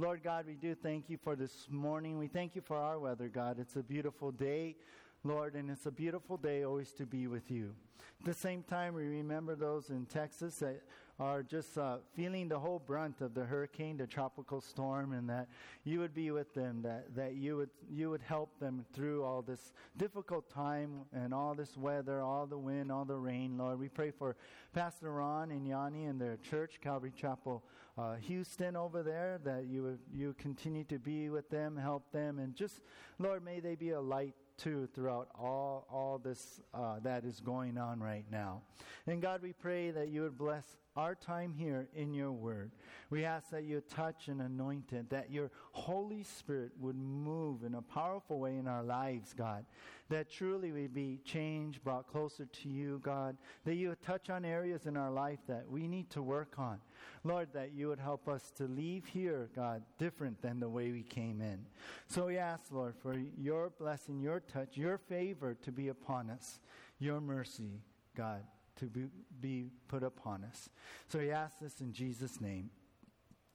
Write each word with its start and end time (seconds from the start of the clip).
Lord 0.00 0.22
God, 0.22 0.46
we 0.46 0.54
do 0.54 0.76
thank 0.76 1.10
you 1.10 1.18
for 1.24 1.34
this 1.34 1.66
morning. 1.68 2.18
We 2.18 2.28
thank 2.28 2.54
you 2.54 2.62
for 2.62 2.76
our 2.76 3.00
weather, 3.00 3.26
God. 3.26 3.58
It's 3.58 3.74
a 3.74 3.82
beautiful 3.82 4.30
day, 4.30 4.76
Lord, 5.24 5.56
and 5.56 5.68
it's 5.68 5.86
a 5.86 5.90
beautiful 5.90 6.36
day 6.36 6.64
always 6.64 6.92
to 6.92 7.04
be 7.04 7.26
with 7.26 7.50
you. 7.50 7.74
At 8.20 8.26
the 8.26 8.32
same 8.32 8.62
time, 8.62 8.94
we 8.94 9.02
remember 9.02 9.56
those 9.56 9.90
in 9.90 10.06
Texas 10.06 10.60
that 10.60 10.82
are 11.20 11.42
just 11.42 11.76
uh, 11.76 11.96
feeling 12.14 12.48
the 12.48 12.58
whole 12.58 12.78
brunt 12.78 13.20
of 13.20 13.34
the 13.34 13.44
hurricane, 13.44 13.96
the 13.96 14.06
tropical 14.06 14.60
storm, 14.60 15.12
and 15.12 15.28
that 15.28 15.48
you 15.84 15.98
would 15.98 16.14
be 16.14 16.30
with 16.30 16.54
them, 16.54 16.80
that, 16.82 17.14
that 17.16 17.34
you, 17.34 17.56
would, 17.56 17.70
you 17.90 18.08
would 18.10 18.22
help 18.22 18.58
them 18.60 18.84
through 18.92 19.24
all 19.24 19.42
this 19.42 19.72
difficult 19.96 20.48
time 20.48 21.00
and 21.12 21.34
all 21.34 21.54
this 21.54 21.76
weather, 21.76 22.20
all 22.22 22.46
the 22.46 22.58
wind, 22.58 22.92
all 22.92 23.04
the 23.04 23.16
rain, 23.16 23.58
Lord. 23.58 23.80
We 23.80 23.88
pray 23.88 24.12
for 24.12 24.36
Pastor 24.72 25.12
Ron 25.12 25.50
and 25.50 25.66
Yanni 25.66 26.04
and 26.04 26.20
their 26.20 26.36
church, 26.36 26.78
Calvary 26.80 27.12
Chapel 27.16 27.64
uh, 27.96 28.14
Houston 28.16 28.76
over 28.76 29.02
there, 29.02 29.40
that 29.44 29.66
you 29.66 29.82
would 29.82 29.98
you 30.14 30.34
continue 30.38 30.84
to 30.84 30.98
be 31.00 31.30
with 31.30 31.50
them, 31.50 31.76
help 31.76 32.12
them, 32.12 32.38
and 32.38 32.54
just, 32.54 32.80
Lord, 33.18 33.44
may 33.44 33.58
they 33.58 33.74
be 33.74 33.90
a 33.90 34.00
light 34.00 34.34
too 34.56 34.88
throughout 34.94 35.28
all, 35.38 35.86
all 35.90 36.18
this 36.18 36.60
uh, 36.74 36.98
that 37.00 37.24
is 37.24 37.40
going 37.40 37.78
on 37.78 38.00
right 38.00 38.24
now. 38.30 38.60
And 39.06 39.22
God, 39.22 39.42
we 39.42 39.52
pray 39.52 39.90
that 39.90 40.08
you 40.08 40.22
would 40.22 40.36
bless 40.36 40.76
our 40.98 41.14
time 41.14 41.54
here 41.56 41.86
in 41.94 42.12
your 42.12 42.32
word. 42.32 42.72
We 43.08 43.24
ask 43.24 43.50
that 43.50 43.62
you 43.62 43.80
touch 43.88 44.26
and 44.26 44.42
anoint 44.42 44.92
it, 44.92 45.08
that 45.10 45.30
your 45.30 45.52
Holy 45.70 46.24
Spirit 46.24 46.72
would 46.80 46.96
move 46.96 47.62
in 47.62 47.76
a 47.76 47.82
powerful 47.82 48.40
way 48.40 48.56
in 48.56 48.66
our 48.66 48.82
lives, 48.82 49.32
God. 49.32 49.64
That 50.08 50.28
truly 50.28 50.72
we 50.72 50.88
be 50.88 51.20
changed, 51.24 51.84
brought 51.84 52.08
closer 52.08 52.46
to 52.46 52.68
you, 52.68 53.00
God. 53.04 53.36
That 53.64 53.76
you 53.76 53.90
would 53.90 54.02
touch 54.02 54.28
on 54.28 54.44
areas 54.44 54.86
in 54.86 54.96
our 54.96 55.12
life 55.12 55.38
that 55.46 55.70
we 55.70 55.86
need 55.86 56.10
to 56.10 56.22
work 56.22 56.54
on. 56.58 56.80
Lord, 57.22 57.50
that 57.52 57.74
you 57.74 57.86
would 57.86 58.00
help 58.00 58.26
us 58.26 58.50
to 58.56 58.64
leave 58.64 59.06
here, 59.06 59.50
God, 59.54 59.82
different 59.98 60.42
than 60.42 60.58
the 60.58 60.68
way 60.68 60.90
we 60.90 61.04
came 61.04 61.40
in. 61.40 61.60
So 62.08 62.26
we 62.26 62.38
ask, 62.38 62.72
Lord, 62.72 62.96
for 63.00 63.16
your 63.36 63.70
blessing, 63.78 64.18
your 64.18 64.40
touch, 64.40 64.76
your 64.76 64.98
favor 64.98 65.56
to 65.62 65.70
be 65.70 65.88
upon 65.88 66.28
us, 66.28 66.58
your 66.98 67.20
mercy, 67.20 67.82
God 68.16 68.42
to 68.78 68.86
be, 68.86 69.06
be 69.40 69.70
put 69.88 70.02
upon 70.02 70.44
us. 70.44 70.68
So 71.08 71.18
he 71.18 71.30
asked 71.30 71.60
this 71.60 71.80
in 71.80 71.92
Jesus' 71.92 72.40
name. 72.40 72.70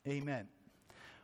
Amen. 0.08 0.48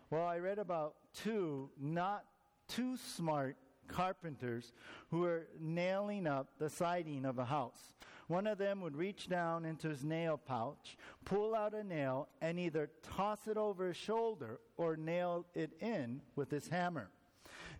Well, 0.09 0.25
I 0.25 0.39
read 0.39 0.58
about 0.58 0.95
two 1.14 1.69
not 1.80 2.25
too 2.67 2.97
smart 2.97 3.58
carpenters 3.88 4.72
who 5.09 5.20
were 5.22 5.47
nailing 5.59 6.27
up 6.27 6.47
the 6.59 6.70
siding 6.70 7.25
of 7.25 7.39
a 7.39 7.45
house. 7.45 7.94
One 8.27 8.45
of 8.45 8.59
them 8.59 8.81
would 8.81 8.95
reach 8.95 9.27
down 9.27 9.66
into 9.66 9.89
his 9.89 10.03
nail 10.03 10.38
pouch, 10.38 10.97
pull 11.25 11.55
out 11.55 11.73
a 11.73 11.83
nail, 11.83 12.30
and 12.42 12.59
either 12.59 12.92
toss 13.02 13.47
it 13.47 13.58
over 13.58 13.88
his 13.88 13.97
shoulder 13.97 14.59
or 14.77 14.95
nail 14.95 15.47
it 15.55 15.72
in 15.81 16.22
with 16.36 16.52
his 16.52 16.67
hammer. 16.67 17.09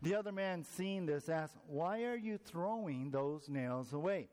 The 0.02 0.16
other 0.16 0.31
man, 0.31 0.64
seeing 0.64 1.06
this, 1.06 1.30
asked, 1.30 1.56
Why 1.67 2.03
are 2.06 2.16
you 2.16 2.38
throwing 2.38 3.12
those 3.12 3.47
nails 3.47 3.94
away? 3.94 4.30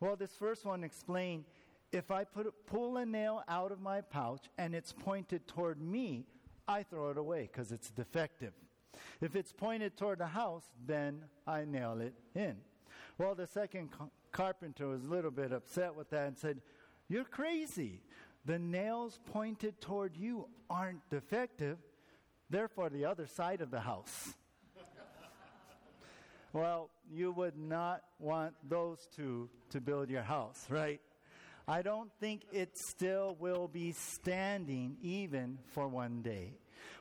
Well, 0.00 0.16
this 0.16 0.32
first 0.32 0.64
one 0.64 0.84
explained 0.84 1.44
if 1.92 2.10
I 2.10 2.24
put, 2.24 2.52
pull 2.66 2.96
a 2.96 3.06
nail 3.06 3.42
out 3.48 3.72
of 3.72 3.80
my 3.80 4.00
pouch 4.00 4.46
and 4.58 4.74
it's 4.74 4.92
pointed 4.92 5.46
toward 5.46 5.80
me, 5.80 6.26
I 6.68 6.82
throw 6.82 7.10
it 7.10 7.18
away 7.18 7.48
because 7.50 7.72
it's 7.72 7.90
defective. 7.90 8.52
If 9.20 9.36
it's 9.36 9.52
pointed 9.52 9.96
toward 9.96 10.18
the 10.18 10.26
house, 10.26 10.64
then 10.86 11.24
I 11.46 11.64
nail 11.64 12.00
it 12.00 12.14
in. 12.34 12.56
Well, 13.18 13.34
the 13.34 13.46
second 13.46 13.92
ca- 13.92 14.08
carpenter 14.32 14.88
was 14.88 15.04
a 15.04 15.08
little 15.08 15.30
bit 15.30 15.52
upset 15.52 15.94
with 15.94 16.10
that 16.10 16.26
and 16.26 16.38
said, 16.38 16.60
You're 17.08 17.24
crazy. 17.24 18.02
The 18.44 18.58
nails 18.58 19.18
pointed 19.32 19.80
toward 19.80 20.16
you 20.16 20.48
aren't 20.70 21.08
defective, 21.10 21.78
therefore, 22.48 22.90
the 22.90 23.04
other 23.04 23.26
side 23.26 23.60
of 23.60 23.70
the 23.70 23.80
house. 23.80 24.34
Well, 26.56 26.88
you 27.12 27.32
would 27.32 27.58
not 27.58 28.00
want 28.18 28.54
those 28.66 29.06
two 29.14 29.50
to 29.68 29.78
build 29.78 30.08
your 30.08 30.22
house, 30.22 30.64
right? 30.70 31.02
I 31.68 31.82
don't 31.82 32.10
think 32.18 32.46
it 32.50 32.78
still 32.78 33.36
will 33.38 33.68
be 33.68 33.92
standing 33.92 34.96
even 35.02 35.58
for 35.74 35.86
one 35.86 36.22
day. 36.22 36.54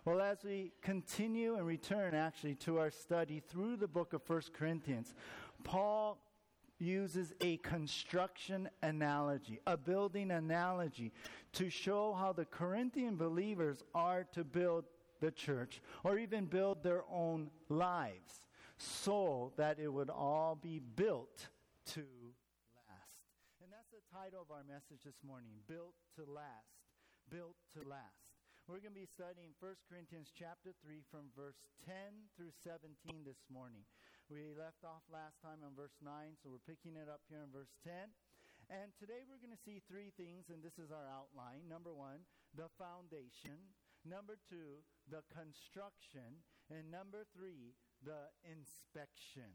Well, 0.03 0.19
as 0.19 0.39
we 0.43 0.73
continue 0.81 1.55
and 1.55 1.65
return 1.65 2.13
actually 2.13 2.55
to 2.65 2.79
our 2.79 2.91
study 2.91 3.41
through 3.47 3.77
the 3.77 3.87
book 3.87 4.11
of 4.11 4.23
First 4.23 4.51
Corinthians, 4.51 5.13
Paul 5.63 6.17
uses 6.77 7.31
a 7.39 7.55
construction 7.55 8.67
analogy, 8.83 9.61
a 9.65 9.77
building 9.77 10.31
analogy, 10.31 11.13
to 11.53 11.69
show 11.69 12.11
how 12.11 12.33
the 12.33 12.43
Corinthian 12.43 13.15
believers 13.15 13.85
are 13.93 14.25
to 14.33 14.43
build 14.43 14.83
the 15.21 15.31
church 15.31 15.81
or 16.03 16.19
even 16.19 16.43
build 16.43 16.83
their 16.83 17.03
own 17.09 17.49
lives 17.69 18.44
so 18.77 19.51
that 19.57 19.79
it 19.79 19.91
would 19.91 20.09
all 20.09 20.55
be 20.55 20.79
built 20.79 21.47
to 21.93 22.03
last. 22.87 23.19
And 23.63 23.71
that's 23.71 23.91
the 23.91 24.03
title 24.11 24.41
of 24.41 24.51
our 24.51 24.63
message 24.67 25.03
this 25.05 25.19
morning 25.25 25.63
Built 25.67 25.95
to 26.19 26.23
Last. 26.27 26.83
Built 27.31 27.55
to 27.73 27.87
Last. 27.87 28.25
We're 28.65 28.81
going 28.81 28.97
to 28.97 29.05
be 29.05 29.05
studying 29.05 29.53
1 29.61 29.77
Corinthians 29.85 30.33
chapter 30.33 30.73
3 30.81 31.05
from 31.13 31.29
verse 31.37 31.61
10 31.85 32.33
through 32.33 32.49
17 32.65 32.97
this 33.21 33.45
morning. 33.45 33.85
We 34.25 34.57
left 34.57 34.81
off 34.81 35.05
last 35.05 35.37
time 35.45 35.61
on 35.61 35.77
verse 35.77 35.93
9, 36.01 36.33
so 36.41 36.49
we're 36.49 36.65
picking 36.65 36.97
it 36.97 37.05
up 37.05 37.21
here 37.29 37.45
in 37.45 37.53
verse 37.53 37.69
10. 37.85 38.09
And 38.73 38.89
today 38.97 39.21
we're 39.29 39.37
going 39.37 39.53
to 39.53 39.61
see 39.61 39.85
three 39.85 40.09
things, 40.17 40.49
and 40.49 40.65
this 40.65 40.81
is 40.81 40.89
our 40.89 41.05
outline. 41.05 41.69
Number 41.69 41.93
one, 41.93 42.25
the 42.57 42.73
foundation. 42.81 43.69
Number 44.01 44.41
two, 44.49 44.81
the 45.13 45.21
construction. 45.29 46.41
And 46.73 46.89
number 46.89 47.29
three, 47.37 47.77
the 48.05 48.29
inspection. 48.45 49.49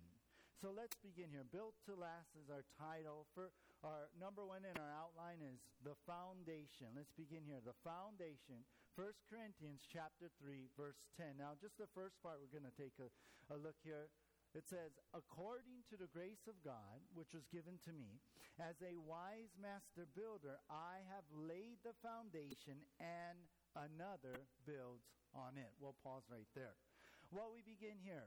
So 0.59 0.75
let's 0.75 0.99
begin 1.01 1.33
here. 1.33 1.47
Built 1.49 1.79
to 1.89 1.97
last 1.97 2.37
is 2.37 2.53
our 2.53 2.67
title. 2.77 3.25
For 3.33 3.49
our 3.81 4.13
number 4.19 4.45
one 4.45 4.67
in 4.67 4.77
our 4.77 4.93
outline 4.93 5.41
is 5.41 5.63
the 5.81 5.97
foundation. 6.05 6.93
Let's 6.93 7.15
begin 7.17 7.47
here. 7.49 7.63
The 7.65 7.79
foundation. 7.81 8.67
1 8.99 9.09
Corinthians 9.31 9.87
chapter 9.89 10.29
3, 10.43 10.69
verse 10.77 11.01
10. 11.17 11.41
Now, 11.41 11.57
just 11.57 11.81
the 11.81 11.89
first 11.97 12.21
part, 12.21 12.43
we're 12.43 12.53
going 12.53 12.69
to 12.69 12.77
take 12.77 12.99
a, 13.01 13.09
a 13.55 13.57
look 13.57 13.79
here. 13.81 14.13
It 14.53 14.67
says, 14.67 14.99
According 15.17 15.87
to 15.89 15.97
the 15.97 16.11
grace 16.11 16.45
of 16.45 16.59
God, 16.61 17.01
which 17.17 17.33
was 17.33 17.49
given 17.49 17.81
to 17.87 17.95
me, 17.95 18.21
as 18.59 18.77
a 18.85 19.01
wise 19.01 19.57
master 19.57 20.05
builder, 20.13 20.61
I 20.69 21.07
have 21.09 21.25
laid 21.33 21.81
the 21.87 21.97
foundation, 22.05 22.85
and 23.01 23.49
another 23.79 24.45
builds 24.67 25.09
on 25.33 25.57
it. 25.57 25.73
We'll 25.81 25.97
pause 26.03 26.27
right 26.29 26.51
there. 26.53 26.77
Well, 27.31 27.55
we 27.55 27.63
begin 27.63 27.95
here. 28.03 28.27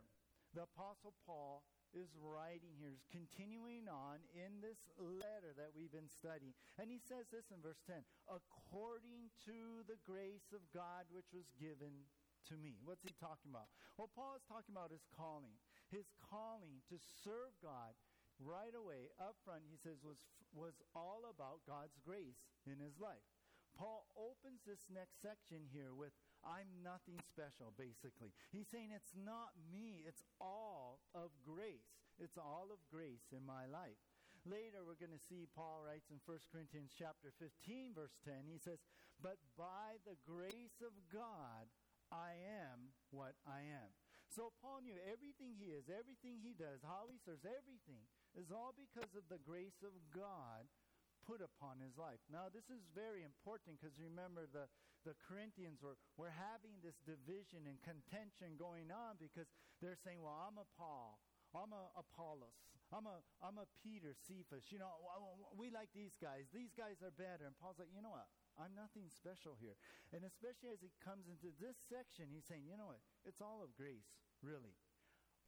The 0.55 0.63
Apostle 0.63 1.11
Paul 1.27 1.67
is 1.91 2.07
writing 2.15 2.71
here, 2.79 2.95
is 2.95 3.03
continuing 3.11 3.91
on 3.91 4.23
in 4.31 4.63
this 4.63 4.79
letter 4.95 5.51
that 5.59 5.75
we've 5.75 5.91
been 5.91 6.07
studying. 6.07 6.55
And 6.79 6.87
he 6.87 7.03
says 7.03 7.27
this 7.27 7.51
in 7.51 7.59
verse 7.59 7.83
10 7.83 7.99
according 8.31 9.27
to 9.43 9.83
the 9.91 9.99
grace 10.07 10.55
of 10.55 10.63
God 10.71 11.11
which 11.11 11.27
was 11.35 11.51
given 11.59 12.07
to 12.47 12.55
me. 12.55 12.79
What's 12.87 13.03
he 13.03 13.11
talking 13.19 13.51
about? 13.51 13.67
Well, 13.99 14.07
Paul 14.07 14.39
is 14.39 14.47
talking 14.47 14.71
about 14.71 14.95
his 14.95 15.03
calling. 15.11 15.59
His 15.91 16.07
calling 16.31 16.79
to 16.87 16.95
serve 17.27 17.53
God 17.59 17.91
right 18.39 18.73
away 18.73 19.11
up 19.19 19.35
front, 19.43 19.67
he 19.67 19.75
says, 19.75 19.99
was, 19.99 20.23
was 20.55 20.79
all 20.95 21.27
about 21.27 21.67
God's 21.67 21.99
grace 22.01 22.39
in 22.63 22.79
his 22.79 22.95
life. 23.03 23.27
Paul 23.75 24.05
opens 24.13 24.61
this 24.63 24.85
next 24.87 25.17
section 25.19 25.65
here 25.73 25.97
with 25.97 26.13
I'm 26.43 26.67
nothing 26.83 27.19
special, 27.23 27.71
basically. 27.75 28.35
He's 28.51 28.67
saying 28.67 28.91
it's 28.91 29.15
not 29.15 29.55
me, 29.71 30.03
it's 30.03 30.23
all 30.39 30.99
of 31.15 31.31
grace. 31.43 31.95
It's 32.19 32.37
all 32.37 32.69
of 32.69 32.79
grace 32.91 33.31
in 33.33 33.41
my 33.47 33.65
life. 33.65 33.97
Later, 34.43 34.83
we're 34.83 34.99
going 34.99 35.15
to 35.15 35.27
see 35.31 35.47
Paul 35.55 35.79
writes 35.87 36.11
in 36.11 36.19
1 36.27 36.51
Corinthians 36.51 36.91
chapter 36.91 37.31
15, 37.39 37.95
verse 37.95 38.13
10, 38.27 38.51
he 38.51 38.59
says, 38.59 38.83
But 39.23 39.39
by 39.55 40.03
the 40.03 40.19
grace 40.27 40.83
of 40.83 40.91
God, 41.07 41.71
I 42.11 42.35
am 42.67 42.91
what 43.09 43.39
I 43.47 43.63
am. 43.63 43.95
So 44.27 44.51
Paul 44.59 44.83
knew 44.83 44.99
everything 45.07 45.55
he 45.55 45.71
is, 45.71 45.87
everything 45.87 46.43
he 46.43 46.57
does, 46.57 46.83
how 46.83 47.07
he 47.07 47.21
serves, 47.23 47.47
everything 47.47 48.03
is 48.35 48.51
all 48.51 48.75
because 48.75 49.13
of 49.15 49.29
the 49.29 49.39
grace 49.39 49.79
of 49.85 49.95
God 50.11 50.67
put 51.23 51.39
upon 51.39 51.79
his 51.79 51.95
life. 51.95 52.19
Now, 52.27 52.51
this 52.51 52.67
is 52.67 52.83
very 52.91 53.23
important 53.23 53.79
because 53.79 53.95
remember, 53.95 54.49
the, 54.49 54.67
the 55.03 55.15
Corinthians 55.27 55.79
were, 55.83 55.95
were 56.15 56.31
having 56.31 56.79
this 56.83 56.97
division 57.03 57.67
and 57.67 57.79
contention 57.83 58.55
going 58.59 58.91
on 58.91 59.19
because 59.19 59.47
they're 59.79 59.99
saying, 59.99 60.23
well, 60.23 60.35
I'm 60.35 60.57
a 60.59 60.67
Paul. 60.75 61.19
I'm 61.53 61.69
a 61.69 61.85
Apollos. 61.93 62.57
I'm 62.89 63.05
a, 63.05 63.21
I'm 63.41 63.57
a 63.61 63.69
Peter, 63.81 64.13
Cephas. 64.13 64.69
You 64.73 64.81
know, 64.81 64.89
we 65.53 65.69
like 65.69 65.93
these 65.93 66.17
guys. 66.17 66.49
These 66.49 66.73
guys 66.73 67.01
are 67.05 67.13
better. 67.13 67.45
And 67.45 67.53
Paul's 67.57 67.77
like, 67.77 67.93
you 67.93 68.01
know 68.01 68.13
what? 68.13 68.29
I'm 68.57 68.73
nothing 68.77 69.09
special 69.09 69.57
here. 69.57 69.77
And 70.13 70.25
especially 70.25 70.73
as 70.73 70.81
he 70.81 70.93
comes 71.01 71.25
into 71.25 71.53
this 71.57 71.77
section, 71.89 72.29
he's 72.29 72.45
saying, 72.45 72.65
you 72.65 72.77
know 72.77 72.89
what? 72.89 73.01
It's 73.25 73.41
all 73.41 73.61
of 73.65 73.73
grace, 73.73 74.09
really. 74.41 74.77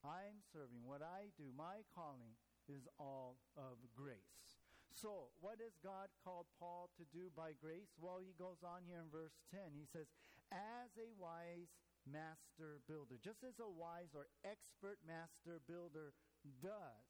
I'm 0.06 0.42
serving. 0.54 0.86
What 0.86 1.02
I 1.02 1.34
do, 1.38 1.50
my 1.54 1.82
calling, 1.94 2.38
is 2.70 2.86
all 2.98 3.38
of 3.58 3.78
grace. 3.94 4.05
So, 4.96 5.36
what 5.44 5.60
does 5.60 5.76
God 5.84 6.08
called 6.24 6.48
Paul 6.56 6.88
to 6.96 7.04
do 7.12 7.28
by 7.36 7.52
grace? 7.60 7.92
Well, 8.00 8.24
he 8.24 8.32
goes 8.40 8.64
on 8.64 8.88
here 8.88 9.04
in 9.04 9.12
verse 9.12 9.36
10. 9.52 9.76
He 9.76 9.84
says, 9.92 10.08
As 10.56 10.96
a 10.96 11.12
wise 11.20 11.76
master 12.08 12.80
builder. 12.88 13.20
Just 13.20 13.44
as 13.44 13.60
a 13.60 13.68
wise 13.68 14.16
or 14.16 14.32
expert 14.48 15.04
master 15.04 15.60
builder 15.68 16.16
does. 16.64 17.06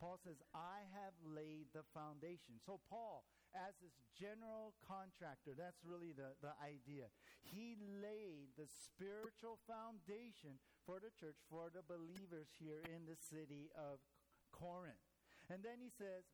Paul 0.00 0.16
says, 0.16 0.40
I 0.56 0.88
have 0.96 1.12
laid 1.20 1.68
the 1.76 1.84
foundation. 1.92 2.56
So, 2.64 2.80
Paul, 2.88 3.28
as 3.52 3.76
this 3.84 4.00
general 4.16 4.72
contractor, 4.80 5.52
that's 5.52 5.84
really 5.84 6.16
the, 6.16 6.32
the 6.40 6.56
idea. 6.56 7.12
He 7.44 7.76
laid 8.00 8.56
the 8.56 8.64
spiritual 8.64 9.60
foundation 9.68 10.56
for 10.88 11.04
the 11.04 11.12
church, 11.12 11.36
for 11.52 11.68
the 11.68 11.84
believers 11.84 12.48
here 12.56 12.80
in 12.88 13.04
the 13.04 13.20
city 13.20 13.68
of 13.76 14.00
Corinth. 14.56 15.04
And 15.52 15.60
then 15.60 15.84
he 15.84 15.92
says, 15.92 16.24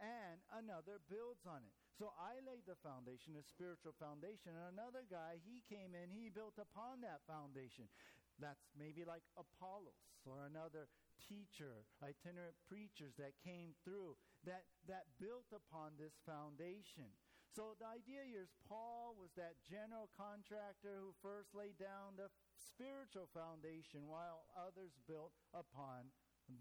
and 0.00 0.38
another 0.52 1.00
builds 1.08 1.44
on 1.48 1.64
it. 1.64 1.74
So 1.96 2.12
I 2.20 2.36
laid 2.44 2.68
the 2.68 2.76
foundation, 2.84 3.40
a 3.40 3.44
spiritual 3.44 3.96
foundation, 3.96 4.52
and 4.52 4.76
another 4.76 5.08
guy, 5.08 5.40
he 5.40 5.64
came 5.64 5.96
in, 5.96 6.12
he 6.12 6.28
built 6.28 6.60
upon 6.60 7.00
that 7.00 7.24
foundation. 7.24 7.88
That's 8.36 8.68
maybe 8.76 9.08
like 9.08 9.24
Apollos 9.40 9.96
or 10.28 10.44
another 10.44 10.92
teacher, 11.16 11.88
itinerant 12.04 12.60
preachers 12.68 13.16
that 13.16 13.32
came 13.40 13.72
through 13.80 14.20
that, 14.44 14.68
that 14.84 15.08
built 15.16 15.48
upon 15.56 15.96
this 15.96 16.20
foundation. 16.28 17.08
So 17.56 17.72
the 17.80 17.88
idea 17.88 18.20
here 18.28 18.44
is 18.44 18.52
Paul 18.68 19.16
was 19.16 19.32
that 19.40 19.56
general 19.64 20.12
contractor 20.12 21.00
who 21.00 21.16
first 21.24 21.56
laid 21.56 21.80
down 21.80 22.20
the 22.20 22.28
spiritual 22.60 23.32
foundation 23.32 24.04
while 24.04 24.44
others 24.52 24.92
built 25.08 25.32
upon 25.56 26.12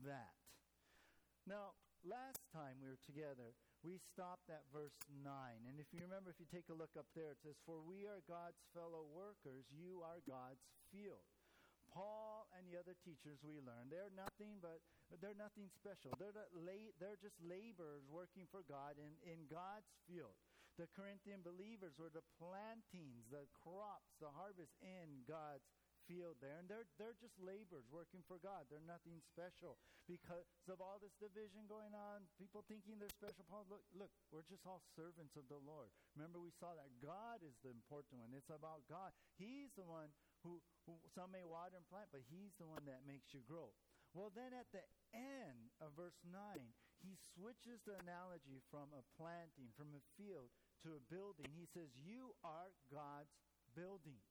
that. 0.08 0.40
Now, 1.44 1.76
last 2.06 2.46
time 2.54 2.78
we 2.80 2.88
were 2.88 3.02
together, 3.02 3.58
we 3.82 3.98
stopped 3.98 4.48
at 4.54 4.66
verse 4.70 4.96
9. 5.10 5.26
And 5.66 5.82
if 5.82 5.90
you 5.92 6.06
remember, 6.06 6.30
if 6.30 6.40
you 6.40 6.50
take 6.50 6.70
a 6.70 6.78
look 6.78 6.94
up 6.96 7.10
there, 7.18 7.34
it 7.34 7.42
says, 7.42 7.58
For 7.66 7.82
we 7.82 8.06
are 8.06 8.22
God's 8.30 8.62
fellow 8.72 9.10
workers, 9.10 9.66
you 9.74 10.06
are 10.06 10.22
God's 10.26 10.62
field. 10.94 11.26
Paul 11.90 12.50
and 12.58 12.66
the 12.68 12.76
other 12.76 12.98
teachers 13.06 13.40
we 13.46 13.62
learned, 13.62 13.94
they're 13.94 14.14
nothing 14.14 14.60
but, 14.60 14.82
they're 15.22 15.38
nothing 15.38 15.70
special. 15.72 16.12
They're, 16.18 16.34
the 16.34 16.50
la- 16.52 16.94
they're 16.98 17.22
just 17.22 17.38
laborers 17.40 18.04
working 18.10 18.50
for 18.50 18.66
God 18.66 18.98
in, 18.98 19.16
in 19.26 19.48
God's 19.48 19.90
field. 20.10 20.36
The 20.76 20.92
Corinthian 20.92 21.40
believers 21.40 21.96
were 21.96 22.12
the 22.12 22.26
plantings, 22.36 23.32
the 23.32 23.48
crops, 23.64 24.12
the 24.20 24.34
harvest 24.36 24.76
in 24.84 25.24
God's 25.24 25.64
field 26.06 26.38
there. 26.42 26.58
And 26.58 26.70
they're, 26.70 26.88
they're 26.98 27.18
just 27.18 27.36
laborers 27.42 27.86
working 27.90 28.22
for 28.26 28.38
God. 28.42 28.66
They're 28.70 28.86
nothing 28.86 29.22
special. 29.26 29.78
Because 30.06 30.46
of 30.70 30.82
all 30.82 31.02
this 31.02 31.14
division 31.18 31.66
going 31.66 31.94
on, 31.94 32.30
people 32.38 32.62
thinking 32.66 32.98
they're 32.98 33.14
special. 33.14 33.46
Paul, 33.46 33.66
look, 33.68 33.86
look, 33.94 34.14
we're 34.30 34.46
just 34.46 34.66
all 34.70 34.86
servants 34.94 35.34
of 35.36 35.50
the 35.50 35.60
Lord. 35.62 35.90
Remember, 36.14 36.38
we 36.38 36.54
saw 36.56 36.74
that 36.78 36.90
God 37.02 37.42
is 37.42 37.58
the 37.66 37.74
important 37.74 38.22
one. 38.22 38.34
It's 38.34 38.54
about 38.54 38.86
God. 38.86 39.14
He's 39.38 39.74
the 39.74 39.86
one 39.86 40.14
who, 40.46 40.62
who 40.86 40.98
some 41.12 41.34
may 41.34 41.44
water 41.44 41.78
and 41.78 41.88
plant, 41.90 42.14
but 42.14 42.22
He's 42.30 42.54
the 42.62 42.70
one 42.70 42.86
that 42.86 43.06
makes 43.10 43.34
you 43.34 43.42
grow. 43.46 43.74
Well, 44.14 44.32
then 44.32 44.56
at 44.56 44.70
the 44.72 44.86
end 45.12 45.74
of 45.84 45.92
verse 45.98 46.16
9, 46.24 46.32
he 47.04 47.20
switches 47.36 47.84
the 47.84 48.00
analogy 48.00 48.64
from 48.72 48.90
a 48.96 49.04
planting, 49.20 49.70
from 49.76 49.92
a 49.92 50.04
field, 50.16 50.50
to 50.82 50.96
a 50.96 51.06
building. 51.12 51.52
He 51.52 51.68
says, 51.70 51.92
You 52.00 52.32
are 52.42 52.72
God's 52.88 53.36
building. 53.76 54.24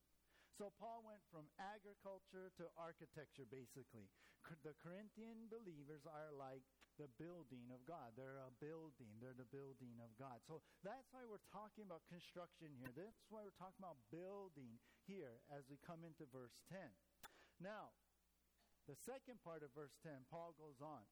So 0.54 0.70
Paul 0.78 1.02
went 1.02 1.22
from 1.34 1.50
agriculture 1.58 2.54
to 2.62 2.70
architecture, 2.78 3.46
basically. 3.50 4.06
The 4.62 4.76
Corinthian 4.78 5.50
believers 5.50 6.06
are 6.06 6.30
like 6.30 6.62
the 6.94 7.10
building 7.18 7.66
of 7.74 7.82
God. 7.88 8.14
They're 8.14 8.38
a 8.38 8.54
building. 8.62 9.18
They're 9.18 9.34
the 9.34 9.50
building 9.50 9.98
of 9.98 10.14
God. 10.14 10.38
So 10.46 10.62
that's 10.86 11.10
why 11.10 11.26
we're 11.26 11.42
talking 11.50 11.82
about 11.82 12.06
construction 12.06 12.70
here. 12.78 12.92
That's 12.94 13.26
why 13.32 13.42
we're 13.42 13.58
talking 13.58 13.82
about 13.82 13.98
building 14.14 14.78
here 15.10 15.42
as 15.50 15.66
we 15.66 15.80
come 15.82 16.06
into 16.06 16.28
verse 16.30 16.62
10. 16.70 16.78
Now, 17.58 17.90
the 18.86 18.94
second 18.94 19.42
part 19.42 19.66
of 19.66 19.74
verse 19.74 19.96
10, 20.06 20.28
Paul 20.30 20.54
goes 20.54 20.78
on. 20.78 21.02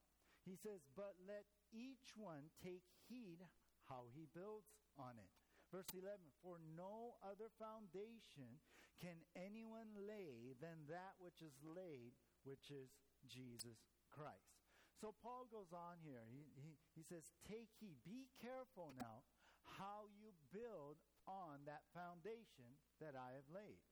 He 0.46 0.54
says, 0.54 0.86
But 0.94 1.18
let 1.26 1.48
each 1.74 2.14
one 2.14 2.52
take 2.62 2.86
heed 3.10 3.42
how 3.90 4.06
he 4.14 4.30
builds 4.30 4.70
on 4.94 5.18
it. 5.18 5.30
Verse 5.72 5.88
11, 5.96 6.20
for 6.44 6.60
no 6.76 7.16
other 7.24 7.48
foundation 7.56 8.60
can 9.02 9.18
anyone 9.34 9.90
lay 10.06 10.54
than 10.62 10.86
that 10.86 11.18
which 11.18 11.42
is 11.42 11.58
laid, 11.66 12.14
which 12.46 12.70
is 12.70 12.94
Jesus 13.26 13.82
Christ. 14.14 14.54
So 15.02 15.10
Paul 15.18 15.50
goes 15.50 15.74
on 15.74 15.98
here. 16.06 16.22
He, 16.30 16.46
he, 16.54 16.78
he 16.94 17.02
says, 17.02 17.34
Take 17.42 17.74
heed, 17.82 17.98
be 18.06 18.30
careful 18.38 18.94
now 18.94 19.26
how 19.66 20.06
you 20.14 20.30
build 20.54 21.02
on 21.26 21.66
that 21.66 21.82
foundation 21.90 22.78
that 23.02 23.18
I 23.18 23.34
have 23.34 23.50
laid. 23.50 23.82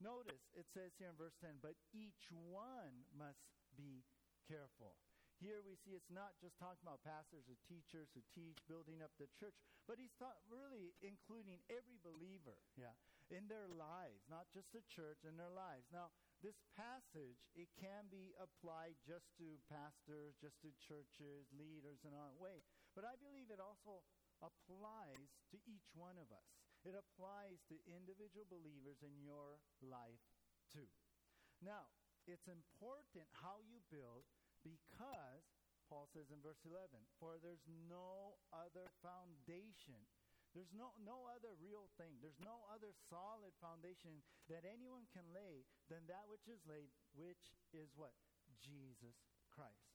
Notice 0.00 0.48
it 0.56 0.68
says 0.72 0.96
here 0.96 1.12
in 1.12 1.20
verse 1.20 1.36
10, 1.40 1.60
but 1.60 1.76
each 1.92 2.32
one 2.32 3.04
must 3.12 3.44
be 3.76 4.04
careful. 4.48 4.96
Here 5.36 5.60
we 5.60 5.76
see 5.76 5.92
it's 5.92 6.08
not 6.08 6.32
just 6.40 6.56
talking 6.56 6.80
about 6.80 7.04
pastors 7.04 7.44
or 7.48 7.60
teachers 7.68 8.08
who 8.16 8.24
teach, 8.32 8.56
building 8.64 9.04
up 9.04 9.12
the 9.20 9.28
church, 9.36 9.56
but 9.84 10.00
he's 10.00 10.16
ta- 10.16 10.40
really 10.48 10.96
including 11.04 11.60
every 11.68 12.00
believer, 12.00 12.56
yeah, 12.72 12.96
in 13.30 13.50
their 13.50 13.66
lives, 13.66 14.26
not 14.30 14.46
just 14.54 14.70
the 14.70 14.84
church, 14.86 15.26
in 15.26 15.34
their 15.36 15.52
lives. 15.52 15.90
Now, 15.90 16.14
this 16.44 16.60
passage, 16.76 17.48
it 17.56 17.72
can 17.74 18.06
be 18.12 18.36
applied 18.38 19.00
just 19.02 19.32
to 19.40 19.58
pastors, 19.66 20.36
just 20.38 20.60
to 20.62 20.70
churches, 20.78 21.48
leaders, 21.50 22.04
and 22.06 22.14
on 22.14 22.36
way. 22.38 22.62
But 22.94 23.08
I 23.08 23.18
believe 23.18 23.50
it 23.50 23.62
also 23.62 24.04
applies 24.44 25.32
to 25.50 25.58
each 25.64 25.88
one 25.96 26.20
of 26.20 26.28
us. 26.30 26.50
It 26.84 26.94
applies 26.94 27.64
to 27.72 27.80
individual 27.88 28.46
believers 28.46 29.02
in 29.02 29.16
your 29.18 29.58
life 29.82 30.22
too. 30.70 30.86
Now, 31.64 31.90
it's 32.28 32.46
important 32.46 33.26
how 33.42 33.62
you 33.64 33.82
build 33.90 34.28
because, 34.62 35.46
Paul 35.88 36.06
says 36.10 36.30
in 36.30 36.42
verse 36.42 36.60
11, 36.66 36.98
for 37.18 37.38
there's 37.38 37.64
no 37.86 38.38
other 38.50 38.90
foundation. 39.02 40.04
There's 40.56 40.72
no, 40.72 40.96
no 41.04 41.28
other 41.28 41.52
real 41.60 41.92
thing. 42.00 42.16
There's 42.24 42.40
no 42.40 42.64
other 42.72 42.96
solid 43.12 43.52
foundation 43.60 44.24
that 44.48 44.64
anyone 44.64 45.04
can 45.12 45.28
lay 45.36 45.68
than 45.92 46.08
that 46.08 46.24
which 46.32 46.48
is 46.48 46.64
laid, 46.64 46.88
which 47.12 47.52
is 47.76 47.92
what? 47.92 48.16
Jesus 48.64 49.20
Christ. 49.52 49.92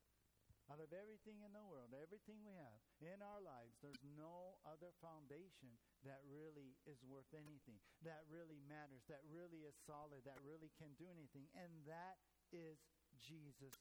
Out 0.70 0.78
of 0.78 0.94
everything 0.94 1.42
in 1.42 1.50
the 1.52 1.66
world, 1.66 1.98
everything 1.98 2.46
we 2.46 2.54
have 2.54 2.80
in 3.02 3.20
our 3.26 3.42
lives, 3.42 3.74
there's 3.82 4.06
no 4.14 4.62
other 4.62 4.94
foundation 5.02 5.74
that 6.06 6.22
really 6.30 6.78
is 6.86 7.02
worth 7.04 7.28
anything, 7.34 7.82
that 8.06 8.24
really 8.30 8.62
matters, 8.70 9.02
that 9.10 9.26
really 9.28 9.66
is 9.66 9.76
solid, 9.84 10.22
that 10.30 10.40
really 10.46 10.70
can 10.78 10.94
do 10.96 11.10
anything. 11.10 11.50
And 11.58 11.74
that 11.90 12.22
is 12.54 12.78
Jesus 13.18 13.76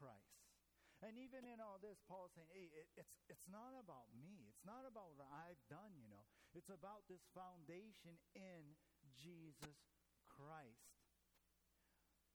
Christ. 0.00 0.41
And 1.02 1.18
even 1.18 1.42
in 1.42 1.58
all 1.58 1.82
this, 1.82 1.98
Paul's 2.06 2.30
saying, 2.38 2.46
hey, 2.54 2.70
it, 2.70 2.86
it's, 2.94 3.18
it's 3.26 3.50
not 3.50 3.74
about 3.74 4.06
me. 4.14 4.46
It's 4.46 4.62
not 4.62 4.86
about 4.86 5.18
what 5.18 5.26
I've 5.34 5.58
done, 5.66 5.98
you 5.98 6.06
know. 6.06 6.22
It's 6.54 6.70
about 6.70 7.10
this 7.10 7.26
foundation 7.34 8.22
in 8.38 8.78
Jesus 9.18 9.82
Christ. 10.30 10.94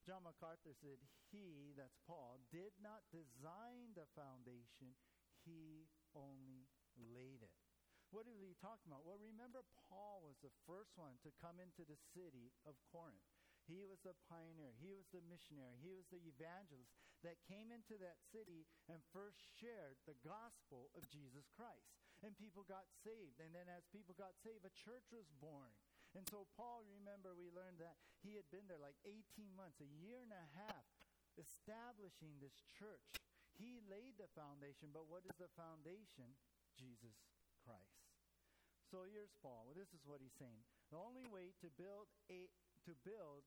John 0.03 0.27
MacArthur 0.27 0.75
said, 0.75 0.99
He, 1.31 1.75
that's 1.75 1.99
Paul, 2.07 2.39
did 2.47 2.75
not 2.79 3.07
design 3.11 3.91
the 3.95 4.07
foundation, 4.15 4.95
he 5.43 5.87
only 6.15 6.67
laid 6.95 7.43
it. 7.43 7.55
What 8.15 8.23
is 8.27 8.39
he 8.39 8.55
talking 8.55 8.87
about? 8.87 9.03
Well, 9.03 9.19
remember, 9.19 9.67
Paul 9.91 10.23
was 10.23 10.39
the 10.39 10.55
first 10.63 10.95
one 10.95 11.19
to 11.27 11.35
come 11.43 11.59
into 11.59 11.83
the 11.83 11.99
city 12.15 12.55
of 12.63 12.79
Corinth. 12.87 13.27
He 13.67 13.83
was 13.83 13.99
the 13.99 14.15
pioneer. 14.31 14.71
He 14.79 14.95
was 14.95 15.11
the 15.11 15.19
missionary. 15.27 15.75
He 15.83 15.91
was 15.91 16.07
the 16.07 16.23
evangelist 16.23 16.95
that 17.25 17.41
came 17.49 17.73
into 17.73 17.97
that 17.97 18.21
city 18.29 18.69
and 18.89 19.01
first 19.13 19.41
shared 19.57 19.97
the 20.05 20.17
gospel 20.21 20.89
of 20.93 21.09
Jesus 21.09 21.49
Christ. 21.53 21.93
And 22.25 22.33
people 22.37 22.65
got 22.65 22.89
saved. 23.05 23.37
And 23.41 23.53
then 23.53 23.69
as 23.69 23.85
people 23.93 24.17
got 24.17 24.33
saved, 24.41 24.65
a 24.65 24.73
church 24.73 25.05
was 25.13 25.29
born. 25.37 25.69
And 26.17 26.25
so 26.29 26.49
Paul, 26.57 26.81
remember, 26.89 27.37
we 27.37 27.53
learned 27.53 27.77
that 27.77 28.01
he 28.25 28.33
had 28.33 28.49
been 28.49 28.65
there 28.65 28.81
like 28.81 28.97
18 29.05 29.21
months, 29.53 29.77
a 29.77 29.89
year 30.01 30.17
and 30.17 30.33
a 30.33 30.47
half, 30.57 30.85
establishing 31.37 32.41
this 32.41 32.57
church. 32.81 33.21
He 33.53 33.81
laid 33.85 34.17
the 34.17 34.29
foundation, 34.33 34.89
but 34.89 35.05
what 35.09 35.25
is 35.25 35.37
the 35.37 35.49
foundation? 35.53 36.33
Jesus 36.77 37.17
Christ. 37.65 38.07
So 38.87 39.03
here's 39.03 39.33
Paul. 39.43 39.73
This 39.75 39.91
is 39.91 40.05
what 40.07 40.23
he's 40.23 40.37
saying. 40.37 40.63
The 40.93 41.01
only 41.01 41.25
way 41.27 41.51
to 41.59 41.67
build 41.75 42.07
a 42.31 42.47
to 42.87 42.95
build 43.03 43.43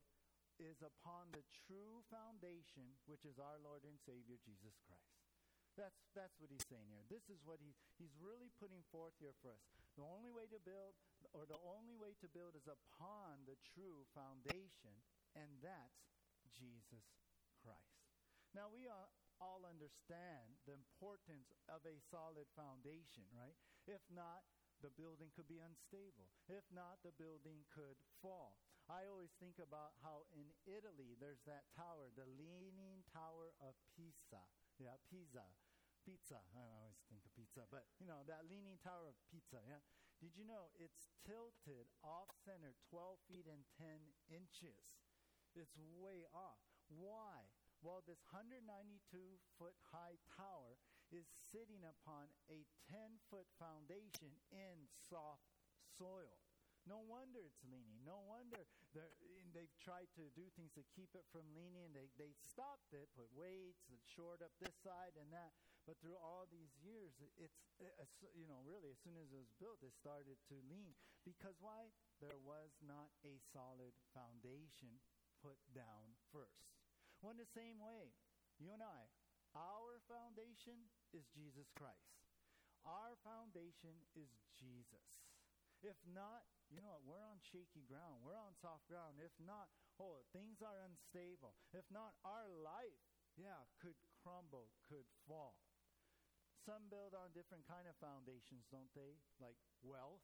is 0.60 0.84
upon 0.84 1.32
the 1.32 1.40
true 1.64 2.04
foundation, 2.12 2.84
which 3.08 3.24
is 3.24 3.40
our 3.40 3.56
Lord 3.64 3.88
and 3.88 3.96
Savior, 4.04 4.36
Jesus 4.44 4.76
Christ. 4.84 5.16
That's, 5.78 5.96
that's 6.12 6.36
what 6.36 6.52
he's 6.52 6.66
saying 6.68 6.92
here. 6.92 7.06
This 7.08 7.32
is 7.32 7.40
what 7.48 7.62
he, 7.64 7.72
he's 7.96 8.12
really 8.20 8.52
putting 8.60 8.84
forth 8.92 9.16
here 9.16 9.32
for 9.40 9.56
us. 9.56 9.62
The 9.96 10.04
only 10.04 10.28
way 10.28 10.44
to 10.52 10.60
build, 10.60 10.92
or 11.32 11.48
the 11.48 11.60
only 11.64 11.96
way 11.96 12.12
to 12.20 12.28
build, 12.28 12.52
is 12.58 12.68
upon 12.68 13.48
the 13.48 13.56
true 13.72 14.04
foundation, 14.12 14.92
and 15.32 15.48
that's 15.64 16.04
Jesus 16.52 17.06
Christ. 17.64 18.04
Now, 18.52 18.68
we 18.68 18.90
all 19.40 19.62
understand 19.64 20.58
the 20.68 20.76
importance 20.76 21.54
of 21.70 21.80
a 21.88 21.96
solid 22.12 22.50
foundation, 22.52 23.24
right? 23.32 23.56
If 23.88 24.02
not, 24.12 24.44
the 24.84 24.92
building 24.96 25.32
could 25.32 25.48
be 25.48 25.62
unstable. 25.62 26.28
If 26.48 26.64
not, 26.72 27.00
the 27.04 27.14
building 27.16 27.64
could 27.72 27.96
fall. 28.20 28.58
I 28.90 29.06
always 29.06 29.30
think 29.38 29.62
about 29.62 29.94
how 30.02 30.26
in 30.34 30.50
Italy 30.66 31.14
there's 31.22 31.46
that 31.46 31.70
tower, 31.78 32.10
the 32.18 32.26
Leaning 32.26 33.06
Tower 33.06 33.54
of 33.62 33.78
Pisa. 33.94 34.42
Yeah, 34.82 34.98
Pisa. 35.06 35.46
Pizza. 36.02 36.42
I 36.58 36.66
always 36.74 36.98
think 37.06 37.22
of 37.22 37.30
pizza, 37.36 37.68
but 37.70 37.86
you 38.02 38.08
know, 38.08 38.26
that 38.26 38.50
Leaning 38.50 38.82
Tower 38.82 39.14
of 39.14 39.16
Pizza. 39.30 39.62
Yeah. 39.62 39.78
Did 40.18 40.34
you 40.34 40.42
know 40.42 40.74
it's 40.74 41.06
tilted 41.22 41.86
off 42.02 42.34
center 42.42 42.74
12 42.90 43.20
feet 43.30 43.46
and 43.46 43.62
10 43.78 44.10
inches? 44.26 44.98
It's 45.54 45.78
way 45.78 46.26
off. 46.34 46.58
Why? 46.90 47.46
Well, 47.80 48.02
this 48.04 48.20
192 48.28 49.00
foot 49.56 49.78
high 49.94 50.18
tower 50.34 50.76
is 51.08 51.30
sitting 51.52 51.86
upon 51.86 52.28
a 52.50 52.66
10 52.90 53.22
foot 53.30 53.48
foundation 53.56 54.34
in 54.50 54.90
soft 55.08 55.46
soil. 55.96 56.42
No 56.88 57.00
wonder 57.04 57.44
it's 57.44 57.60
leaning. 57.64 58.00
No 58.04 58.24
wonder 58.24 58.64
they've 59.54 59.76
tried 59.82 60.10
to 60.18 60.26
do 60.34 60.46
things 60.54 60.74
to 60.74 60.84
keep 60.94 61.14
it 61.14 61.26
from 61.30 61.46
leaning. 61.54 61.94
They, 61.94 62.10
they 62.18 62.34
stopped 62.38 62.90
it, 62.94 63.10
put 63.14 63.30
weights, 63.34 63.86
and 63.90 63.98
shored 64.02 64.42
up 64.42 64.54
this 64.58 64.74
side 64.82 65.14
and 65.18 65.30
that. 65.34 65.54
But 65.86 65.98
through 65.98 66.18
all 66.18 66.46
these 66.50 66.74
years, 66.82 67.14
it's, 67.38 67.60
it's, 67.78 68.16
you 68.36 68.46
know, 68.46 68.62
really, 68.62 68.92
as 68.92 69.00
soon 69.02 69.18
as 69.18 69.30
it 69.30 69.40
was 69.40 69.50
built, 69.58 69.82
it 69.82 69.94
started 69.96 70.38
to 70.50 70.56
lean. 70.70 70.94
Because 71.22 71.58
why? 71.58 71.90
There 72.20 72.38
was 72.44 72.70
not 72.84 73.10
a 73.24 73.40
solid 73.50 73.96
foundation 74.12 75.00
put 75.40 75.56
down 75.72 76.14
first. 76.30 76.68
Well, 77.20 77.32
in 77.32 77.40
the 77.40 77.48
same 77.56 77.80
way, 77.80 78.12
you 78.60 78.72
and 78.76 78.84
I, 78.84 79.08
our 79.56 79.98
foundation 80.06 80.78
is 81.16 81.26
Jesus 81.32 81.72
Christ. 81.74 82.20
Our 82.84 83.16
foundation 83.24 83.92
is 84.16 84.30
Jesus. 84.56 85.24
If 85.80 85.96
not, 86.12 86.44
you 86.70 86.78
know 86.78 86.94
what? 86.94 87.02
We're 87.02 87.26
on 87.26 87.42
shaky 87.42 87.82
ground. 87.84 88.22
We're 88.22 88.38
on 88.38 88.54
soft 88.62 88.86
ground. 88.86 89.18
If 89.18 89.34
not, 89.42 89.66
oh, 89.98 90.22
things 90.30 90.62
are 90.62 90.78
unstable. 90.86 91.58
If 91.74 91.84
not, 91.90 92.14
our 92.22 92.46
life, 92.46 93.02
yeah, 93.34 93.66
could 93.82 93.98
crumble, 94.22 94.70
could 94.86 95.06
fall. 95.26 95.58
Some 96.62 96.86
build 96.86 97.16
on 97.18 97.34
different 97.34 97.66
kind 97.66 97.90
of 97.90 97.98
foundations, 97.98 98.70
don't 98.70 98.92
they? 98.94 99.18
Like 99.42 99.58
wealth, 99.82 100.22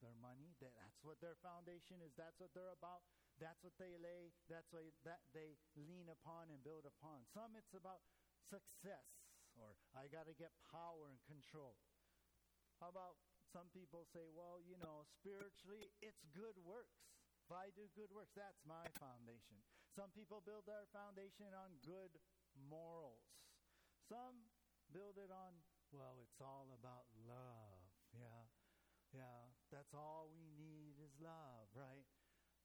their 0.00 0.16
money. 0.16 0.56
That's 0.62 1.02
what 1.04 1.20
their 1.20 1.36
foundation 1.44 2.00
is. 2.00 2.16
That's 2.16 2.38
what 2.40 2.54
they're 2.56 2.72
about. 2.72 3.04
That's 3.36 3.60
what 3.60 3.76
they 3.76 3.98
lay. 4.00 4.32
That's 4.48 4.70
what 4.72 4.86
that 5.04 5.22
they 5.34 5.58
lean 5.76 6.08
upon 6.08 6.48
and 6.50 6.62
build 6.64 6.86
upon. 6.86 7.26
Some 7.34 7.58
it's 7.58 7.74
about 7.74 8.00
success, 8.48 9.06
or 9.58 9.76
I 9.92 10.08
got 10.08 10.30
to 10.30 10.34
get 10.34 10.54
power 10.70 11.10
and 11.10 11.18
control. 11.26 11.76
How 12.78 12.94
about 12.94 13.18
some 13.48 13.72
people 13.72 14.04
say, 14.12 14.28
well, 14.32 14.60
you 14.60 14.76
know, 14.78 15.04
spiritually, 15.18 15.88
it's 16.04 16.20
good 16.36 16.56
works. 16.60 17.08
If 17.48 17.50
I 17.52 17.72
do 17.72 17.88
good 17.96 18.12
works, 18.12 18.36
that's 18.36 18.60
my 18.68 18.84
foundation. 19.00 19.64
Some 19.96 20.12
people 20.12 20.44
build 20.44 20.68
their 20.68 20.84
foundation 20.92 21.56
on 21.56 21.80
good 21.80 22.12
morals. 22.54 23.24
Some 24.04 24.52
build 24.92 25.16
it 25.16 25.32
on, 25.32 25.64
well, 25.88 26.20
it's 26.20 26.40
all 26.44 26.68
about 26.76 27.08
love. 27.24 27.88
Yeah. 28.12 28.44
Yeah. 29.16 29.48
That's 29.72 29.96
all 29.96 30.28
we 30.32 30.52
need 30.52 31.00
is 31.00 31.16
love, 31.20 31.72
right? 31.72 32.04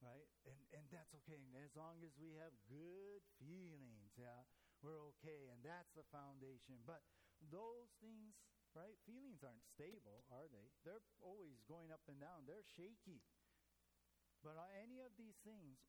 Right? 0.03 0.27
And 0.43 0.59
and 0.75 0.85
that's 0.91 1.15
okay. 1.23 1.39
As 1.63 1.71
long 1.79 2.03
as 2.03 2.11
we 2.19 2.35
have 2.35 2.51
good 2.67 3.23
feelings, 3.39 4.11
yeah, 4.19 4.43
we're 4.83 4.99
okay. 5.15 5.47
And 5.47 5.63
that's 5.63 5.95
the 5.95 6.03
foundation. 6.11 6.83
But 6.83 7.07
those 7.39 7.87
things 8.03 8.35
right? 8.73 8.97
Feelings 9.05 9.45
aren't 9.45 9.65
stable, 9.65 10.25
are 10.33 10.49
they? 10.49 10.69
They're 10.85 11.05
always 11.21 11.61
going 11.65 11.93
up 11.93 12.05
and 12.09 12.17
down, 12.17 12.45
they're 12.45 12.65
shaky. 12.77 13.21
But 14.43 14.59
any 14.75 14.99
of 14.99 15.15
these 15.15 15.39
things, 15.47 15.79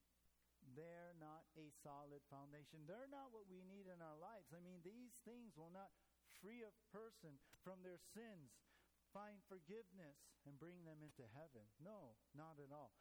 they're 0.72 1.12
not 1.18 1.44
a 1.58 1.68
solid 1.82 2.22
foundation. 2.32 2.86
They're 2.88 3.10
not 3.10 3.34
what 3.34 3.50
we 3.50 3.60
need 3.66 3.90
in 3.90 4.00
our 4.00 4.16
lives. 4.16 4.54
I 4.54 4.62
mean, 4.62 4.80
these 4.80 5.12
things 5.26 5.58
will 5.58 5.74
not 5.74 5.92
free 6.40 6.62
a 6.64 6.72
person 6.94 7.36
from 7.60 7.82
their 7.84 8.00
sins, 8.14 8.54
find 9.12 9.42
forgiveness, 9.44 10.16
and 10.46 10.56
bring 10.56 10.86
them 10.86 11.02
into 11.04 11.26
heaven. 11.34 11.66
No, 11.82 12.16
not 12.32 12.62
at 12.62 12.72
all. 12.72 12.94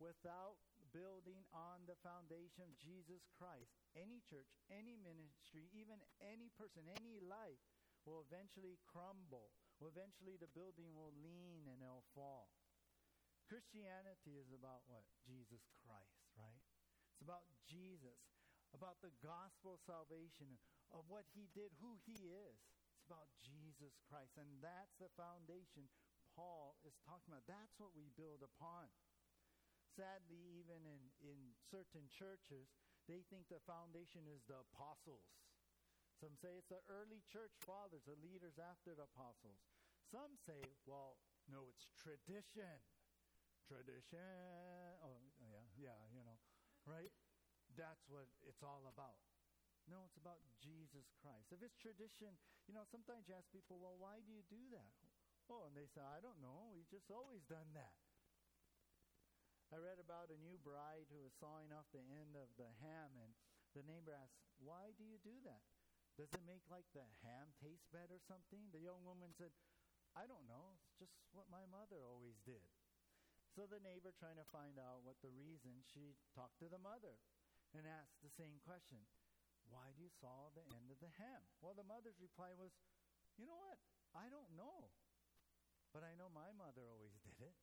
Without 0.00 0.58
building 0.90 1.44
on 1.52 1.84
the 1.86 1.98
foundation 2.02 2.66
of 2.66 2.72
Jesus 2.80 3.22
Christ, 3.36 3.70
any 3.94 4.24
church, 4.26 4.48
any 4.72 4.96
ministry, 4.96 5.68
even 5.76 6.00
any 6.18 6.50
person, 6.56 6.88
any 6.88 7.20
life 7.20 7.60
will 8.10 8.26
eventually 8.26 8.74
crumble. 8.90 9.54
Will 9.78 9.94
eventually 9.94 10.34
the 10.34 10.50
building 10.50 10.90
will 10.98 11.14
lean 11.22 11.70
and 11.70 11.78
it'll 11.78 12.10
fall. 12.10 12.50
Christianity 13.46 14.34
is 14.34 14.50
about 14.50 14.82
what? 14.90 15.06
Jesus 15.22 15.62
Christ, 15.78 16.26
right? 16.34 16.62
It's 17.14 17.22
about 17.22 17.46
Jesus, 17.70 18.18
about 18.74 18.98
the 18.98 19.14
gospel 19.22 19.78
salvation 19.86 20.58
of 20.90 21.06
what 21.06 21.26
he 21.30 21.46
did, 21.54 21.70
who 21.78 21.94
he 22.02 22.34
is. 22.34 22.58
It's 22.98 23.06
about 23.06 23.30
Jesus 23.38 23.94
Christ. 24.10 24.34
And 24.34 24.58
that's 24.58 24.98
the 24.98 25.10
foundation 25.14 25.86
Paul 26.34 26.78
is 26.82 26.94
talking 27.06 27.30
about. 27.30 27.46
That's 27.46 27.78
what 27.78 27.94
we 27.94 28.10
build 28.18 28.42
upon. 28.42 28.90
Sadly, 29.94 30.38
even 30.62 30.86
in, 30.86 31.02
in 31.22 31.38
certain 31.70 32.06
churches, 32.10 32.70
they 33.10 33.26
think 33.26 33.50
the 33.50 33.62
foundation 33.66 34.26
is 34.30 34.46
the 34.46 34.62
apostles 34.70 35.26
some 36.20 36.36
say 36.36 36.52
it's 36.52 36.68
the 36.68 36.84
early 36.92 37.24
church 37.32 37.56
fathers, 37.64 38.04
the 38.04 38.20
leaders 38.20 38.60
after 38.60 38.92
the 38.92 39.08
apostles. 39.08 39.64
Some 40.12 40.36
say, 40.36 40.60
well, 40.84 41.16
no, 41.48 41.64
it's 41.72 41.88
tradition. 41.96 42.76
Tradition. 43.64 45.00
Oh, 45.00 45.16
yeah, 45.40 45.64
yeah, 45.80 46.00
you 46.12 46.20
know, 46.20 46.36
right? 46.84 47.08
That's 47.72 48.04
what 48.12 48.28
it's 48.44 48.60
all 48.60 48.84
about. 48.84 49.16
No, 49.88 50.04
it's 50.04 50.20
about 50.20 50.44
Jesus 50.60 51.08
Christ. 51.24 51.56
If 51.56 51.64
it's 51.64 51.80
tradition, 51.80 52.36
you 52.68 52.76
know, 52.76 52.84
sometimes 52.84 53.24
you 53.24 53.32
ask 53.32 53.48
people, 53.48 53.80
well, 53.80 53.96
why 53.96 54.20
do 54.20 54.28
you 54.28 54.44
do 54.52 54.60
that? 54.76 54.92
Oh, 55.48 55.64
and 55.64 55.72
they 55.72 55.88
say, 55.88 56.04
I 56.04 56.20
don't 56.20 56.38
know. 56.44 56.76
We've 56.76 56.92
just 56.92 57.08
always 57.08 57.42
done 57.48 57.72
that. 57.72 57.96
I 59.72 59.80
read 59.80 60.02
about 60.02 60.34
a 60.34 60.38
new 60.38 60.58
bride 60.60 61.08
who 61.14 61.22
was 61.22 61.34
sawing 61.38 61.70
off 61.70 61.86
the 61.94 62.02
end 62.02 62.34
of 62.34 62.50
the 62.58 62.70
ham, 62.82 63.14
and 63.18 63.32
the 63.72 63.86
neighbor 63.86 64.10
asked, 64.14 64.42
Why 64.58 64.90
do 64.98 65.06
you 65.06 65.18
do 65.22 65.38
that? 65.46 65.62
Does 66.20 66.36
it 66.36 66.44
make 66.44 66.68
like 66.68 66.84
the 66.92 67.08
ham 67.24 67.48
taste 67.64 67.88
better 67.96 68.20
or 68.20 68.28
something? 68.28 68.68
The 68.76 68.84
young 68.84 69.00
woman 69.08 69.32
said, 69.32 69.56
I 70.12 70.28
don't 70.28 70.44
know. 70.44 70.76
It's 70.76 71.00
just 71.00 71.16
what 71.32 71.48
my 71.48 71.64
mother 71.64 71.96
always 72.04 72.36
did. 72.44 72.60
So 73.56 73.64
the 73.64 73.80
neighbor, 73.80 74.12
trying 74.12 74.36
to 74.36 74.52
find 74.52 74.76
out 74.76 75.00
what 75.00 75.16
the 75.24 75.32
reason, 75.32 75.80
she 75.80 76.20
talked 76.36 76.60
to 76.60 76.68
the 76.68 76.76
mother 76.76 77.16
and 77.72 77.88
asked 77.88 78.20
the 78.20 78.36
same 78.36 78.60
question 78.60 79.00
Why 79.72 79.96
do 79.96 80.04
you 80.04 80.12
saw 80.12 80.52
the 80.52 80.68
end 80.68 80.92
of 80.92 81.00
the 81.00 81.08
ham? 81.16 81.40
Well, 81.64 81.72
the 81.72 81.88
mother's 81.88 82.20
reply 82.20 82.52
was, 82.52 82.76
You 83.40 83.48
know 83.48 83.56
what? 83.56 83.80
I 84.12 84.28
don't 84.28 84.52
know. 84.52 84.92
But 85.96 86.04
I 86.04 86.12
know 86.20 86.28
my 86.28 86.52
mother 86.52 86.84
always 86.84 87.16
did 87.24 87.40
it. 87.40 87.56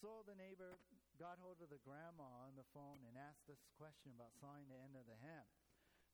So 0.00 0.24
the 0.24 0.40
neighbor 0.40 0.80
got 1.20 1.36
hold 1.36 1.60
of 1.60 1.68
the 1.68 1.84
grandma 1.84 2.48
on 2.48 2.56
the 2.56 2.64
phone 2.72 3.04
and 3.04 3.20
asked 3.20 3.44
this 3.44 3.60
question 3.76 4.16
about 4.16 4.32
sawing 4.40 4.72
the 4.72 4.80
end 4.80 4.96
of 4.96 5.04
the 5.04 5.20
ham. 5.20 5.44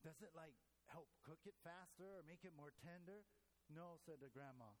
Does 0.03 0.19
it 0.19 0.35
like 0.35 0.59
help 0.89 1.09
cook 1.25 1.41
it 1.45 1.57
faster 1.65 2.05
or 2.05 2.25
make 2.25 2.45
it 2.45 2.57
more 2.57 2.73
tender? 2.81 3.25
No, 3.69 3.97
said 4.05 4.21
the 4.21 4.29
grandma. 4.29 4.73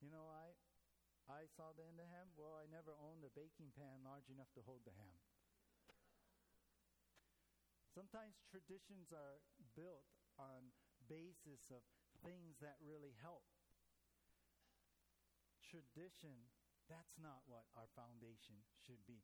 You 0.00 0.12
know, 0.12 0.28
I, 0.28 0.52
I 1.28 1.48
saw 1.56 1.72
the 1.76 1.84
end 1.84 2.00
of 2.00 2.08
ham. 2.08 2.32
Well, 2.36 2.56
I 2.56 2.68
never 2.68 2.96
owned 2.96 3.24
a 3.24 3.32
baking 3.32 3.72
pan 3.76 4.04
large 4.04 4.28
enough 4.32 4.52
to 4.56 4.64
hold 4.64 4.84
the 4.84 4.96
ham. 4.96 5.18
Sometimes 7.90 8.38
traditions 8.46 9.10
are 9.10 9.42
built 9.74 10.06
on 10.38 10.70
basis 11.10 11.68
of 11.74 11.82
things 12.22 12.56
that 12.62 12.78
really 12.80 13.16
help. 13.18 13.42
Tradition, 15.64 16.48
that's 16.86 17.18
not 17.18 17.42
what 17.50 17.66
our 17.74 17.90
foundation 17.98 18.62
should 18.86 19.02
be. 19.06 19.22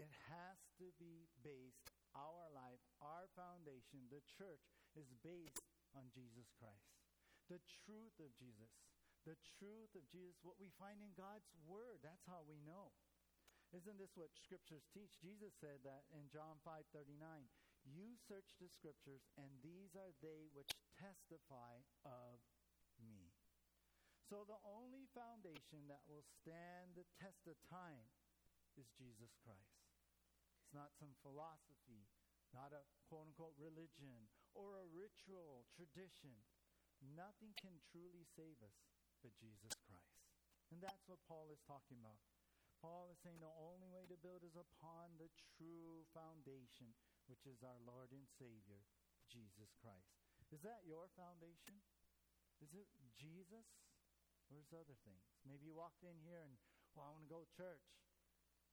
It 0.00 0.12
has 0.28 0.58
to 0.80 0.92
be 1.00 1.28
based, 1.44 1.88
our 2.12 2.48
life, 2.52 2.80
our 3.00 3.28
foundation, 3.32 4.08
the 4.12 4.24
church, 4.24 4.81
is 4.96 5.10
based 5.22 5.64
on 5.94 6.08
Jesus 6.12 6.48
Christ. 6.56 6.92
The 7.48 7.60
truth 7.84 8.16
of 8.20 8.32
Jesus. 8.36 8.70
The 9.22 9.38
truth 9.58 9.94
of 9.94 10.02
Jesus, 10.10 10.42
what 10.42 10.58
we 10.58 10.74
find 10.80 10.98
in 10.98 11.14
God's 11.14 11.46
Word. 11.62 12.02
That's 12.02 12.26
how 12.26 12.42
we 12.42 12.58
know. 12.66 12.90
Isn't 13.72 13.96
this 13.96 14.12
what 14.18 14.34
scriptures 14.36 14.84
teach? 14.92 15.16
Jesus 15.22 15.54
said 15.56 15.80
that 15.86 16.04
in 16.12 16.28
John 16.28 16.60
5:39, 16.60 17.48
"You 17.84 18.16
search 18.16 18.52
the 18.58 18.68
scriptures 18.68 19.24
and 19.36 19.62
these 19.62 19.96
are 19.96 20.12
they 20.20 20.48
which 20.52 20.74
testify 20.98 21.80
of 22.04 22.40
me." 22.98 23.32
So 24.28 24.44
the 24.44 24.60
only 24.64 25.06
foundation 25.06 25.86
that 25.88 26.06
will 26.06 26.22
stand 26.22 26.96
the 26.96 27.04
test 27.16 27.46
of 27.46 27.62
time 27.62 28.10
is 28.76 28.90
Jesus 28.92 29.34
Christ. 29.36 29.88
It's 30.60 30.72
not 30.72 30.94
some 30.96 31.14
philosophy, 31.22 32.08
not 32.52 32.72
a 32.72 32.84
quote 33.08 33.28
unquote 33.28 33.56
religion 33.56 34.28
or 34.54 34.78
a 34.78 34.90
ritual, 34.92 35.64
tradition. 35.74 36.36
Nothing 37.02 37.52
can 37.58 37.82
truly 37.90 38.22
save 38.24 38.60
us 38.62 38.78
but 39.22 39.34
Jesus 39.38 39.74
Christ. 39.86 40.18
And 40.70 40.82
that's 40.82 41.06
what 41.06 41.22
Paul 41.26 41.50
is 41.52 41.62
talking 41.66 41.98
about. 41.98 42.18
Paul 42.82 43.06
is 43.14 43.18
saying 43.22 43.38
the 43.38 43.54
only 43.62 43.86
way 43.86 44.10
to 44.10 44.18
build 44.18 44.42
is 44.42 44.58
upon 44.58 45.14
the 45.14 45.30
true 45.54 46.02
foundation, 46.10 46.90
which 47.30 47.46
is 47.46 47.62
our 47.62 47.78
Lord 47.86 48.10
and 48.10 48.26
Savior, 48.26 48.82
Jesus 49.30 49.70
Christ. 49.78 50.18
Is 50.50 50.66
that 50.66 50.82
your 50.82 51.06
foundation? 51.14 51.78
Is 52.58 52.74
it 52.74 52.90
Jesus? 53.14 53.64
Or 54.50 54.58
is 54.58 54.74
other 54.74 54.98
things? 55.06 55.22
Maybe 55.46 55.70
you 55.70 55.78
walked 55.78 56.02
in 56.02 56.18
here 56.26 56.42
and, 56.42 56.58
well, 56.92 57.08
I 57.08 57.14
want 57.14 57.24
to 57.24 57.32
go 57.32 57.40
to 57.46 57.56
church. 57.56 57.86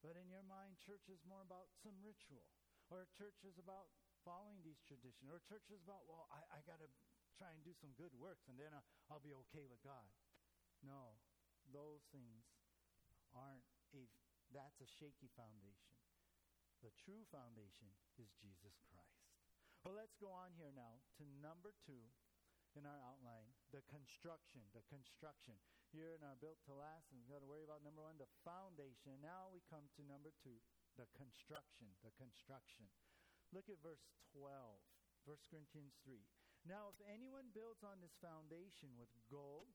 But 0.02 0.18
in 0.18 0.28
your 0.28 0.44
mind, 0.44 0.82
church 0.82 1.08
is 1.08 1.22
more 1.24 1.46
about 1.46 1.72
some 1.80 1.96
ritual. 2.02 2.50
Or 2.90 3.06
church 3.14 3.46
is 3.46 3.62
about 3.62 3.94
following 4.24 4.62
these 4.62 4.80
traditions. 4.86 5.28
Or 5.32 5.40
church 5.44 5.68
is 5.72 5.82
about, 5.84 6.06
well, 6.06 6.28
I, 6.30 6.42
I 6.56 6.60
got 6.66 6.80
to 6.84 6.90
try 7.38 7.52
and 7.56 7.64
do 7.64 7.72
some 7.78 7.96
good 7.96 8.12
works 8.20 8.48
and 8.52 8.60
then 8.60 8.76
I'll, 8.76 8.88
I'll 9.08 9.24
be 9.24 9.36
okay 9.48 9.64
with 9.68 9.80
God. 9.82 10.08
No, 10.84 11.20
those 11.72 12.04
things 12.12 12.48
aren't 13.36 13.66
a, 13.96 14.04
that's 14.52 14.80
a 14.84 14.90
shaky 15.00 15.32
foundation. 15.36 15.96
The 16.80 16.96
true 16.96 17.28
foundation 17.28 17.92
is 18.16 18.32
Jesus 18.40 18.80
Christ. 18.88 19.20
Well, 19.84 19.96
let's 19.96 20.16
go 20.20 20.32
on 20.32 20.56
here 20.56 20.72
now 20.72 21.04
to 21.20 21.24
number 21.40 21.76
two 21.84 22.08
in 22.76 22.88
our 22.88 23.00
outline 23.04 23.52
the 23.72 23.84
construction. 23.88 24.64
The 24.72 24.86
construction. 24.88 25.58
Here 25.90 26.14
in 26.14 26.22
our 26.22 26.38
built 26.38 26.62
to 26.70 26.78
last, 26.78 27.10
and 27.10 27.18
we've 27.18 27.34
got 27.34 27.42
to 27.42 27.50
worry 27.50 27.66
about 27.66 27.82
number 27.82 28.06
one, 28.06 28.22
the 28.22 28.30
foundation. 28.46 29.18
Now 29.26 29.50
we 29.50 29.66
come 29.66 29.90
to 29.98 30.02
number 30.06 30.30
two, 30.46 30.62
the 30.96 31.10
construction. 31.18 31.90
The 32.06 32.14
construction. 32.14 32.86
Look 33.50 33.68
at 33.70 33.82
verse 33.82 34.06
12, 34.38 34.46
1 35.26 35.50
Corinthians 35.50 35.98
3. 36.06 36.22
Now, 36.68 36.92
if 36.94 37.00
anyone 37.08 37.50
builds 37.56 37.82
on 37.82 38.04
this 38.04 38.14
foundation 38.20 38.94
with 39.00 39.10
gold, 39.32 39.72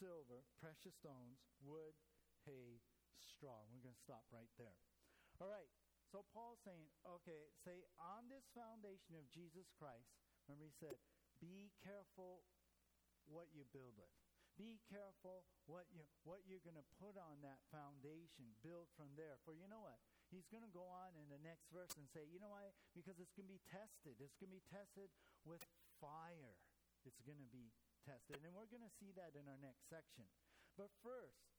silver, 0.00 0.46
precious 0.56 0.96
stones, 0.96 1.42
wood, 1.60 1.92
hay, 2.46 2.80
straw. 3.20 3.64
We're 3.68 3.84
going 3.84 3.96
to 3.96 4.06
stop 4.06 4.24
right 4.32 4.50
there. 4.56 4.76
All 5.40 5.48
right. 5.48 5.68
So 6.08 6.26
Paul's 6.34 6.58
saying, 6.66 6.90
okay, 7.06 7.52
say 7.62 7.86
on 8.00 8.26
this 8.26 8.50
foundation 8.50 9.14
of 9.14 9.30
Jesus 9.30 9.70
Christ, 9.78 10.10
remember 10.48 10.66
he 10.66 10.74
said, 10.74 10.98
be 11.38 11.70
careful 11.80 12.42
what 13.30 13.46
you 13.54 13.62
build 13.70 13.94
with. 13.94 14.10
Be 14.58 14.82
careful 14.90 15.46
what 15.64 15.88
you 15.88 16.04
what 16.26 16.44
you're 16.44 16.60
going 16.60 16.76
to 16.76 16.88
put 17.00 17.16
on 17.16 17.40
that 17.40 17.64
foundation. 17.72 18.52
Build 18.60 18.92
from 18.92 19.08
there. 19.16 19.40
For 19.40 19.56
you 19.56 19.64
know 19.70 19.80
what? 19.80 19.96
He's 20.30 20.46
going 20.46 20.62
to 20.62 20.70
go 20.70 20.86
on 20.86 21.18
in 21.18 21.26
the 21.26 21.42
next 21.42 21.66
verse 21.74 21.90
and 21.98 22.06
say, 22.14 22.22
you 22.30 22.38
know 22.38 22.54
why? 22.54 22.70
Because 22.94 23.18
it's 23.18 23.34
going 23.34 23.50
to 23.50 23.54
be 23.54 23.66
tested. 23.66 24.22
It's 24.22 24.38
going 24.38 24.54
to 24.54 24.58
be 24.62 24.70
tested 24.70 25.10
with 25.42 25.62
fire. 25.98 26.54
It's 27.02 27.18
going 27.26 27.42
to 27.42 27.50
be 27.50 27.74
tested. 28.06 28.38
And 28.46 28.54
we're 28.54 28.70
going 28.70 28.86
to 28.86 28.98
see 29.02 29.10
that 29.18 29.34
in 29.34 29.50
our 29.50 29.58
next 29.58 29.90
section. 29.90 30.30
But 30.78 30.94
first, 31.02 31.50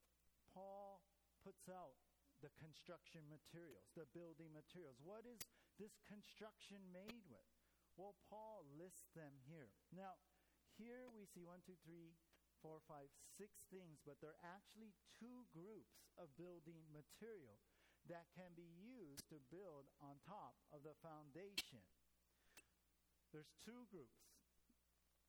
Paul 0.55 1.03
puts 1.43 1.67
out 1.67 1.99
the 2.39 2.49
construction 2.57 3.27
materials, 3.27 3.91
the 3.93 4.09
building 4.15 4.49
materials. 4.55 4.97
What 5.03 5.27
is 5.27 5.43
this 5.77 5.99
construction 6.07 6.81
made 6.95 7.27
with? 7.27 7.51
Well, 7.99 8.15
Paul 8.31 8.65
lists 8.79 9.11
them 9.13 9.35
here. 9.45 9.69
Now, 9.91 10.17
here 10.79 11.11
we 11.11 11.27
see 11.27 11.43
one, 11.43 11.61
two, 11.61 11.77
three, 11.85 12.17
four, 12.63 12.81
five, 12.87 13.11
six 13.37 13.61
things, 13.69 14.01
but 14.01 14.17
there 14.21 14.33
are 14.33 14.45
actually 14.47 14.93
two 15.17 15.45
groups 15.53 16.01
of 16.17 16.33
building 16.37 16.81
material 16.89 17.61
that 18.10 18.31
can 18.34 18.53
be 18.58 18.70
used 18.81 19.27
to 19.29 19.38
build 19.53 19.89
on 20.01 20.17
top 20.25 20.58
of 20.74 20.81
the 20.81 20.98
foundation. 21.03 21.84
There's 23.29 23.51
two 23.63 23.88
groups. 23.91 24.22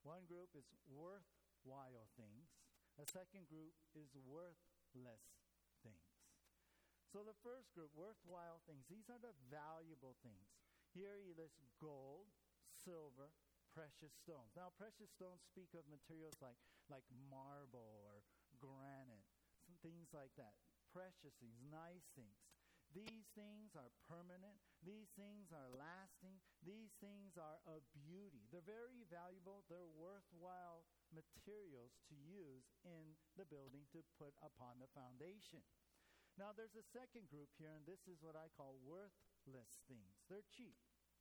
One 0.03 0.27
group 0.27 0.51
is 0.59 0.67
worthwhile 0.91 2.11
things. 2.19 2.51
A 2.99 3.07
second 3.07 3.47
group 3.47 3.73
is 3.95 4.11
worthless 4.27 5.25
things. 5.81 6.11
So 7.13 7.21
the 7.23 7.37
first 7.45 7.71
group, 7.77 7.93
worthwhile 7.93 8.65
things, 8.65 8.89
these 8.89 9.07
are 9.13 9.21
the 9.21 9.37
valuable 9.53 10.17
things. 10.25 10.49
Here 10.97 11.21
he 11.21 11.37
lists 11.37 11.61
gold, 11.77 12.29
silver, 12.85 13.31
precious 13.73 14.13
stones. 14.21 14.53
Now, 14.57 14.73
precious 14.77 15.13
stones 15.13 15.41
speak 15.45 15.73
of 15.73 15.85
materials 15.89 16.37
like, 16.41 16.57
like 16.89 17.05
marble 17.29 18.05
or 18.05 18.25
granite, 18.61 19.25
some 19.65 19.77
things 19.81 20.13
like 20.13 20.33
that. 20.37 20.53
Precious 20.93 21.33
things, 21.41 21.57
nice 21.73 22.05
things. 22.13 22.37
These 22.93 23.33
things 23.33 23.73
are 23.73 23.89
permanent. 24.05 24.61
These 24.85 25.09
things 25.17 25.49
are 25.49 25.73
lasting. 25.73 26.37
These 26.61 26.93
things 27.01 27.41
are 27.41 27.59
of 27.65 27.81
beauty. 27.97 28.45
They're 28.53 28.65
very 28.65 29.09
valuable. 29.09 29.65
They're 29.67 29.89
worthwhile 29.89 30.85
materials 31.13 31.97
to 32.13 32.17
use 32.17 32.69
in 32.85 33.17
the 33.37 33.49
building 33.49 33.89
to 33.97 34.05
put 34.21 34.37
upon 34.45 34.81
the 34.81 34.93
foundation. 34.93 35.65
Now, 36.41 36.53
there's 36.57 36.77
a 36.77 36.85
second 36.85 37.29
group 37.29 37.53
here, 37.61 37.73
and 37.77 37.85
this 37.85 38.09
is 38.09 38.25
what 38.25 38.37
I 38.37 38.49
call 38.53 38.81
worthless 38.81 39.85
things. 39.85 40.25
They're 40.33 40.49
cheap, 40.49 40.77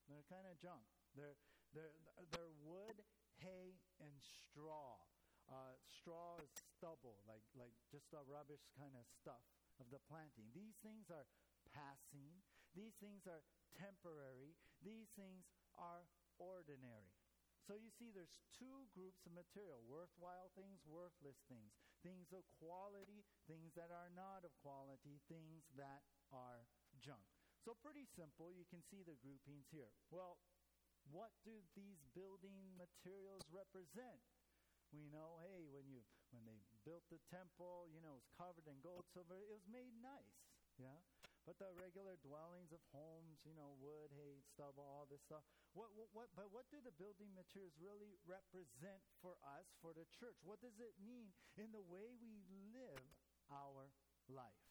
they're 0.08 0.28
kind 0.32 0.48
of 0.48 0.56
junk. 0.60 0.88
They're, 1.16 1.36
they're, 1.76 1.96
they're 2.32 2.56
wood, 2.64 3.04
hay, 3.44 3.80
and 4.00 4.16
straw. 4.24 5.04
Uh, 5.52 5.76
straw 5.84 6.40
is 6.40 6.52
stubble, 6.56 7.20
like, 7.28 7.44
like 7.60 7.76
just 7.92 8.16
a 8.16 8.24
rubbish 8.24 8.64
kind 8.80 8.96
of 8.96 9.04
stuff 9.12 9.44
of 9.84 9.92
the 9.92 10.00
planting. 10.08 10.48
These 10.56 10.80
things 10.80 11.12
are 11.12 11.28
passing, 11.76 12.44
these 12.76 12.96
things 13.00 13.28
are 13.28 13.44
temporary, 13.76 14.56
these 14.84 15.12
things 15.16 15.48
are 15.76 16.08
ordinary. 16.40 17.16
So 17.68 17.78
you 17.78 17.94
see, 17.94 18.10
there's 18.10 18.42
two 18.58 18.90
groups 18.92 19.22
of 19.24 19.38
material 19.38 19.86
worthwhile 19.86 20.50
things, 20.58 20.82
worthless 20.84 21.40
things. 21.46 21.72
Things 22.02 22.34
of 22.34 22.42
quality, 22.58 23.22
things 23.46 23.78
that 23.78 23.94
are 23.94 24.10
not 24.18 24.42
of 24.42 24.50
quality, 24.66 25.22
things 25.30 25.70
that 25.78 26.02
are 26.34 26.66
junk. 26.98 27.22
So, 27.62 27.78
pretty 27.78 28.10
simple. 28.10 28.50
You 28.50 28.66
can 28.66 28.82
see 28.82 29.06
the 29.06 29.14
groupings 29.22 29.70
here. 29.70 29.94
Well, 30.10 30.42
what 31.14 31.30
do 31.46 31.62
these 31.78 32.02
building 32.18 32.74
materials 32.74 33.46
represent? 33.54 34.26
We 34.90 35.06
know, 35.14 35.38
hey, 35.46 35.70
when 35.70 35.86
you 35.86 36.02
when 36.34 36.44
they 36.44 36.58
built 36.84 37.06
the 37.14 37.22
temple, 37.30 37.86
you 37.94 38.02
know, 38.02 38.18
it 38.18 38.26
was 38.26 38.32
covered 38.34 38.66
in 38.66 38.82
gold, 38.82 39.06
silver. 39.14 39.38
It 39.38 39.48
was 39.48 39.64
made 39.70 39.94
nice, 40.02 40.42
yeah. 40.82 41.00
But 41.42 41.58
the 41.58 41.74
regular 41.74 42.22
dwellings 42.22 42.70
of 42.70 42.82
homes, 42.94 43.42
you 43.42 43.58
know, 43.58 43.74
wood, 43.82 44.14
hay, 44.14 44.46
stubble, 44.46 44.86
all 44.86 45.10
this 45.10 45.26
stuff. 45.26 45.42
What, 45.74 45.90
what, 45.98 46.14
what, 46.14 46.30
but 46.38 46.54
what 46.54 46.70
do 46.70 46.78
the 46.86 46.94
building 47.02 47.34
materials 47.34 47.74
really 47.82 48.14
represent 48.30 49.02
for 49.26 49.34
us, 49.42 49.66
for 49.82 49.92
the 49.98 50.06
church? 50.14 50.38
What 50.46 50.62
does 50.62 50.78
it 50.78 50.94
mean 51.02 51.34
in 51.58 51.74
the 51.74 51.82
way 51.82 52.14
we 52.22 52.46
live 52.70 53.02
our 53.50 53.90
life? 54.30 54.66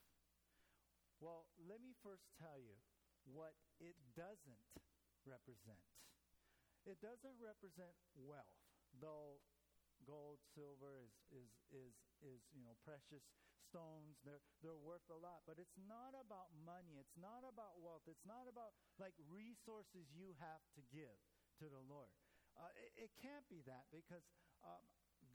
Well, 1.18 1.50
let 1.58 1.82
me 1.82 1.92
first 2.00 2.30
tell 2.38 2.56
you 2.56 2.78
what 3.26 3.52
it 3.82 3.98
doesn't 4.14 4.66
represent. 5.26 5.84
It 6.88 6.96
doesn't 7.02 7.36
represent 7.36 7.92
wealth, 8.16 8.56
though 8.96 9.42
gold, 10.08 10.40
silver 10.56 10.96
is, 10.96 11.12
is, 11.28 11.52
is, 11.70 11.92
is 12.22 12.40
you 12.52 12.62
know, 12.64 12.76
precious 12.84 13.24
stones. 13.70 14.18
They're, 14.26 14.42
they're 14.60 14.78
worth 14.78 15.06
a 15.08 15.18
lot. 15.18 15.46
But 15.46 15.62
it's 15.62 15.78
not 15.86 16.16
about 16.18 16.50
money. 16.66 16.98
It's 16.98 17.14
not 17.14 17.46
about 17.46 17.78
wealth. 17.78 18.04
It's 18.10 18.26
not 18.26 18.50
about 18.50 18.74
like 18.98 19.14
resources 19.30 20.10
you 20.10 20.34
have 20.42 20.64
to 20.74 20.82
give 20.90 21.16
to 21.62 21.70
the 21.70 21.82
Lord. 21.86 22.10
Uh, 22.58 22.72
it, 22.76 23.08
it, 23.08 23.10
can't 23.22 23.46
be 23.46 23.62
that 23.64 23.86
because 23.94 24.26
um, 24.66 24.82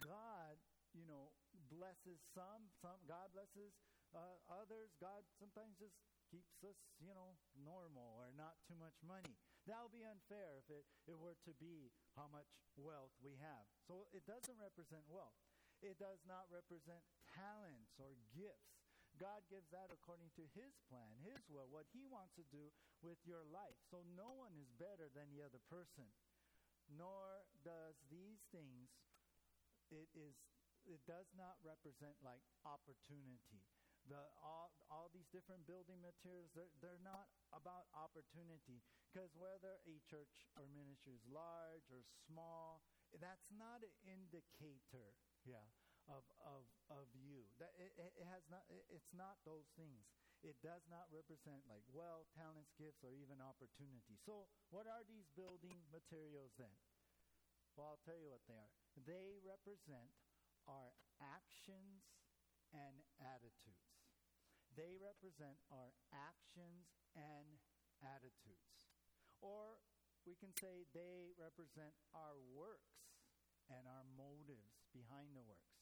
God, 0.03 0.59
you 0.91 1.07
know, 1.07 1.31
blesses 1.71 2.19
some. 2.35 2.69
Some 2.83 2.99
God 3.07 3.31
blesses 3.31 3.71
uh, 4.11 4.35
others. 4.51 4.91
God 4.99 5.23
sometimes 5.39 5.79
just 5.79 5.95
keeps 6.27 6.59
us, 6.67 6.77
you 6.99 7.15
know, 7.15 7.39
normal 7.55 8.19
or 8.19 8.35
not 8.35 8.59
too 8.67 8.75
much 8.75 8.97
money. 9.05 9.39
That 9.65 9.81
would 9.81 9.95
be 9.95 10.05
unfair 10.05 10.61
if 10.61 10.67
it, 10.69 10.85
it 11.09 11.17
were 11.17 11.37
to 11.47 11.53
be 11.57 11.89
how 12.13 12.29
much 12.29 12.49
wealth 12.77 13.15
we 13.23 13.39
have. 13.41 13.65
So 13.87 14.11
it 14.13 14.27
doesn't 14.27 14.59
represent 14.59 15.07
wealth. 15.09 15.37
It 15.85 16.01
does 16.01 16.25
not 16.25 16.49
represent 16.49 17.05
talents 17.29 17.93
or 18.01 18.17
gifts. 18.33 18.73
God 19.21 19.45
gives 19.47 19.69
that 19.69 19.93
according 19.93 20.33
to 20.33 20.43
His 20.57 20.73
plan, 20.89 21.21
His 21.21 21.39
will, 21.47 21.69
what 21.69 21.85
He 21.93 22.03
wants 22.09 22.33
to 22.41 22.45
do 22.49 22.73
with 23.05 23.21
your 23.23 23.45
life. 23.53 23.77
So 23.93 24.01
no 24.17 24.33
one 24.33 24.57
is 24.57 24.67
better 24.81 25.13
than 25.13 25.29
the 25.29 25.45
other 25.45 25.61
person. 25.69 26.09
Nor 26.89 27.45
does 27.61 27.95
these 28.09 28.41
things, 28.49 28.89
it 29.93 30.09
is 30.17 30.33
it 30.85 31.01
does 31.09 31.25
not 31.33 31.57
represent 31.65 32.13
like 32.21 32.41
opportunity. 32.61 33.65
The, 34.05 34.21
all, 34.45 34.69
all 34.93 35.09
these 35.09 35.25
different 35.33 35.65
building 35.65 35.97
materials, 35.97 36.53
they're, 36.53 36.69
they're 36.77 37.01
not 37.01 37.25
about 37.49 37.89
opportunity. 37.97 38.85
Because 39.09 39.33
whether 39.33 39.81
a 39.89 39.97
church 40.05 40.29
or 40.53 40.69
ministry 40.69 41.17
is 41.17 41.25
large 41.25 41.89
or 41.89 42.05
small, 42.29 42.85
that's 43.17 43.49
not 43.49 43.81
an 43.81 43.95
indicator 44.05 45.17
yeah, 45.45 45.65
of, 46.09 46.25
of, 46.43 46.65
of 46.91 47.07
you. 47.15 47.45
That, 47.61 47.71
it, 47.77 47.93
it 47.97 48.27
has 48.27 48.43
not, 48.51 48.65
it, 48.69 48.83
it's 48.91 49.13
not 49.15 49.39
those 49.45 49.69
things. 49.79 50.05
It 50.45 50.57
does 50.61 50.85
not 50.91 51.09
represent 51.09 51.65
like 51.65 51.85
wealth, 51.89 52.29
talents, 52.37 52.69
gifts, 52.77 53.01
or 53.01 53.15
even 53.17 53.41
opportunity. 53.41 54.17
So, 54.25 54.45
what 54.69 54.85
are 54.85 55.01
these 55.07 55.25
building 55.33 55.81
materials 55.89 56.53
then? 56.59 56.73
Well, 57.75 57.95
I'll 57.97 58.03
tell 58.05 58.17
you 58.19 58.29
what 58.29 58.45
they 58.47 58.57
are. 58.59 58.71
They 59.05 59.39
represent 59.41 60.13
our 60.69 60.93
actions 61.21 62.05
and 62.73 63.01
attitudes. 63.21 63.85
they 64.75 64.99
represent 64.99 65.57
our 65.71 65.95
actions 66.11 66.91
and 67.15 67.47
attitudes. 68.03 68.91
Or 69.41 69.79
we 70.27 70.35
can 70.35 70.51
say 70.57 70.85
they 70.91 71.31
represent 71.39 71.95
our 72.13 72.35
works 72.53 73.07
and 73.71 73.87
our 73.87 74.03
motives 74.17 74.84
behind 74.95 75.35
the 75.35 75.43
works. 75.43 75.75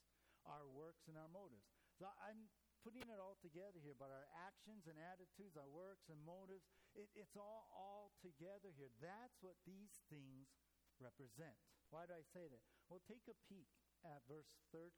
Our 0.50 0.66
works 0.66 1.06
and 1.06 1.16
our 1.16 1.30
motives. 1.30 1.70
So 2.02 2.10
I'm 2.18 2.50
putting 2.82 3.06
it 3.08 3.22
all 3.22 3.40
together 3.40 3.80
here, 3.80 3.96
but 3.96 4.12
our 4.12 4.28
actions 4.44 4.90
and 4.90 4.98
attitudes, 5.00 5.56
our 5.56 5.70
works 5.70 6.10
and 6.10 6.20
motives, 6.26 6.66
it, 6.98 7.08
it's 7.16 7.38
all 7.38 7.70
all 7.72 8.12
together 8.20 8.74
here. 8.76 8.92
That's 9.00 9.40
what 9.40 9.56
these 9.64 10.04
things 10.12 10.52
represent. 11.00 11.56
Why 11.94 12.10
do 12.10 12.18
I 12.18 12.26
say 12.34 12.50
that? 12.50 12.66
Well, 12.90 13.00
take 13.06 13.30
a 13.30 13.38
peek 13.48 13.70
at 14.04 14.26
verse 14.28 14.50
13. 14.74 14.90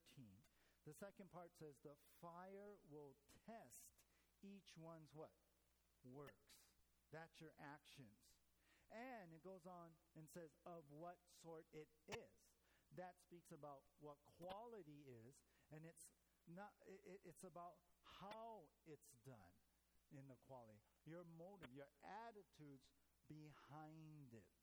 The 0.88 0.96
second 0.96 1.30
part 1.30 1.54
says, 1.54 1.78
The 1.82 1.94
fire 2.18 2.80
will 2.90 3.14
test 3.46 3.86
each 4.42 4.74
one's 4.78 5.14
what? 5.14 5.34
Works. 6.06 6.62
That's 7.14 7.38
your 7.42 7.54
actions. 7.58 8.18
And 8.94 9.34
it 9.34 9.42
goes 9.42 9.66
on 9.66 9.94
and 10.14 10.26
says, 10.30 10.54
Of 10.62 10.86
what 10.90 11.18
sort 11.42 11.66
it 11.74 11.90
is. 12.10 12.45
That 12.96 13.16
speaks 13.20 13.52
about 13.52 13.84
what 14.00 14.16
quality 14.40 15.04
is, 15.04 15.36
and 15.68 15.84
it's 15.84 16.08
not, 16.48 16.72
it, 16.88 17.20
it's 17.28 17.44
about 17.44 17.76
how 18.20 18.64
it's 18.88 19.12
done 19.28 19.56
in 20.14 20.24
the 20.30 20.38
quality, 20.46 20.80
your 21.04 21.26
motive, 21.36 21.68
your 21.74 21.90
attitudes 22.02 22.88
behind 23.28 24.32
it. 24.32 24.60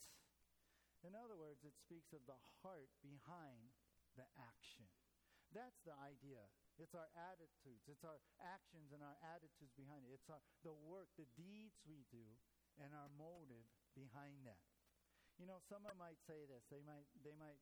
In 1.03 1.13
other 1.13 1.35
words, 1.35 1.61
it 1.67 1.75
speaks 1.75 2.15
of 2.15 2.23
the 2.25 2.39
heart 2.63 2.87
behind 3.03 3.75
the 4.15 4.23
action. 4.39 4.87
That's 5.51 5.83
the 5.85 5.93
idea. 5.99 6.41
It's 6.81 6.97
our 6.97 7.11
attitudes, 7.13 7.85
it's 7.85 8.01
our 8.01 8.17
actions 8.41 8.89
and 8.95 9.05
our 9.05 9.19
attitudes 9.35 9.75
behind 9.77 10.07
it. 10.09 10.15
It's 10.15 10.25
our, 10.31 10.41
the 10.65 10.73
work, 10.73 11.11
the 11.19 11.29
deeds 11.37 11.77
we 11.85 12.07
do, 12.09 12.25
and 12.81 12.89
our 12.97 13.11
motive 13.13 13.67
behind 13.93 14.41
that. 14.49 14.65
You 15.37 15.45
know, 15.45 15.61
someone 15.69 15.97
might 16.01 16.17
say 16.25 16.45
this. 16.49 16.65
They 16.73 16.81
might, 16.81 17.05
they 17.21 17.37
might 17.37 17.61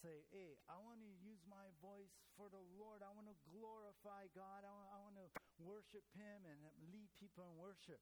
say, 0.00 0.24
hey, 0.32 0.58
I 0.66 0.80
want 0.80 0.98
to 1.02 1.10
use 1.22 1.42
my 1.46 1.70
voice 1.78 2.12
for 2.34 2.50
the 2.50 2.62
Lord. 2.78 3.02
I 3.04 3.10
want 3.14 3.30
to 3.30 3.38
glorify 3.50 4.30
God. 4.34 4.66
I 4.66 4.72
want, 4.72 4.88
I 4.90 4.98
want 4.98 5.16
to 5.20 5.28
worship 5.60 6.04
Him 6.16 6.46
and 6.48 6.58
lead 6.90 7.10
people 7.20 7.46
in 7.46 7.54
worship. 7.58 8.00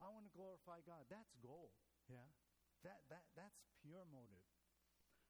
I 0.00 0.08
want 0.08 0.24
to 0.24 0.32
glorify 0.32 0.80
God. 0.84 1.04
That's 1.12 1.32
goal. 1.40 1.72
Yeah? 2.08 2.28
That, 2.84 3.04
that, 3.12 3.24
that's 3.36 3.60
pure 3.84 4.04
motive. 4.08 4.44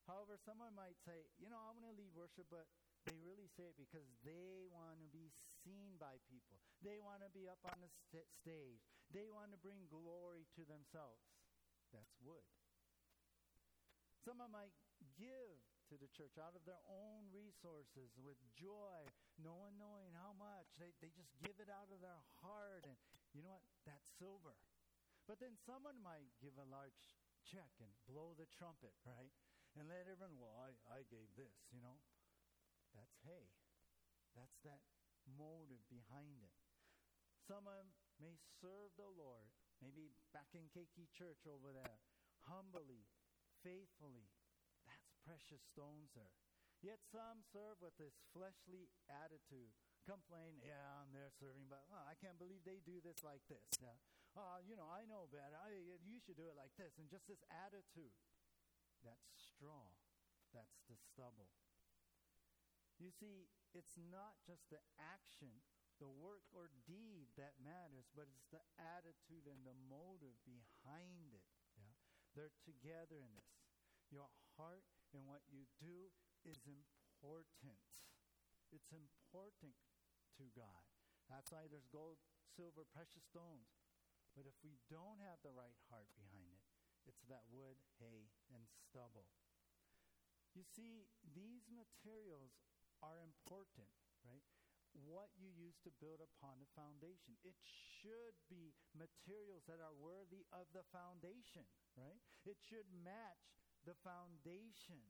However, 0.07 0.39
someone 0.43 0.75
might 0.75 0.99
say, 1.07 1.29
you 1.39 1.47
know, 1.51 1.59
I 1.59 1.71
want 1.71 1.87
to 1.87 1.95
lead 1.95 2.11
worship, 2.15 2.47
but 2.51 2.67
they 3.07 3.15
really 3.23 3.47
say 3.55 3.71
it 3.71 3.79
because 3.79 4.07
they 4.27 4.67
want 4.71 4.99
to 5.03 5.09
be 5.11 5.31
seen 5.63 5.97
by 6.01 6.19
people. 6.27 6.59
They 6.83 6.99
want 6.99 7.23
to 7.23 7.31
be 7.31 7.47
up 7.47 7.61
on 7.63 7.79
the 7.79 7.91
st- 8.11 8.29
stage. 8.41 8.83
They 9.13 9.29
want 9.31 9.53
to 9.53 9.59
bring 9.61 9.87
glory 9.91 10.49
to 10.57 10.63
themselves. 10.67 11.21
That's 11.95 12.11
wood. 12.23 12.47
Someone 14.23 14.53
might 14.53 14.75
give 15.21 15.61
to 15.93 16.01
the 16.01 16.09
church 16.17 16.41
out 16.41 16.57
of 16.57 16.65
their 16.65 16.81
own 16.89 17.29
resources 17.29 18.17
with 18.17 18.41
joy, 18.57 19.05
no 19.37 19.53
one 19.59 19.77
knowing 19.77 20.15
how 20.17 20.33
much. 20.33 20.65
They, 20.81 20.97
they 21.05 21.13
just 21.13 21.35
give 21.45 21.61
it 21.61 21.69
out 21.69 21.93
of 21.93 22.01
their 22.01 22.23
heart. 22.41 22.89
And 22.89 22.97
you 23.37 23.45
know 23.45 23.61
what? 23.61 23.67
That's 23.85 24.09
silver. 24.17 24.57
But 25.29 25.43
then 25.43 25.61
someone 25.69 26.01
might 26.01 26.33
give 26.41 26.57
a 26.57 26.67
large 26.67 26.97
check 27.45 27.71
and 27.83 27.93
blow 28.09 28.33
the 28.39 28.49
trumpet, 28.55 28.97
right? 29.05 29.35
And 29.77 29.87
let 29.87 30.09
everyone, 30.09 30.41
well, 30.41 30.57
I, 30.59 30.75
I 30.91 31.07
gave 31.07 31.31
this, 31.37 31.55
you 31.71 31.83
know? 31.83 32.01
That's 32.97 33.15
hay. 33.23 33.51
That's 34.35 34.59
that 34.67 34.83
motive 35.27 35.83
behind 35.91 36.43
it. 36.43 36.55
Someone 37.47 37.91
may 38.23 38.39
serve 38.63 38.95
the 38.95 39.11
Lord, 39.15 39.51
maybe 39.83 40.15
back 40.31 40.51
in 40.55 40.71
Keiki 40.71 41.11
Church 41.11 41.47
over 41.47 41.75
there, 41.75 41.99
humbly, 42.47 43.07
faithfully, 43.63 44.31
precious 45.25 45.63
stones 45.71 46.13
there. 46.17 46.33
Yet 46.81 47.05
some 47.05 47.45
serve 47.45 47.77
with 47.85 47.97
this 48.01 48.17
fleshly 48.33 48.89
attitude. 49.07 49.77
Complain, 50.09 50.57
yeah, 50.65 50.97
I'm 50.97 51.13
there 51.13 51.29
serving, 51.37 51.69
but 51.69 51.85
oh, 51.93 52.05
I 52.09 52.17
can't 52.17 52.41
believe 52.41 52.65
they 52.65 52.81
do 52.81 53.05
this 53.05 53.21
like 53.21 53.45
this. 53.53 53.69
Yeah. 53.77 54.01
Uh, 54.33 54.63
you 54.65 54.79
know, 54.79 54.89
I 54.89 55.05
know 55.05 55.29
better. 55.29 55.59
I, 55.61 55.77
you 56.07 56.17
should 56.25 56.41
do 56.41 56.49
it 56.49 56.57
like 56.57 56.73
this. 56.81 56.97
And 56.97 57.11
just 57.11 57.29
this 57.29 57.45
attitude. 57.53 58.17
That's 59.05 59.29
straw. 59.37 59.93
That's 60.57 60.81
the 60.89 60.97
stubble. 60.97 61.53
You 63.01 63.13
see, 63.13 63.49
it's 63.73 63.97
not 63.97 64.37
just 64.45 64.69
the 64.69 64.81
action, 65.01 65.65
the 66.01 66.09
work 66.09 66.45
or 66.53 66.69
deed 66.85 67.33
that 67.37 67.61
matters, 67.61 68.09
but 68.13 68.29
it's 68.29 68.49
the 68.53 68.65
attitude 68.77 69.49
and 69.49 69.65
the 69.65 69.77
motive 69.89 70.37
behind 70.45 71.33
it. 71.33 71.49
Yeah? 71.77 71.97
They're 72.37 72.57
together 72.65 73.21
in 73.21 73.33
this. 73.37 73.53
Your 74.13 74.29
heart 74.59 74.85
and 75.15 75.27
what 75.27 75.43
you 75.51 75.67
do 75.79 76.11
is 76.47 76.61
important. 76.67 77.81
It's 78.71 78.93
important 78.95 79.75
to 80.39 80.45
God. 80.55 80.85
That's 81.27 81.51
why 81.51 81.67
there's 81.71 81.91
gold, 81.91 82.19
silver, 82.55 82.87
precious 82.91 83.23
stones. 83.27 83.71
But 84.35 84.47
if 84.47 84.55
we 84.63 84.79
don't 84.87 85.19
have 85.27 85.43
the 85.43 85.55
right 85.55 85.79
heart 85.91 86.11
behind 86.15 86.55
it, 86.55 86.63
it's 87.07 87.27
that 87.27 87.47
wood, 87.51 87.79
hay, 87.99 88.31
and 88.55 88.63
stubble. 88.71 89.27
You 90.55 90.63
see, 90.67 91.07
these 91.23 91.67
materials 91.71 92.55
are 93.03 93.23
important, 93.23 93.91
right? 94.27 94.43
What 94.91 95.31
you 95.39 95.51
use 95.55 95.79
to 95.87 95.95
build 96.03 96.19
upon 96.19 96.59
the 96.59 96.71
foundation. 96.75 97.39
It 97.47 97.55
should 97.63 98.35
be 98.51 98.75
materials 98.91 99.63
that 99.71 99.79
are 99.79 99.95
worthy 99.95 100.43
of 100.51 100.67
the 100.75 100.83
foundation, 100.91 101.63
right? 101.95 102.19
It 102.43 102.59
should 102.59 102.91
match 102.91 103.70
the 103.85 103.97
foundation. 104.05 105.01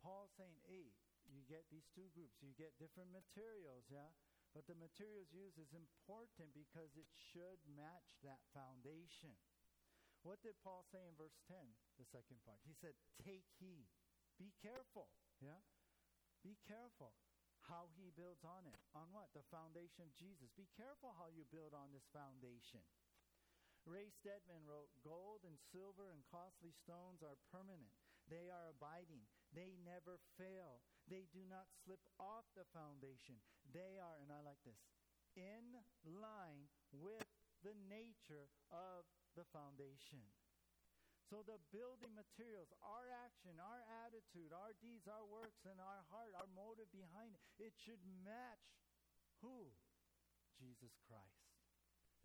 Paul's 0.00 0.32
saying, 0.36 0.60
hey, 0.68 0.92
you 1.26 1.42
get 1.48 1.66
these 1.72 1.88
two 1.90 2.06
groups, 2.14 2.38
you 2.38 2.54
get 2.54 2.78
different 2.78 3.10
materials, 3.10 3.88
yeah? 3.90 4.14
But 4.54 4.64
the 4.70 4.78
materials 4.78 5.28
used 5.34 5.60
is 5.60 5.74
important 5.76 6.54
because 6.56 6.94
it 6.96 7.10
should 7.12 7.60
match 7.68 8.16
that 8.24 8.40
foundation. 8.56 9.36
What 10.24 10.40
did 10.40 10.56
Paul 10.64 10.82
say 10.88 11.04
in 11.04 11.14
verse 11.14 11.36
10, 11.44 11.60
the 12.00 12.08
second 12.08 12.40
part? 12.42 12.64
He 12.64 12.72
said, 12.72 12.96
Take 13.20 13.44
heed. 13.60 13.86
Be 14.40 14.56
careful. 14.58 15.12
Yeah? 15.44 15.60
Be 16.40 16.56
careful 16.64 17.12
how 17.68 17.90
he 17.94 18.14
builds 18.14 18.42
on 18.46 18.64
it. 18.66 18.78
On 18.94 19.10
what? 19.12 19.30
The 19.34 19.44
foundation 19.52 20.06
of 20.06 20.10
Jesus. 20.16 20.50
Be 20.54 20.70
careful 20.72 21.12
how 21.14 21.28
you 21.28 21.44
build 21.50 21.74
on 21.74 21.92
this 21.92 22.06
foundation. 22.10 22.80
Ray 23.86 24.10
Stedman 24.10 24.66
wrote, 24.66 24.90
Gold 25.06 25.46
and 25.46 25.54
silver 25.70 26.10
and 26.10 26.26
costly 26.26 26.74
stones 26.74 27.22
are 27.22 27.38
permanent. 27.54 27.94
They 28.26 28.50
are 28.50 28.74
abiding. 28.74 29.22
They 29.54 29.78
never 29.86 30.18
fail. 30.34 30.82
They 31.06 31.30
do 31.30 31.46
not 31.46 31.70
slip 31.86 32.02
off 32.18 32.50
the 32.58 32.66
foundation. 32.74 33.38
They 33.70 34.02
are, 34.02 34.18
and 34.18 34.34
I 34.34 34.42
like 34.42 34.58
this, 34.66 34.82
in 35.38 35.78
line 36.02 36.66
with 36.90 37.30
the 37.62 37.78
nature 37.86 38.50
of 38.74 39.06
the 39.38 39.46
foundation. 39.54 40.26
So 41.30 41.42
the 41.42 41.58
building 41.74 42.14
materials, 42.14 42.70
our 42.82 43.10
action, 43.26 43.58
our 43.58 43.82
attitude, 44.06 44.54
our 44.54 44.74
deeds, 44.78 45.10
our 45.10 45.26
works, 45.26 45.66
and 45.66 45.78
our 45.82 46.02
heart, 46.10 46.34
our 46.38 46.50
motive 46.54 46.90
behind 46.94 47.34
it, 47.34 47.42
it 47.58 47.74
should 47.74 48.02
match 48.22 48.62
who? 49.42 49.74
Jesus 50.54 50.94
Christ. 51.10 51.55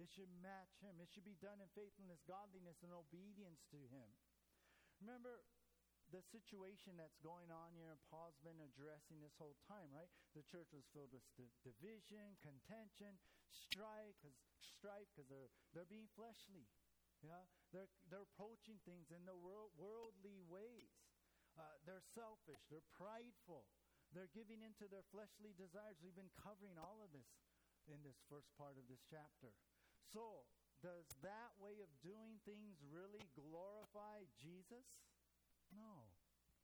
It 0.01 0.09
should 0.09 0.33
match 0.41 0.81
him. 0.81 0.97
It 0.97 1.13
should 1.13 1.29
be 1.29 1.37
done 1.37 1.61
in 1.61 1.69
faithfulness, 1.77 2.25
godliness, 2.25 2.81
and 2.81 2.89
obedience 2.89 3.61
to 3.69 3.77
him. 3.93 4.09
Remember 4.97 5.45
the 6.09 6.25
situation 6.33 6.97
that's 6.97 7.21
going 7.21 7.53
on 7.53 7.71
here, 7.77 7.95
Paul's 8.09 8.35
been 8.41 8.57
addressing 8.59 9.21
this 9.21 9.37
whole 9.37 9.55
time, 9.69 9.93
right? 9.93 10.09
The 10.33 10.43
church 10.49 10.73
was 10.73 10.83
filled 10.91 11.13
with 11.13 11.23
division, 11.63 12.35
contention, 12.41 13.15
strife, 13.47 14.17
because 14.19 14.35
strife, 14.59 15.07
because 15.13 15.29
they're 15.29 15.53
they're 15.71 15.87
being 15.87 16.09
fleshly. 16.17 16.67
Yeah, 17.21 17.45
they're 17.69 17.87
they're 18.09 18.25
approaching 18.25 18.81
things 18.83 19.13
in 19.13 19.23
the 19.29 19.37
world, 19.37 19.71
worldly 19.77 20.41
ways. 20.49 20.91
Uh, 21.55 21.77
they're 21.85 22.03
selfish. 22.17 22.59
They're 22.67 22.89
prideful. 22.97 23.69
They're 24.11 24.31
giving 24.35 24.65
into 24.65 24.91
their 24.91 25.05
fleshly 25.13 25.55
desires. 25.55 26.01
We've 26.03 26.17
been 26.17 26.33
covering 26.35 26.75
all 26.75 26.99
of 27.05 27.13
this 27.15 27.27
in 27.87 28.03
this 28.03 28.19
first 28.27 28.51
part 28.59 28.75
of 28.75 28.87
this 28.91 28.99
chapter. 29.07 29.55
So, 30.09 30.49
does 30.81 31.05
that 31.21 31.53
way 31.61 31.77
of 31.85 31.89
doing 32.01 32.41
things 32.41 32.81
really 32.89 33.21
glorify 33.37 34.25
Jesus? 34.41 34.87
No, 35.69 36.09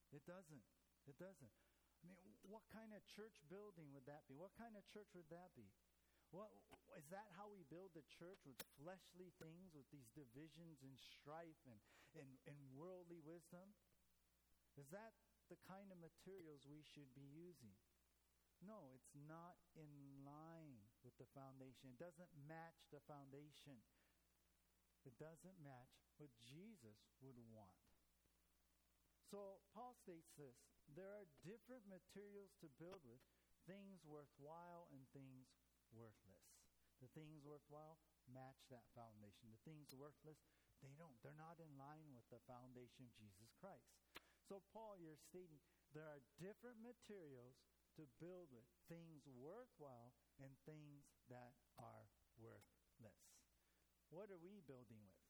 it 0.10 0.26
doesn't. 0.26 0.66
It 1.06 1.16
doesn't. 1.22 1.54
I 2.02 2.10
mean, 2.10 2.18
what 2.44 2.66
kind 2.74 2.92
of 2.98 3.06
church 3.06 3.38
building 3.48 3.94
would 3.94 4.10
that 4.10 4.26
be? 4.26 4.34
What 4.34 4.54
kind 4.58 4.74
of 4.74 4.84
church 4.90 5.14
would 5.14 5.30
that 5.30 5.54
be? 5.54 5.70
What, 6.36 6.52
is 7.00 7.08
that 7.14 7.32
how 7.40 7.48
we 7.48 7.64
build 7.72 7.96
the 7.96 8.04
church 8.04 8.44
with 8.44 8.60
fleshly 8.76 9.32
things, 9.40 9.72
with 9.72 9.88
these 9.96 10.12
divisions 10.12 10.84
and 10.84 10.92
strife 11.00 11.62
and, 11.64 11.80
and, 12.20 12.30
and 12.44 12.60
worldly 12.76 13.24
wisdom? 13.24 13.72
Is 14.76 14.92
that 14.92 15.16
the 15.48 15.58
kind 15.64 15.88
of 15.88 15.98
materials 16.04 16.68
we 16.68 16.84
should 16.84 17.08
be 17.16 17.24
using? 17.32 17.72
No, 18.60 18.92
it's 18.92 19.16
not 19.16 19.56
in 19.78 19.88
line 20.28 20.67
with 21.08 21.16
the 21.16 21.32
foundation. 21.32 21.96
It 21.96 22.04
doesn't 22.04 22.28
match 22.52 22.84
the 22.92 23.00
foundation. 23.08 23.80
It 25.08 25.16
doesn't 25.16 25.56
match 25.64 25.96
what 26.20 26.36
Jesus 26.44 27.00
would 27.24 27.40
want. 27.48 27.80
So 29.32 29.64
Paul 29.72 29.96
states 29.96 30.36
this 30.36 30.60
there 30.92 31.16
are 31.16 31.32
different 31.48 31.88
materials 31.88 32.52
to 32.60 32.68
build 32.76 33.08
with, 33.08 33.24
things 33.64 34.04
worthwhile 34.04 34.92
and 34.92 35.08
things 35.16 35.48
worthless. 35.96 36.44
The 37.00 37.12
things 37.16 37.40
worthwhile 37.48 38.04
match 38.28 38.68
that 38.68 38.84
foundation. 38.92 39.48
The 39.48 39.64
things 39.64 39.96
worthless, 39.96 40.44
they 40.84 40.92
don't. 41.00 41.16
They're 41.24 41.40
not 41.40 41.64
in 41.64 41.72
line 41.80 42.12
with 42.12 42.28
the 42.28 42.44
foundation 42.44 43.08
of 43.08 43.16
Jesus 43.16 43.48
Christ. 43.64 43.88
So 44.44 44.60
Paul, 44.76 45.00
you're 45.00 45.20
stating 45.32 45.60
there 45.96 46.08
are 46.08 46.24
different 46.40 46.84
materials 46.84 47.56
to 47.96 48.08
build 48.20 48.52
with, 48.52 48.68
things 48.88 49.26
worthwhile 49.28 50.14
and 50.42 50.54
things 50.66 51.10
that 51.30 51.58
are 51.78 52.10
worthless. 52.38 53.22
What 54.10 54.32
are 54.32 54.40
we 54.40 54.64
building 54.64 55.04
with? 55.04 55.28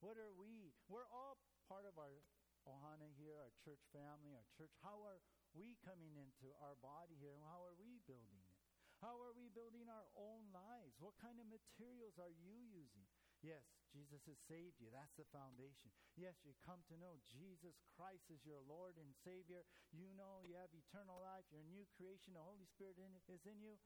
What 0.00 0.18
are 0.18 0.34
we? 0.34 0.74
We're 0.86 1.08
all 1.10 1.38
part 1.66 1.86
of 1.86 1.98
our 1.98 2.22
Ohana 2.66 3.08
here, 3.16 3.38
our 3.40 3.54
church 3.64 3.82
family, 3.90 4.34
our 4.34 4.46
church. 4.54 4.72
How 4.84 5.00
are 5.02 5.22
we 5.56 5.78
coming 5.80 6.14
into 6.20 6.52
our 6.60 6.76
body 6.78 7.16
here? 7.16 7.38
How 7.48 7.64
are 7.64 7.74
we 7.78 7.98
building 8.04 8.44
it? 8.44 8.58
How 8.98 9.14
are 9.22 9.30
we 9.32 9.46
building 9.54 9.86
our 9.86 10.10
own 10.18 10.50
lives? 10.50 10.98
What 10.98 11.14
kind 11.22 11.38
of 11.38 11.46
materials 11.46 12.18
are 12.18 12.34
you 12.34 12.58
using? 12.66 13.06
Yes, 13.38 13.62
Jesus 13.94 14.26
has 14.26 14.40
saved 14.50 14.82
you. 14.82 14.90
That's 14.90 15.14
the 15.14 15.28
foundation. 15.30 15.94
Yes, 16.18 16.34
you 16.42 16.58
come 16.66 16.82
to 16.90 16.98
know 16.98 17.22
Jesus 17.30 17.78
Christ 17.94 18.26
is 18.34 18.42
your 18.42 18.58
Lord 18.66 18.98
and 18.98 19.14
Savior. 19.22 19.62
You 19.94 20.10
know 20.18 20.42
you 20.42 20.58
have 20.58 20.74
eternal 20.74 21.22
life. 21.22 21.46
You're 21.54 21.62
a 21.62 21.70
new 21.70 21.86
creation. 21.94 22.34
The 22.34 22.42
Holy 22.42 22.66
Spirit 22.66 22.98
in, 22.98 23.14
is 23.30 23.46
in 23.46 23.62
you. 23.62 23.78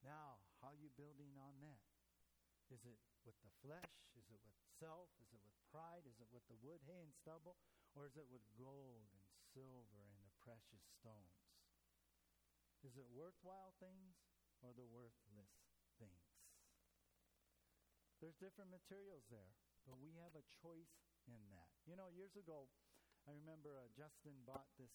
Now, 0.00 0.40
how 0.64 0.72
are 0.72 0.80
you 0.80 0.88
building 0.96 1.36
on 1.36 1.60
that? 1.60 1.84
Is 2.72 2.80
it 2.84 3.00
with 3.28 3.36
the 3.44 3.52
flesh? 3.60 3.92
Is 4.16 4.28
it 4.32 4.40
with 4.40 4.56
self? 4.80 5.12
Is 5.20 5.32
it 5.32 5.42
with 5.44 5.56
pride? 5.68 6.08
Is 6.08 6.16
it 6.20 6.28
with 6.32 6.44
the 6.48 6.56
wood, 6.64 6.80
hay, 6.88 7.04
and 7.04 7.12
stubble? 7.12 7.60
Or 7.92 8.08
is 8.08 8.16
it 8.16 8.28
with 8.28 8.44
gold 8.56 9.12
and 9.12 9.26
silver 9.52 10.04
and 10.08 10.20
the 10.24 10.32
precious 10.40 10.84
stones? 11.00 11.44
Is 12.84 12.96
it 12.96 13.08
worthwhile 13.10 13.74
things 13.80 14.16
or 14.62 14.70
the 14.72 14.86
worthless 14.86 15.52
things? 15.98 16.27
There's 18.18 18.34
different 18.42 18.74
materials 18.74 19.22
there, 19.30 19.54
but 19.86 19.94
we 20.02 20.18
have 20.18 20.34
a 20.34 20.42
choice 20.58 20.90
in 21.30 21.38
that. 21.54 21.70
You 21.86 21.94
know, 21.94 22.10
years 22.10 22.34
ago, 22.34 22.66
I 23.30 23.30
remember 23.30 23.78
uh, 23.78 23.86
Justin 23.94 24.34
bought 24.42 24.66
this 24.74 24.90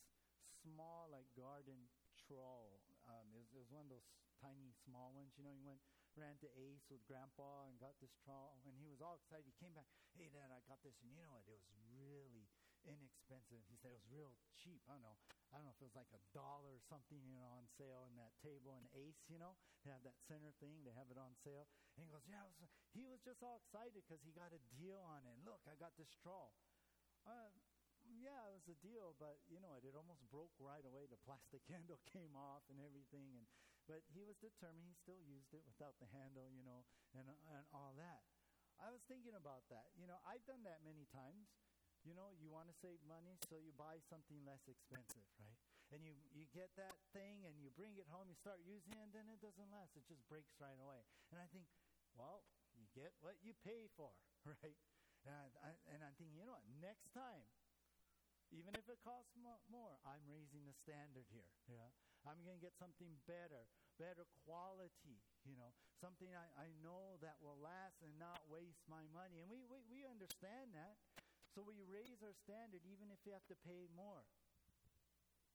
small, 0.60 1.08
like, 1.08 1.28
garden 1.32 1.88
trawl. 2.20 2.84
Um, 3.08 3.32
it, 3.32 3.40
was, 3.40 3.50
it 3.56 3.60
was 3.64 3.72
one 3.72 3.88
of 3.88 3.92
those 3.96 4.08
tiny, 4.44 4.76
small 4.84 5.16
ones. 5.16 5.32
You 5.40 5.48
know, 5.48 5.56
he 5.56 5.64
went, 5.64 5.80
ran 6.20 6.36
to 6.44 6.50
Ace 6.60 6.84
with 6.92 7.00
Grandpa 7.08 7.72
and 7.72 7.80
got 7.80 7.96
this 8.04 8.12
trawl, 8.28 8.60
and 8.68 8.76
he 8.76 8.92
was 8.92 9.00
all 9.00 9.16
excited. 9.16 9.48
He 9.48 9.56
came 9.56 9.72
back, 9.72 9.88
hey, 10.20 10.28
Dad, 10.28 10.52
I 10.52 10.60
got 10.68 10.84
this, 10.84 11.00
and 11.00 11.08
you 11.16 11.24
know 11.24 11.32
what? 11.32 11.48
It 11.48 11.56
was 11.56 11.64
really 11.96 12.52
inexpensive. 12.84 13.64
He 13.72 13.80
said 13.80 13.96
it 13.96 14.04
was 14.04 14.12
real 14.12 14.36
cheap. 14.60 14.84
I 14.92 15.00
don't 15.00 15.08
know. 15.08 15.16
I 15.56 15.62
don't 15.62 15.70
know 15.70 15.76
if 15.76 15.80
it 15.80 15.88
was 15.88 15.96
like 15.96 16.12
a 16.12 16.20
dollar 16.36 16.76
or 16.76 16.84
something, 16.92 17.24
you 17.24 17.40
know, 17.40 17.48
on 17.56 17.64
sale 17.80 18.04
in 18.12 18.20
that 18.20 18.36
table 18.44 18.76
in 18.76 18.84
Ace, 18.92 19.24
you 19.32 19.40
know. 19.40 19.56
They 19.88 19.96
have 19.96 20.04
that 20.04 20.20
center 20.28 20.52
thing. 20.60 20.84
They 20.84 20.92
have 20.92 21.08
it 21.08 21.16
on 21.16 21.32
sale. 21.40 21.70
And 21.96 22.06
he 22.06 22.10
goes, 22.10 22.26
yeah. 22.26 22.42
Was, 22.46 22.72
he 22.94 23.06
was 23.06 23.22
just 23.22 23.42
all 23.46 23.62
excited 23.62 24.02
because 24.06 24.22
he 24.26 24.34
got 24.34 24.54
a 24.54 24.62
deal 24.74 25.02
on 25.02 25.26
it. 25.26 25.38
Look, 25.46 25.62
I 25.70 25.78
got 25.78 25.94
this 25.98 26.10
straw. 26.10 26.50
Uh, 27.26 27.54
yeah, 28.04 28.52
it 28.52 28.54
was 28.54 28.68
a 28.68 28.78
deal, 28.84 29.16
but 29.16 29.40
you 29.48 29.64
know 29.64 29.80
it, 29.80 29.88
it 29.88 29.96
almost 29.96 30.28
broke 30.28 30.52
right 30.60 30.84
away. 30.84 31.08
The 31.08 31.22
plastic 31.24 31.64
handle 31.72 32.04
came 32.12 32.36
off 32.36 32.68
and 32.68 32.84
everything, 32.84 33.32
and 33.40 33.48
but 33.88 34.04
he 34.12 34.28
was 34.28 34.36
determined. 34.44 34.84
He 34.84 34.96
still 35.00 35.24
used 35.24 35.56
it 35.56 35.64
without 35.64 35.96
the 36.04 36.12
handle, 36.12 36.52
you 36.52 36.68
know, 36.68 36.84
and 37.16 37.32
and 37.32 37.64
all 37.72 37.96
that. 37.96 38.28
I 38.76 38.92
was 38.92 39.00
thinking 39.08 39.40
about 39.40 39.64
that. 39.72 39.96
You 39.96 40.04
know, 40.04 40.20
I've 40.28 40.44
done 40.44 40.68
that 40.68 40.84
many 40.84 41.08
times 41.16 41.48
you 42.04 42.12
know, 42.12 42.36
you 42.36 42.52
want 42.52 42.68
to 42.68 42.76
save 42.84 43.00
money, 43.08 43.40
so 43.48 43.56
you 43.56 43.72
buy 43.80 44.04
something 44.12 44.36
less 44.44 44.68
expensive, 44.68 45.24
right? 45.40 45.73
And 45.94 46.02
you, 46.02 46.18
you 46.34 46.50
get 46.50 46.74
that 46.82 46.98
thing 47.14 47.46
and 47.46 47.54
you 47.62 47.70
bring 47.78 47.94
it 48.02 48.10
home, 48.10 48.26
you 48.26 48.34
start 48.42 48.58
using 48.66 48.98
it, 48.98 49.02
and 49.06 49.14
then 49.14 49.30
it 49.30 49.38
doesn't 49.38 49.70
last. 49.70 49.94
It 49.94 50.10
just 50.10 50.26
breaks 50.26 50.58
right 50.58 50.78
away. 50.82 51.06
And 51.30 51.38
I 51.38 51.46
think, 51.54 51.70
well, 52.18 52.42
you 52.74 52.90
get 52.98 53.14
what 53.22 53.38
you 53.46 53.54
pay 53.62 53.86
for, 53.94 54.10
right? 54.58 54.78
And, 55.30 55.54
I, 55.62 55.72
and 55.94 56.02
I'm 56.02 56.18
thinking, 56.18 56.34
you 56.34 56.50
know 56.50 56.58
what, 56.58 56.66
next 56.82 57.14
time, 57.14 57.46
even 58.50 58.74
if 58.74 58.90
it 58.90 58.98
costs 59.06 59.38
mo- 59.38 59.62
more, 59.70 60.02
I'm 60.02 60.26
raising 60.26 60.66
the 60.66 60.74
standard 60.82 61.30
here. 61.30 61.54
Yeah? 61.70 61.90
I'm 62.26 62.42
going 62.42 62.58
to 62.58 62.64
get 62.64 62.74
something 62.74 63.14
better, 63.30 63.70
better 64.02 64.26
quality, 64.46 65.22
you 65.46 65.54
know, 65.58 65.78
something 66.02 66.34
I, 66.34 66.46
I 66.58 66.70
know 66.82 67.22
that 67.22 67.38
will 67.40 67.62
last 67.62 68.02
and 68.02 68.18
not 68.18 68.42
waste 68.50 68.82
my 68.90 69.06
money. 69.14 69.46
And 69.46 69.50
we, 69.50 69.62
we, 69.70 69.82
we 69.94 70.02
understand 70.10 70.74
that. 70.74 70.98
So 71.54 71.62
we 71.62 71.86
raise 71.86 72.18
our 72.26 72.34
standard 72.34 72.82
even 72.90 73.14
if 73.14 73.22
you 73.30 73.34
have 73.38 73.46
to 73.54 73.58
pay 73.62 73.86
more. 73.94 74.26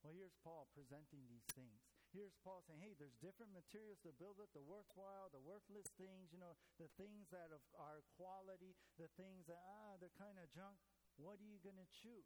Well, 0.03 0.15
here's 0.15 0.37
Paul 0.47 0.71
presenting 0.73 1.27
these 1.27 1.47
things. 1.59 1.83
Here's 2.15 2.33
Paul 2.41 2.65
saying, 2.65 2.81
hey, 2.81 2.97
there's 2.97 3.19
different 3.21 3.53
materials 3.53 4.01
to 4.07 4.17
build 4.17 4.41
it, 4.41 4.49
the 4.57 4.65
worthwhile, 4.65 5.29
the 5.29 5.43
worthless 5.43 5.91
things, 6.01 6.33
you 6.33 6.41
know, 6.41 6.57
the 6.81 6.89
things 6.97 7.29
that 7.35 7.53
are 7.77 8.01
quality, 8.17 8.73
the 8.97 9.13
things 9.21 9.45
that, 9.51 9.61
ah, 9.61 10.01
they're 10.01 10.15
kind 10.17 10.41
of 10.41 10.49
junk. 10.55 10.81
What 11.21 11.43
are 11.43 11.51
you 11.51 11.61
going 11.61 11.77
to 11.77 11.91
choose? 11.93 12.25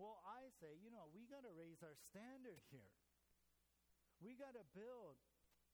Well, 0.00 0.22
I 0.24 0.48
say, 0.62 0.78
you 0.78 0.94
know, 0.94 1.10
we 1.12 1.28
got 1.28 1.44
to 1.44 1.52
raise 1.52 1.82
our 1.82 1.98
standard 2.08 2.62
here. 2.70 2.94
We 4.22 4.38
got 4.38 4.54
to 4.54 4.64
build 4.72 5.18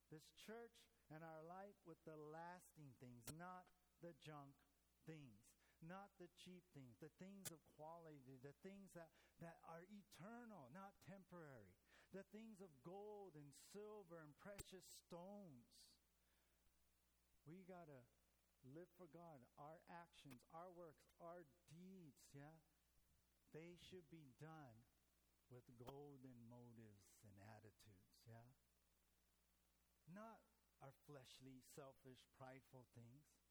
this 0.08 0.24
church 0.34 0.74
and 1.12 1.20
our 1.20 1.44
life 1.44 1.76
with 1.84 2.00
the 2.08 2.16
lasting 2.16 2.96
things, 2.98 3.22
not 3.36 3.68
the 4.00 4.16
junk 4.24 4.56
things 5.04 5.43
not 5.84 6.16
the 6.16 6.30
cheap 6.34 6.64
things, 6.72 6.96
the 6.98 7.12
things 7.20 7.52
of 7.52 7.60
quality, 7.76 8.40
the 8.40 8.56
things 8.64 8.92
that, 8.96 9.12
that 9.40 9.60
are 9.68 9.84
eternal, 9.88 10.72
not 10.72 10.96
temporary, 11.04 11.76
the 12.12 12.24
things 12.32 12.60
of 12.64 12.70
gold 12.84 13.36
and 13.36 13.52
silver 13.72 14.22
and 14.22 14.32
precious 14.40 14.86
stones. 15.04 15.68
We 17.44 17.66
got 17.68 17.90
to 17.92 18.00
live 18.72 18.88
for 18.96 19.10
God. 19.12 19.44
Our 19.60 19.84
actions, 19.92 20.40
our 20.56 20.72
works, 20.72 21.04
our 21.20 21.44
deeds, 21.68 22.24
yeah, 22.32 22.56
they 23.52 23.76
should 23.84 24.08
be 24.08 24.32
done 24.40 24.88
with 25.52 25.68
golden 25.76 26.34
motives 26.48 27.12
and 27.20 27.36
attitudes, 27.52 28.16
yeah? 28.24 28.48
Not 30.08 30.40
our 30.80 30.92
fleshly, 31.04 31.60
selfish, 31.76 32.24
prideful 32.36 32.88
things. 32.96 33.43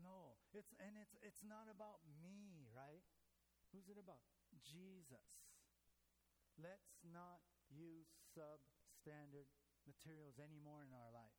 No, 0.00 0.38
it's 0.52 0.74
and 0.82 0.98
it's 0.98 1.14
it's 1.22 1.42
not 1.46 1.70
about 1.70 2.02
me, 2.22 2.66
right? 2.74 3.04
Who's 3.70 3.90
it 3.90 3.98
about? 3.98 4.22
Jesus. 4.62 5.26
Let's 6.54 6.94
not 7.02 7.42
use 7.66 8.06
substandard 8.34 9.50
materials 9.86 10.38
anymore 10.38 10.86
in 10.86 10.94
our 10.94 11.10
life. 11.10 11.34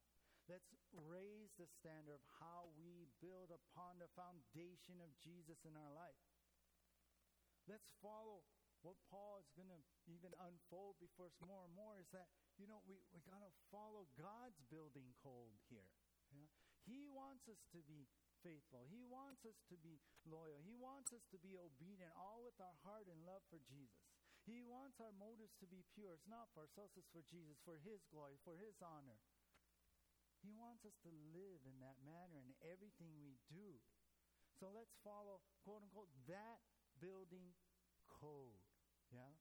Let's 0.46 0.76
raise 0.92 1.56
the 1.58 1.66
standard 1.66 2.14
of 2.14 2.22
how 2.38 2.70
we 2.78 3.10
build 3.18 3.50
upon 3.50 3.98
the 3.98 4.12
foundation 4.14 5.02
of 5.02 5.10
Jesus 5.18 5.64
in 5.66 5.74
our 5.74 5.90
life. 5.96 6.20
Let's 7.66 7.90
follow 7.98 8.46
what 8.86 9.02
Paul 9.10 9.42
is 9.42 9.50
going 9.58 9.74
to 9.74 9.82
even 10.06 10.30
unfold 10.38 11.02
before 11.02 11.34
us 11.34 11.40
more 11.42 11.66
and 11.66 11.74
more 11.74 11.98
is 11.98 12.06
that, 12.14 12.30
you 12.62 12.70
know, 12.70 12.86
we, 12.86 13.02
we 13.10 13.26
got 13.26 13.42
to 13.42 13.50
follow 13.74 14.06
God's 14.14 14.62
building 14.70 15.10
code 15.18 15.58
here. 15.66 15.90
He 16.86 17.10
wants 17.10 17.50
us 17.50 17.58
to 17.74 17.82
be 17.90 18.06
faithful. 18.46 18.86
He 18.86 19.02
wants 19.10 19.42
us 19.50 19.58
to 19.74 19.76
be 19.82 19.98
loyal. 20.30 20.62
He 20.62 20.78
wants 20.78 21.10
us 21.10 21.26
to 21.34 21.42
be 21.42 21.58
obedient, 21.58 22.14
all 22.14 22.46
with 22.46 22.62
our 22.62 22.78
heart 22.86 23.10
and 23.10 23.18
love 23.26 23.42
for 23.50 23.58
Jesus. 23.66 24.06
He 24.46 24.62
wants 24.62 25.02
our 25.02 25.10
motives 25.18 25.58
to 25.58 25.66
be 25.66 25.82
pure. 25.98 26.14
It's 26.14 26.30
not 26.30 26.54
for 26.54 26.70
ourselves, 26.70 26.94
it's 26.94 27.10
for 27.10 27.26
Jesus, 27.26 27.58
for 27.66 27.82
His 27.82 28.06
glory, 28.14 28.38
for 28.46 28.54
His 28.54 28.78
honor. 28.78 29.18
He 30.46 30.54
wants 30.54 30.86
us 30.86 30.94
to 31.02 31.10
live 31.34 31.66
in 31.66 31.82
that 31.82 31.98
manner 32.06 32.38
in 32.38 32.54
everything 32.62 33.18
we 33.18 33.42
do. 33.50 33.82
So 34.62 34.70
let's 34.70 34.94
follow, 35.02 35.42
quote 35.66 35.82
unquote, 35.82 36.14
that 36.30 36.62
building 37.02 37.58
code. 38.06 38.62
Yeah? 39.10 39.34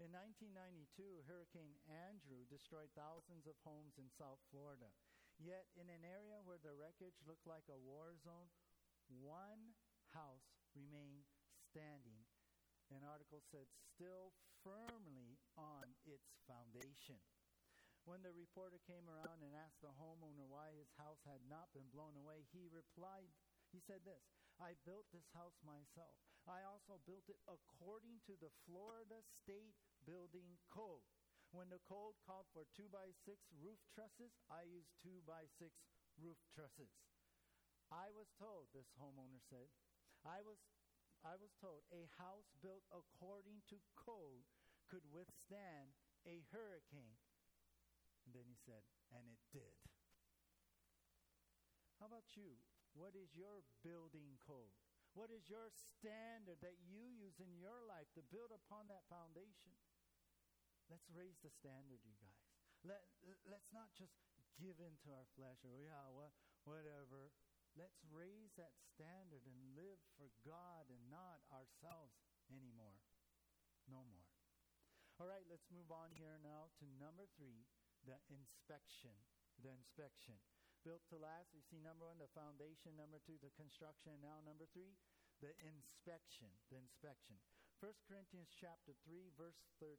In 0.00 0.10
1992, 0.10 1.28
Hurricane 1.28 1.76
Andrew 1.86 2.48
destroyed 2.48 2.90
thousands 2.96 3.44
of 3.44 3.60
homes 3.62 4.00
in 4.00 4.08
South 4.16 4.40
Florida. 4.48 4.90
Yet, 5.38 5.66
in 5.74 5.90
an 5.90 6.06
area 6.06 6.38
where 6.46 6.62
the 6.62 6.74
wreckage 6.74 7.18
looked 7.26 7.46
like 7.46 7.66
a 7.68 7.78
war 7.78 8.14
zone, 8.22 8.48
one 9.10 9.74
house 10.14 10.46
remained 10.74 11.26
standing. 11.70 12.22
An 12.92 13.02
article 13.02 13.42
said, 13.50 13.66
still 13.94 14.32
firmly 14.62 15.40
on 15.58 15.96
its 16.06 16.30
foundation. 16.46 17.18
When 18.04 18.20
the 18.20 18.36
reporter 18.36 18.78
came 18.84 19.08
around 19.08 19.40
and 19.40 19.56
asked 19.56 19.80
the 19.80 19.96
homeowner 19.96 20.44
why 20.44 20.76
his 20.76 20.92
house 21.00 21.24
had 21.24 21.40
not 21.48 21.72
been 21.72 21.88
blown 21.88 22.14
away, 22.20 22.44
he 22.52 22.68
replied, 22.68 23.32
he 23.72 23.80
said 23.80 24.04
this 24.04 24.22
I 24.60 24.76
built 24.84 25.08
this 25.10 25.26
house 25.32 25.56
myself. 25.64 26.14
I 26.44 26.62
also 26.68 27.00
built 27.08 27.24
it 27.32 27.40
according 27.48 28.20
to 28.28 28.36
the 28.36 28.52
Florida 28.68 29.24
State 29.40 29.74
Building 30.04 30.60
Code 30.68 31.08
When 31.54 31.70
the 31.70 31.78
code 31.86 32.18
called 32.26 32.50
for 32.50 32.66
two 32.74 32.90
by 32.90 33.14
six 33.22 33.46
roof 33.54 33.78
trusses, 33.94 34.34
I 34.50 34.66
used 34.66 34.90
two 34.98 35.22
by 35.22 35.46
six 35.46 35.86
roof 36.18 36.34
trusses. 36.50 36.90
I 37.94 38.10
was 38.10 38.26
told, 38.34 38.74
this 38.74 38.90
homeowner 38.98 39.38
said, 39.38 39.70
I 40.26 40.42
was, 40.42 40.58
I 41.22 41.38
was 41.38 41.54
told 41.62 41.86
a 41.94 42.10
house 42.18 42.50
built 42.58 42.82
according 42.90 43.62
to 43.70 43.78
code 43.94 44.50
could 44.90 45.06
withstand 45.14 45.94
a 46.26 46.42
hurricane. 46.50 47.22
And 48.26 48.34
then 48.34 48.50
he 48.50 48.58
said, 48.58 48.82
and 49.14 49.22
it 49.30 49.38
did. 49.54 49.78
How 52.02 52.10
about 52.10 52.34
you? 52.34 52.58
What 52.98 53.14
is 53.14 53.30
your 53.38 53.62
building 53.86 54.42
code? 54.42 54.74
What 55.14 55.30
is 55.30 55.46
your 55.46 55.70
standard 55.70 56.58
that 56.66 56.82
you 56.82 57.14
use 57.14 57.38
in 57.38 57.54
your 57.54 57.78
life 57.86 58.10
to 58.18 58.26
build 58.26 58.50
upon 58.50 58.90
that 58.90 59.06
foundation? 59.06 59.70
Let's 60.94 61.10
raise 61.10 61.42
the 61.42 61.50
standard, 61.50 62.06
you 62.06 62.14
guys. 62.22 62.38
Let, 62.86 63.02
let's 63.50 63.66
not 63.74 63.90
just 63.98 64.14
give 64.54 64.78
in 64.78 64.94
to 65.02 65.10
our 65.10 65.26
flesh 65.34 65.58
or, 65.66 65.82
yeah, 65.82 66.06
what, 66.14 66.30
whatever. 66.62 67.34
Let's 67.74 67.98
raise 68.14 68.54
that 68.54 68.78
standard 68.94 69.42
and 69.42 69.74
live 69.74 69.98
for 70.14 70.30
God 70.46 70.86
and 70.86 71.02
not 71.10 71.42
ourselves 71.50 72.14
anymore. 72.46 73.02
No 73.90 74.06
more. 74.06 74.30
All 75.18 75.26
right, 75.26 75.42
let's 75.50 75.66
move 75.66 75.90
on 75.90 76.14
here 76.14 76.38
now 76.38 76.70
to 76.78 76.86
number 76.94 77.26
three 77.34 77.66
the 78.06 78.14
inspection. 78.30 79.18
The 79.58 79.74
inspection. 79.74 80.38
Built 80.86 81.02
to 81.10 81.18
last, 81.18 81.50
we 81.50 81.66
see 81.66 81.82
number 81.82 82.06
one, 82.06 82.22
the 82.22 82.30
foundation, 82.38 82.94
number 82.94 83.18
two, 83.18 83.34
the 83.42 83.50
construction, 83.58 84.22
now 84.22 84.38
number 84.46 84.70
three, 84.70 84.94
the 85.42 85.58
inspection. 85.58 86.54
The 86.70 86.78
inspection. 86.78 87.42
1 87.82 87.90
Corinthians 88.06 88.54
chapter 88.54 88.94
3, 89.02 89.34
verse 89.34 89.58
13. 89.82 89.98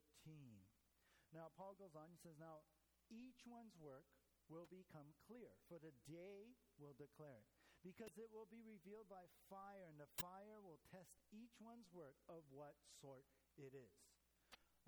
Now, 1.36 1.52
Paul 1.52 1.76
goes 1.76 1.92
on, 1.92 2.08
he 2.08 2.16
says, 2.24 2.40
Now, 2.40 2.64
each 3.12 3.44
one's 3.44 3.76
work 3.76 4.08
will 4.48 4.64
become 4.72 5.12
clear, 5.28 5.52
for 5.68 5.76
the 5.76 5.92
day 6.08 6.56
will 6.80 6.96
declare 6.96 7.44
it, 7.44 7.48
because 7.84 8.16
it 8.16 8.32
will 8.32 8.48
be 8.48 8.64
revealed 8.64 9.04
by 9.12 9.28
fire, 9.52 9.84
and 9.84 10.00
the 10.00 10.08
fire 10.16 10.64
will 10.64 10.80
test 10.88 11.12
each 11.28 11.60
one's 11.60 11.92
work 11.92 12.16
of 12.32 12.40
what 12.48 12.72
sort 13.04 13.28
it 13.60 13.76
is. 13.76 14.00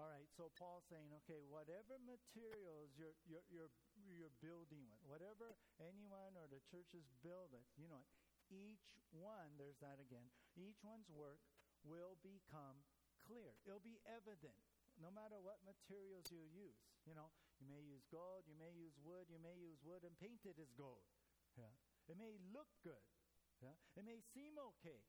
All 0.01 0.09
right, 0.09 0.31
so 0.33 0.49
Paul's 0.57 0.89
saying, 0.89 1.13
okay, 1.21 1.43
whatever 1.53 2.01
materials 2.01 2.95
you're, 2.97 3.19
you're, 3.29 3.45
you're, 3.51 3.75
you're 3.99 4.37
building 4.41 4.89
with, 4.89 5.03
whatever 5.05 5.53
anyone 5.83 6.39
or 6.39 6.49
the 6.49 6.63
churches 6.71 7.05
build 7.21 7.53
it, 7.53 7.67
you 7.77 7.91
know, 7.91 8.07
each 8.49 8.97
one, 9.13 9.53
there's 9.61 9.77
that 9.85 10.01
again, 10.01 10.25
each 10.57 10.81
one's 10.87 11.11
work 11.13 11.43
will 11.85 12.17
become 12.25 12.81
clear. 13.27 13.53
It'll 13.67 13.83
be 13.83 13.99
evident 14.07 14.57
no 14.99 15.11
matter 15.15 15.39
what 15.41 15.63
materials 15.63 16.29
you 16.31 16.43
use. 16.51 16.79
You 17.07 17.15
know, 17.15 17.31
you 17.59 17.67
may 17.67 17.81
use 17.83 18.05
gold, 18.11 18.45
you 18.47 18.55
may 18.59 18.71
use 18.75 18.95
wood, 19.01 19.27
you 19.31 19.41
may 19.41 19.55
use 19.57 19.81
wood 19.83 20.05
and 20.05 20.15
paint 20.19 20.45
it 20.45 20.59
as 20.59 20.71
gold. 20.75 21.07
Yeah. 21.57 21.73
It 22.07 22.19
may 22.19 22.39
look 22.55 22.71
good. 22.85 23.03
Yeah. 23.59 23.75
It 23.99 24.05
may 24.07 24.23
seem 24.35 24.55
okay. 24.77 25.03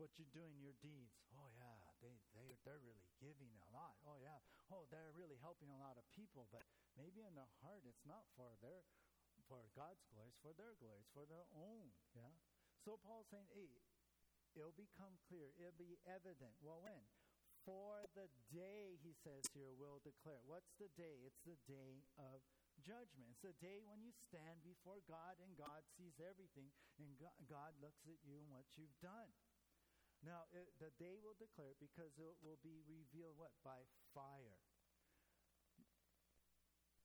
What 0.00 0.16
you're 0.16 0.32
doing, 0.32 0.56
your 0.58 0.74
deeds. 0.80 1.20
Oh 1.36 1.52
yeah, 1.52 1.78
they 2.00 2.16
they 2.32 2.56
they're 2.64 2.80
really 2.80 3.06
giving 3.20 3.52
a 3.60 3.68
lot. 3.70 4.00
Oh 4.08 4.16
yeah. 4.18 4.40
Oh, 4.72 4.88
they're 4.88 5.12
really 5.14 5.36
helping 5.38 5.68
a 5.68 5.78
lot 5.78 6.00
of 6.00 6.04
people, 6.16 6.48
but 6.48 6.64
maybe 6.96 7.22
in 7.22 7.36
their 7.36 7.52
heart 7.60 7.84
it's 7.84 8.02
not 8.08 8.24
for 8.34 8.56
their 8.64 8.82
for 9.46 9.68
God's 9.76 10.00
glory, 10.08 10.32
it's 10.32 10.40
for 10.40 10.56
their 10.56 10.74
glory, 10.80 11.04
it's 11.04 11.12
for 11.12 11.28
their 11.28 11.44
own. 11.52 11.92
Yeah. 12.16 12.32
So 12.82 12.98
Paul's 12.98 13.28
saying, 13.30 13.46
hey, 13.52 13.78
it'll 14.56 14.74
become 14.74 15.20
clear, 15.28 15.52
it'll 15.60 15.76
be 15.78 16.00
evident. 16.08 16.56
Well, 16.64 16.82
when? 16.82 17.04
For 17.62 18.02
the 18.18 18.26
day, 18.50 18.98
he 19.06 19.14
says 19.14 19.46
here, 19.54 19.70
will 19.78 20.02
declare. 20.02 20.42
What's 20.50 20.74
the 20.82 20.90
day? 20.98 21.22
It's 21.22 21.46
the 21.46 21.58
day 21.70 22.02
of 22.18 22.42
judgment. 22.82 23.30
It's 23.30 23.46
the 23.46 23.54
day 23.62 23.78
when 23.86 24.02
you 24.02 24.10
stand 24.18 24.66
before 24.66 24.98
God 25.06 25.38
and 25.38 25.54
God 25.54 25.86
sees 25.94 26.18
everything 26.18 26.74
and 26.98 27.14
God 27.46 27.72
looks 27.78 28.02
at 28.10 28.18
you 28.26 28.34
and 28.42 28.50
what 28.50 28.66
you've 28.74 28.98
done. 28.98 29.30
Now, 30.26 30.50
it, 30.54 30.74
the 30.82 30.90
day 30.98 31.18
will 31.22 31.38
declare 31.38 31.74
because 31.78 32.14
it 32.18 32.34
will 32.42 32.58
be 32.62 32.82
revealed 32.86 33.38
what? 33.38 33.54
By 33.62 33.86
fire. 34.14 34.58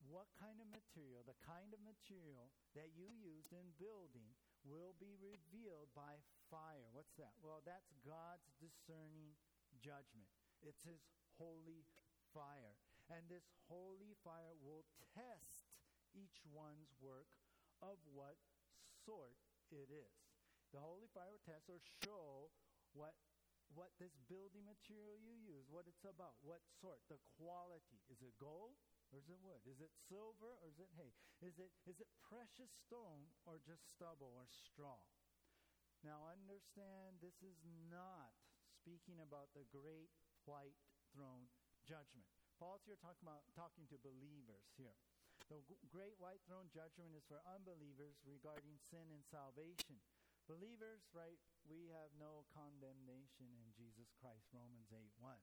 What 0.05 0.29
kind 0.37 0.57
of 0.61 0.69
material, 0.69 1.25
the 1.25 1.37
kind 1.43 1.73
of 1.73 1.81
material 1.83 2.49
that 2.73 2.93
you 2.95 3.09
used 3.13 3.51
in 3.53 3.75
building 3.77 4.33
will 4.65 4.95
be 4.97 5.17
revealed 5.19 5.91
by 5.93 6.21
fire. 6.49 6.87
What's 6.93 7.13
that? 7.19 7.35
Well, 7.41 7.59
that's 7.65 7.91
God's 8.05 8.47
discerning 8.61 9.35
judgment. 9.81 10.29
It's 10.63 10.83
His 10.83 11.01
holy 11.37 11.85
fire. 12.33 12.75
And 13.07 13.23
this 13.31 13.47
holy 13.71 14.17
fire 14.23 14.51
will 14.59 14.83
test 15.15 15.63
each 16.11 16.43
one's 16.51 16.91
work 16.99 17.31
of 17.79 17.97
what 18.11 18.35
sort 19.05 19.37
it 19.71 19.87
is. 19.91 20.17
The 20.73 20.83
holy 20.83 21.07
fire 21.15 21.31
will 21.31 21.43
test 21.47 21.71
or 21.71 21.79
show 22.03 22.51
what 22.91 23.15
what 23.75 23.91
this 23.99 24.15
building 24.31 24.63
material 24.63 25.19
you 25.19 25.35
use, 25.43 25.67
what 25.67 25.83
it's 25.91 26.07
about, 26.07 26.39
what 26.39 26.63
sort, 26.79 27.03
the 27.11 27.19
quality. 27.35 27.99
Is 28.07 28.23
it 28.23 28.31
gold 28.39 28.79
or 29.11 29.19
is 29.19 29.27
it 29.27 29.39
wood? 29.43 29.59
Is 29.67 29.83
it 29.83 29.91
silver 30.07 30.55
or 30.63 30.67
is 30.71 30.79
it 30.79 30.91
hay? 30.95 31.11
Is 31.43 31.59
it 31.59 31.71
is 31.83 31.99
it 31.99 32.07
precious 32.23 32.71
stone 32.87 33.27
or 33.43 33.59
just 33.63 33.83
stubble 33.91 34.35
or 34.35 34.47
straw? 34.47 34.99
Now 36.03 36.31
understand 36.31 37.19
this 37.19 37.43
is 37.43 37.59
not 37.91 38.31
speaking 38.71 39.19
about 39.19 39.51
the 39.51 39.67
great 39.67 40.13
white 40.47 40.79
throne 41.11 41.51
judgment. 41.83 42.25
Paul's 42.57 42.87
here 42.87 42.97
talking 42.97 43.27
about 43.27 43.45
talking 43.53 43.85
to 43.91 44.01
believers 44.01 44.73
here. 44.79 44.97
The 45.47 45.61
great 45.87 46.17
white 46.19 46.43
throne 46.43 46.67
judgment 46.73 47.15
is 47.15 47.23
for 47.23 47.39
unbelievers 47.47 48.19
regarding 48.27 48.81
sin 48.91 49.07
and 49.13 49.23
salvation. 49.23 50.01
Believers, 50.43 51.07
right, 51.15 51.39
we 51.67 51.91
have 51.91 52.11
no 52.15 52.47
condemnation 52.51 53.51
in 53.55 53.71
Jesus 53.75 54.11
Christ, 54.19 54.47
Romans 54.51 54.91
8 54.91 55.11
1. 55.19 55.35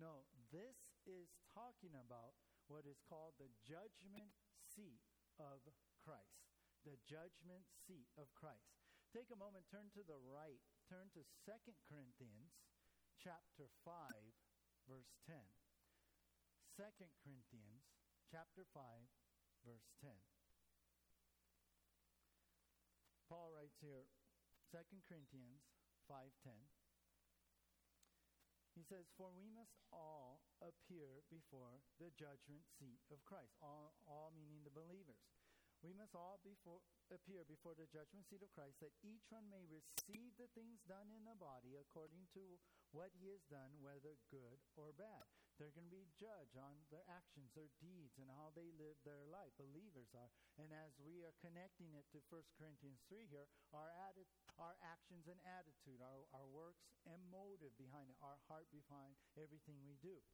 No, 0.00 0.28
this 0.52 0.76
is 1.06 1.32
talking 1.52 1.94
about 1.94 2.36
what 2.66 2.88
is 2.88 3.00
called 3.04 3.36
the 3.36 3.52
judgment 3.62 4.32
seat 4.64 5.04
of 5.36 5.60
Christ. 6.00 6.48
The 6.82 7.00
judgment 7.04 7.64
seat 7.84 8.08
of 8.16 8.32
Christ. 8.36 8.76
Take 9.12 9.30
a 9.30 9.38
moment, 9.38 9.70
turn 9.70 9.88
to 9.94 10.02
the 10.02 10.18
right, 10.20 10.60
turn 10.90 11.08
to 11.14 11.22
Second 11.46 11.78
Corinthians 11.86 12.58
chapter 13.22 13.70
5, 13.84 13.92
verse 14.88 15.12
10. 15.26 15.36
2 16.76 16.82
Corinthians 17.22 17.86
chapter 18.30 18.66
5, 18.74 18.82
verse 19.64 19.86
10. 20.02 20.10
Paul 23.28 23.50
writes 23.54 23.78
here, 23.80 24.06
2 24.74 24.78
Corinthians 25.06 25.62
5:10. 26.10 26.68
He 28.74 28.82
says, 28.82 29.06
"For 29.16 29.30
we 29.30 29.48
must 29.48 29.78
all 29.92 30.42
appear 30.60 31.22
before 31.30 31.82
the 31.98 32.10
judgment 32.10 32.66
seat 32.66 33.00
of 33.10 33.24
Christ." 33.24 33.54
All, 33.62 33.94
all 34.04 34.32
meaning 34.32 34.64
the 34.64 34.70
believers. 34.70 35.22
We 35.84 35.92
must 35.92 36.16
all 36.16 36.40
before, 36.40 36.80
appear 37.12 37.44
before 37.44 37.76
the 37.76 37.84
judgment 37.92 38.24
seat 38.24 38.40
of 38.40 38.48
Christ, 38.56 38.80
that 38.80 38.96
each 39.04 39.28
one 39.28 39.52
may 39.52 39.68
receive 39.68 40.32
the 40.40 40.48
things 40.56 40.80
done 40.88 41.12
in 41.12 41.28
the 41.28 41.36
body 41.36 41.76
according 41.76 42.24
to 42.32 42.56
what 42.96 43.12
he 43.12 43.28
has 43.28 43.44
done, 43.52 43.76
whether 43.84 44.16
good 44.32 44.64
or 44.80 44.96
bad. 44.96 45.28
They're 45.60 45.76
going 45.76 45.86
to 45.86 45.92
be 45.92 46.08
judged 46.16 46.56
on 46.56 46.88
their 46.88 47.04
actions, 47.04 47.52
their 47.52 47.68
deeds, 47.84 48.16
and 48.16 48.32
how 48.32 48.50
they 48.56 48.72
live 48.74 48.96
their 49.04 49.28
life. 49.28 49.52
Believers 49.60 50.08
are. 50.16 50.32
And 50.56 50.72
as 50.72 50.96
we 51.04 51.20
are 51.20 51.36
connecting 51.44 51.92
it 51.92 52.08
to 52.16 52.24
1 52.32 52.56
Corinthians 52.56 53.04
3 53.06 53.28
here, 53.28 53.46
our, 53.76 53.92
atti- 54.08 54.32
our 54.56 54.74
actions 54.80 55.28
and 55.28 55.38
attitude, 55.44 56.00
our, 56.00 56.24
our 56.32 56.48
works 56.48 56.82
and 57.04 57.20
motive 57.28 57.76
behind 57.76 58.08
it, 58.08 58.18
our 58.24 58.40
heart 58.48 58.66
behind 58.72 59.20
everything 59.36 59.84
we 59.84 60.00
do. 60.00 60.24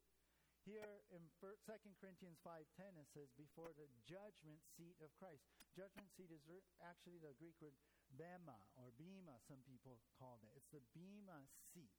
Here 0.70 1.02
in 1.10 1.26
2 1.42 1.50
Corinthians 1.98 2.38
5.10 2.46 2.94
it 2.94 3.10
says, 3.10 3.26
before 3.34 3.74
the 3.74 3.90
judgment 4.06 4.62
seat 4.78 4.94
of 5.02 5.10
Christ. 5.18 5.42
Judgment 5.74 6.06
seat 6.14 6.30
is 6.30 6.46
actually 6.78 7.18
the 7.18 7.34
Greek 7.42 7.58
word 7.58 7.74
bema 8.14 8.54
or 8.78 8.94
bema, 8.94 9.34
some 9.50 9.66
people 9.66 9.98
called 10.14 10.46
it. 10.46 10.54
It's 10.54 10.70
the 10.70 10.78
bema 10.94 11.42
seat. 11.74 11.90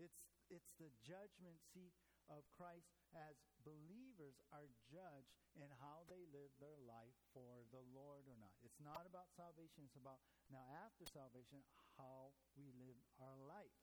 It's, 0.00 0.24
it's 0.48 0.72
the 0.80 0.88
judgment 1.04 1.60
seat 1.76 1.92
of 2.32 2.48
Christ 2.56 2.96
as 3.12 3.36
believers 3.68 4.40
are 4.56 4.72
judged 4.88 5.36
in 5.60 5.68
how 5.84 6.08
they 6.08 6.24
live 6.32 6.48
their 6.56 6.80
life 6.80 7.12
for 7.36 7.68
the 7.76 7.84
Lord 7.92 8.24
or 8.24 8.40
not. 8.40 8.56
It's 8.64 8.80
not 8.80 9.04
about 9.04 9.28
salvation, 9.36 9.84
it's 9.84 10.00
about 10.00 10.24
now 10.48 10.64
after 10.80 11.04
salvation, 11.12 11.60
how 12.00 12.32
we 12.56 12.72
live 12.80 12.96
our 13.20 13.36
life. 13.44 13.76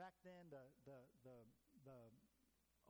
Back 0.00 0.16
then, 0.24 0.48
the, 0.48 0.64
the, 0.88 1.04
the, 1.28 1.36
the 1.84 2.08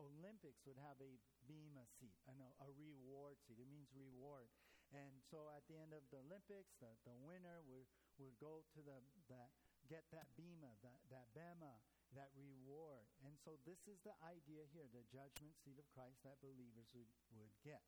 Olympics 0.01 0.64
would 0.64 0.80
have 0.80 0.96
a 1.05 1.12
bema 1.44 1.84
seat, 2.01 2.16
I 2.24 2.32
know, 2.40 2.57
a 2.64 2.68
reward 2.72 3.36
seat. 3.44 3.61
It 3.61 3.68
means 3.68 3.92
reward. 3.92 4.48
And 4.90 5.22
so 5.30 5.53
at 5.55 5.62
the 5.70 5.78
end 5.78 5.94
of 5.94 6.03
the 6.11 6.18
Olympics, 6.24 6.74
the, 6.82 6.90
the 7.07 7.14
winner 7.14 7.62
would, 7.68 7.86
would 8.18 8.34
go 8.42 8.66
to 8.74 8.80
the, 8.82 8.98
that, 9.30 9.55
get 9.86 10.09
that 10.11 10.26
bema, 10.34 10.72
that, 10.82 10.98
that 11.12 11.30
bema, 11.30 11.78
that 12.18 12.34
reward. 12.34 13.07
And 13.22 13.38
so 13.38 13.55
this 13.62 13.86
is 13.86 14.03
the 14.03 14.16
idea 14.26 14.66
here, 14.74 14.90
the 14.90 15.07
judgment 15.07 15.55
seat 15.62 15.78
of 15.78 15.86
Christ 15.94 16.26
that 16.26 16.42
believers 16.42 16.90
would, 16.90 17.11
would 17.38 17.55
get. 17.62 17.86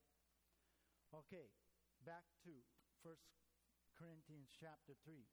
Okay, 1.11 1.51
back 2.07 2.25
to 2.47 2.55
1 3.03 3.19
Corinthians 3.99 4.55
chapter 4.55 4.95
3. 5.03 5.27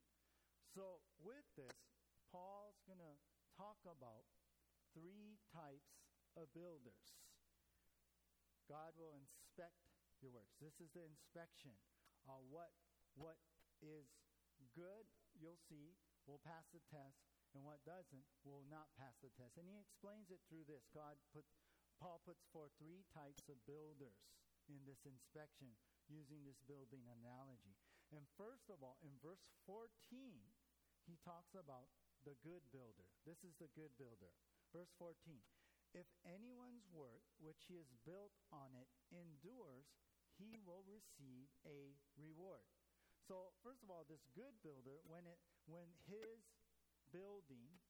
So 0.73 1.05
with 1.21 1.45
this, 1.53 1.77
Paul's 2.33 2.81
going 2.89 3.01
to 3.01 3.15
talk 3.57 3.77
about 3.85 4.25
three 4.93 5.37
types 5.53 5.98
of 6.39 6.47
builders. 6.55 7.19
God 8.71 8.95
will 8.95 9.13
inspect 9.13 9.75
your 10.23 10.31
works. 10.31 10.55
This 10.63 10.79
is 10.79 10.91
the 10.95 11.03
inspection. 11.03 11.75
What, 12.29 12.69
what 13.17 13.41
is 13.81 14.05
good, 14.77 15.09
you'll 15.33 15.59
see, 15.65 15.97
will 16.29 16.41
pass 16.45 16.69
the 16.69 16.83
test, 16.93 17.25
and 17.57 17.65
what 17.65 17.81
doesn't 17.81 18.21
will 18.45 18.61
not 18.69 18.93
pass 18.93 19.17
the 19.25 19.33
test. 19.33 19.57
And 19.57 19.65
he 19.65 19.81
explains 19.81 20.29
it 20.29 20.45
through 20.45 20.69
this. 20.69 20.85
God 20.93 21.17
put, 21.33 21.41
Paul 21.97 22.21
puts 22.21 22.45
forth 22.53 22.69
three 22.77 23.01
types 23.09 23.49
of 23.49 23.57
builders 23.65 24.21
in 24.69 24.85
this 24.85 25.01
inspection 25.09 25.73
using 26.05 26.45
this 26.45 26.61
building 26.69 27.01
analogy. 27.09 27.73
And 28.13 28.29
first 28.37 28.69
of 28.69 28.85
all, 28.85 29.01
in 29.01 29.17
verse 29.25 29.41
14, 29.65 29.89
he 31.09 31.17
talks 31.25 31.57
about 31.57 31.89
the 32.21 32.37
good 32.45 32.61
builder. 32.69 33.09
This 33.25 33.41
is 33.41 33.57
the 33.57 33.73
good 33.73 33.93
builder. 33.97 34.29
Verse 34.69 34.93
14 35.01 35.41
If 35.93 36.05
anyone's 36.21 36.85
work 36.93 37.25
which 37.41 37.65
he 37.65 37.81
has 37.81 37.89
built 38.05 38.33
on 38.53 38.77
it 38.77 38.89
endures, 39.09 39.89
he 40.37 40.61
will 40.61 40.85
receive 40.85 41.49
a 41.65 41.97
reward. 42.15 42.69
So, 43.25 43.53
first 43.61 43.81
of 43.83 43.89
all, 43.89 44.05
this 44.05 44.25
good 44.33 44.53
builder, 44.61 45.01
when, 45.05 45.25
it, 45.25 45.37
when 45.65 45.89
his 46.05 46.45
building, 47.09 47.81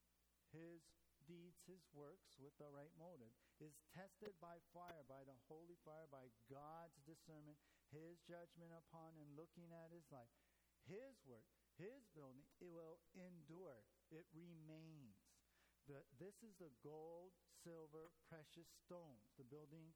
his 0.52 0.84
deeds, 1.28 1.62
his 1.68 1.84
works 1.94 2.40
with 2.40 2.56
the 2.58 2.72
right 2.72 2.92
motive, 2.98 3.36
is 3.60 3.76
tested 3.92 4.34
by 4.40 4.58
fire, 4.72 5.04
by 5.06 5.22
the 5.28 5.38
holy 5.52 5.78
fire, 5.84 6.08
by 6.08 6.32
God's 6.48 6.98
discernment, 7.04 7.60
his 7.92 8.18
judgment 8.24 8.72
upon 8.74 9.14
him, 9.20 9.36
looking 9.36 9.70
at 9.76 9.92
his 9.92 10.08
life, 10.10 10.32
his 10.88 11.20
work, 11.28 11.46
his 11.78 12.08
building, 12.16 12.44
it 12.60 12.72
will 12.72 13.00
endure. 13.16 13.84
It 14.12 14.26
remains. 14.34 15.19
The, 15.90 16.06
this 16.22 16.38
is 16.46 16.54
the 16.62 16.70
gold, 16.86 17.34
silver, 17.66 18.14
precious 18.30 18.70
stones, 18.86 19.34
the 19.42 19.50
building 19.50 19.90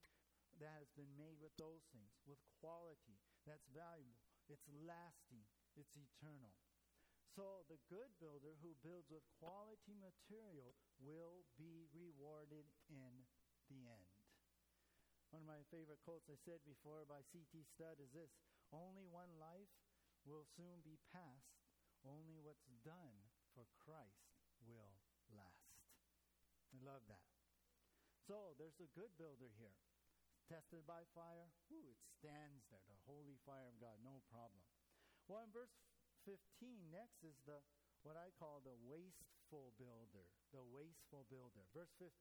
that 0.58 0.82
has 0.82 0.90
been 0.98 1.14
made 1.14 1.38
with 1.38 1.54
those 1.54 1.86
things, 1.94 2.10
with 2.26 2.42
quality 2.58 3.22
that's 3.46 3.70
valuable. 3.70 4.26
It's 4.50 4.66
lasting, 4.82 5.46
it's 5.78 5.94
eternal. 5.94 6.50
So 7.38 7.62
the 7.70 7.78
good 7.86 8.10
builder 8.18 8.58
who 8.58 8.74
builds 8.82 9.06
with 9.06 9.22
quality 9.38 9.94
material 9.94 10.74
will 10.98 11.46
be 11.54 11.86
rewarded 11.94 12.66
in 12.90 13.26
the 13.70 13.86
end. 13.86 14.10
One 15.30 15.42
of 15.42 15.50
my 15.50 15.66
favorite 15.70 16.02
quotes 16.02 16.30
I 16.30 16.38
said 16.42 16.62
before 16.62 17.06
by 17.06 17.22
C.T. 17.22 17.54
Studd 17.70 17.98
is 17.98 18.14
this 18.14 18.34
Only 18.70 19.06
one 19.06 19.34
life 19.38 19.70
will 20.22 20.46
soon 20.58 20.82
be 20.82 20.98
passed, 21.10 21.58
only 22.06 22.38
what's 22.38 22.70
done 22.82 23.30
for 23.54 23.66
Christ 23.82 24.30
will 24.62 24.98
last. 25.34 25.63
I 26.74 26.82
love 26.82 27.06
that. 27.06 27.22
So 28.26 28.58
there's 28.58 28.82
a 28.82 28.90
good 28.98 29.14
builder 29.14 29.54
here. 29.54 29.78
Tested 30.50 30.82
by 30.84 31.06
fire, 31.14 31.54
Ooh, 31.70 31.86
it 31.86 32.02
stands 32.18 32.66
there, 32.68 32.82
the 32.90 32.98
holy 33.06 33.38
fire 33.46 33.70
of 33.70 33.78
God, 33.78 33.96
no 34.02 34.20
problem. 34.28 34.66
Well, 35.30 35.46
in 35.46 35.54
verse 35.54 35.72
15, 36.26 36.36
next 36.90 37.22
is 37.22 37.38
the 37.46 37.62
what 38.02 38.20
I 38.20 38.34
call 38.36 38.60
the 38.60 38.76
wasteful 38.84 39.72
builder. 39.80 40.28
The 40.52 40.60
wasteful 40.60 41.24
builder. 41.32 41.64
Verse 41.72 41.94
15. 41.96 42.12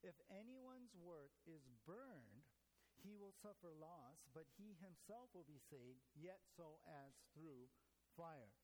If 0.00 0.16
anyone's 0.32 0.96
work 0.96 1.36
is 1.44 1.68
burned, 1.84 2.48
he 3.04 3.18
will 3.18 3.36
suffer 3.44 3.74
loss, 3.76 4.24
but 4.32 4.48
he 4.56 4.78
himself 4.80 5.28
will 5.36 5.44
be 5.44 5.60
saved, 5.68 6.00
yet 6.16 6.40
so 6.56 6.80
as 6.86 7.12
through 7.36 7.68
fire. 8.16 8.56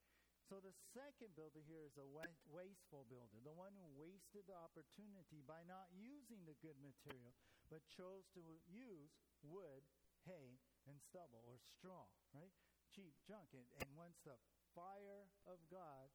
So 0.48 0.64
the 0.64 0.72
second 0.96 1.36
builder 1.36 1.60
here 1.68 1.84
is 1.84 2.00
a 2.00 2.08
wasteful 2.48 3.04
builder, 3.12 3.36
the 3.44 3.52
one 3.52 3.76
who 3.76 4.00
wasted 4.00 4.48
the 4.48 4.56
opportunity 4.56 5.44
by 5.44 5.60
not 5.68 5.92
using 5.92 6.40
the 6.48 6.56
good 6.64 6.80
material, 6.80 7.36
but 7.68 7.84
chose 7.84 8.24
to 8.32 8.40
use 8.64 9.12
wood, 9.44 9.84
hay, 10.24 10.56
and 10.88 10.96
stubble 11.04 11.44
or 11.44 11.60
straw, 11.60 12.08
right? 12.32 12.56
Cheap 12.96 13.12
junk. 13.28 13.52
And, 13.52 13.68
and 13.76 13.92
once 13.92 14.24
the 14.24 14.40
fire 14.72 15.28
of 15.44 15.60
God 15.68 16.08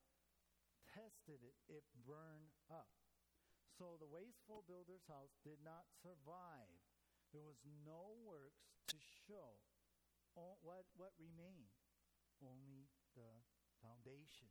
tested 0.90 1.46
it, 1.46 1.54
it 1.70 1.86
burned 2.02 2.50
up. 2.74 2.90
So 3.78 4.02
the 4.02 4.10
wasteful 4.10 4.66
builder's 4.66 5.06
house 5.06 5.38
did 5.46 5.62
not 5.62 5.86
survive. 6.02 6.82
There 7.38 7.46
was 7.46 7.62
no 7.86 8.18
works 8.26 8.66
to 8.90 8.98
show 9.30 9.62
what, 10.34 10.90
what 10.98 11.14
remained. 11.22 11.78
Only 12.42 12.90
the 13.14 13.46
foundation. 13.84 14.48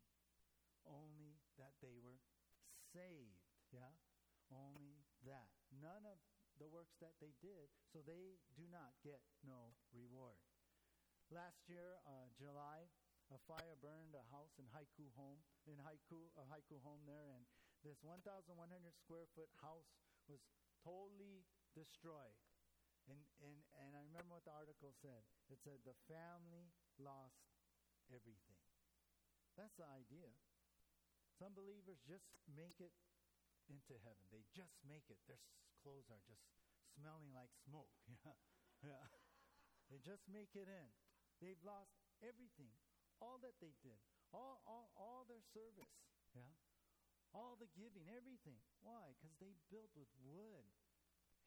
Only 0.84 1.40
that 1.56 1.72
they 1.80 1.96
were 1.96 2.20
saved. 2.92 3.40
Yeah? 3.72 3.96
Only 4.52 5.00
that. 5.24 5.48
None 5.72 6.04
of 6.04 6.20
the 6.60 6.68
works 6.68 7.00
that 7.00 7.16
they 7.16 7.32
did, 7.40 7.72
so 7.88 8.04
they 8.04 8.36
do 8.52 8.68
not 8.68 8.92
get 9.00 9.24
no 9.40 9.72
reward. 9.96 10.36
Last 11.32 11.64
year, 11.64 11.96
uh, 12.04 12.28
July, 12.36 12.84
a 13.32 13.40
fire 13.48 13.74
burned 13.80 14.12
a 14.12 14.24
house 14.28 14.52
in 14.60 14.68
Haiku 14.68 15.08
home, 15.16 15.40
in 15.64 15.80
Haiku, 15.80 16.28
a 16.36 16.44
Haiku 16.52 16.76
home 16.84 17.00
there, 17.08 17.32
and 17.32 17.48
this 17.80 18.04
1,100 18.04 18.52
square 19.00 19.26
foot 19.32 19.48
house 19.64 19.88
was 20.28 20.44
totally 20.84 21.42
destroyed. 21.72 22.36
And, 23.10 23.18
and, 23.42 23.58
and 23.82 23.90
I 23.98 24.02
remember 24.06 24.38
what 24.38 24.46
the 24.46 24.54
article 24.54 24.94
said. 25.02 25.26
It 25.50 25.58
said 25.66 25.82
the 25.82 25.98
family 26.06 26.70
lost 27.00 27.42
everything. 28.14 28.61
That's 29.56 29.76
the 29.76 29.88
idea. 29.88 30.32
Some 31.36 31.52
believers 31.52 32.00
just 32.06 32.28
make 32.48 32.80
it 32.80 32.92
into 33.68 33.96
heaven. 34.04 34.24
They 34.32 34.44
just 34.52 34.76
make 34.84 35.08
it. 35.08 35.20
Their 35.28 35.40
clothes 35.80 36.08
are 36.12 36.22
just 36.24 36.44
smelling 36.96 37.32
like 37.32 37.52
smoke. 37.66 37.92
Yeah. 38.82 38.98
yeah. 38.98 39.06
They 39.94 40.02
just 40.02 40.26
make 40.26 40.58
it 40.58 40.66
in. 40.66 40.88
They've 41.38 41.60
lost 41.62 41.94
everything, 42.18 42.74
all 43.22 43.38
that 43.46 43.54
they 43.62 43.74
did, 43.82 43.98
all, 44.34 44.58
all, 44.66 44.90
all 44.98 45.22
their 45.26 45.42
service. 45.54 45.90
Yeah. 46.34 46.50
All 47.30 47.54
the 47.60 47.70
giving, 47.78 48.10
everything. 48.10 48.58
Why? 48.82 49.14
Because 49.14 49.34
they 49.38 49.54
built 49.70 49.90
with 49.94 50.10
wood, 50.22 50.66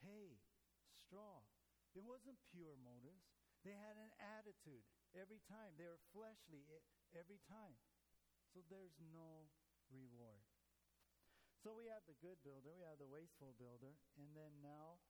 hay, 0.04 0.40
straw. 1.04 1.44
It 1.92 2.04
wasn't 2.04 2.40
pure 2.52 2.76
motives. 2.80 3.24
They 3.64 3.76
had 3.76 3.98
an 4.00 4.14
attitude 4.40 4.84
every 5.16 5.42
time. 5.48 5.74
They 5.76 5.88
were 5.90 6.02
fleshly 6.14 6.66
every 7.16 7.42
time. 7.48 7.76
So 8.56 8.64
there's 8.72 8.96
no 9.12 9.52
reward. 9.92 10.48
So 11.60 11.76
we 11.76 11.92
have 11.92 12.08
the 12.08 12.16
good 12.24 12.40
builder, 12.40 12.72
we 12.72 12.88
have 12.88 13.04
the 13.04 13.12
wasteful 13.12 13.52
builder, 13.60 14.00
and 14.16 14.32
then 14.32 14.64
now, 14.64 15.04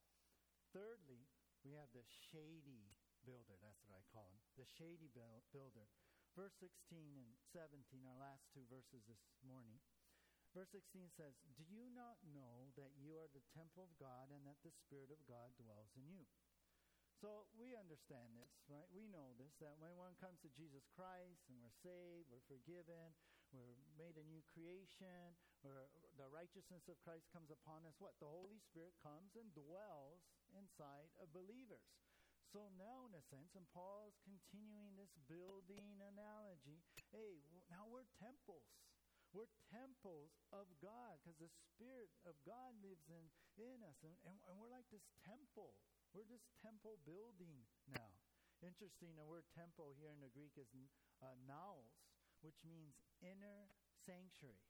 thirdly, 0.74 1.30
we 1.62 1.78
have 1.78 1.94
the 1.94 2.02
shady 2.34 2.98
builder. 3.22 3.54
That's 3.62 3.86
what 3.86 4.02
I 4.02 4.02
call 4.10 4.34
him. 4.34 4.42
The 4.58 4.66
shady 4.66 5.14
builder. 5.14 5.86
Verse 6.34 6.58
16 6.58 6.74
and 7.22 7.38
17, 7.54 7.86
our 8.10 8.18
last 8.18 8.50
two 8.50 8.66
verses 8.66 9.06
this 9.06 9.22
morning. 9.46 9.78
Verse 10.58 10.74
16 10.74 11.14
says, 11.14 11.38
Do 11.54 11.70
you 11.70 11.86
not 11.94 12.18
know 12.26 12.74
that 12.82 12.98
you 12.98 13.14
are 13.14 13.30
the 13.30 13.46
temple 13.54 13.86
of 13.86 13.94
God 14.02 14.34
and 14.34 14.42
that 14.50 14.58
the 14.66 14.74
Spirit 14.74 15.14
of 15.14 15.22
God 15.30 15.54
dwells 15.62 15.94
in 15.94 16.10
you? 16.10 16.26
So 17.22 17.48
we 17.56 17.78
understand 17.80 18.36
this, 18.36 18.52
right? 18.68 18.88
We 18.92 19.08
know 19.08 19.38
this 19.40 19.56
that 19.64 19.80
when 19.80 19.96
one 19.96 20.20
comes 20.20 20.40
to 20.44 20.52
Jesus 20.52 20.84
Christ 20.92 21.48
and 21.48 21.58
we're 21.64 21.80
saved, 21.80 22.28
we're 22.28 22.44
forgiven, 22.52 23.16
we're 23.56 23.80
made 23.96 24.20
a 24.20 24.26
new 24.28 24.44
creation, 24.52 25.34
where 25.64 25.88
the 26.20 26.28
righteousness 26.30 26.86
of 26.92 27.00
Christ 27.02 27.32
comes 27.32 27.50
upon 27.50 27.88
us, 27.88 27.96
what? 27.98 28.16
The 28.20 28.30
Holy 28.30 28.60
Spirit 28.60 28.94
comes 29.02 29.34
and 29.40 29.48
dwells 29.56 30.28
inside 30.54 31.10
of 31.18 31.32
believers. 31.32 31.88
So 32.54 32.68
now, 32.80 33.10
in 33.10 33.18
a 33.18 33.24
sense, 33.28 33.58
and 33.58 33.68
Paul's 33.74 34.16
continuing 34.24 34.96
this 34.96 35.12
building 35.28 36.00
analogy, 36.00 36.84
hey, 37.12 37.44
now 37.68 37.90
we're 37.90 38.08
temples. 38.22 38.68
We're 39.36 39.52
temples 39.68 40.32
of 40.56 40.70
God 40.80 41.20
because 41.20 41.36
the 41.36 41.52
Spirit 41.52 42.08
of 42.24 42.40
God 42.48 42.72
lives 42.80 43.04
in, 43.12 43.28
in 43.60 43.84
us. 43.84 44.00
And, 44.08 44.16
and, 44.24 44.40
and 44.48 44.56
we're 44.56 44.72
like 44.72 44.88
this 44.94 45.04
temple 45.28 45.76
we're 46.16 46.32
this 46.32 46.48
temple 46.64 46.96
building 47.04 47.68
now. 47.92 48.16
Interesting, 48.64 49.12
the 49.20 49.28
word 49.28 49.44
temple 49.52 49.92
here 50.00 50.16
in 50.16 50.24
the 50.24 50.32
Greek 50.32 50.56
is 50.56 50.72
uh, 51.20 51.36
naos, 51.44 51.92
which 52.40 52.56
means 52.64 52.96
inner 53.26 53.66
sanctuary. 54.06 54.62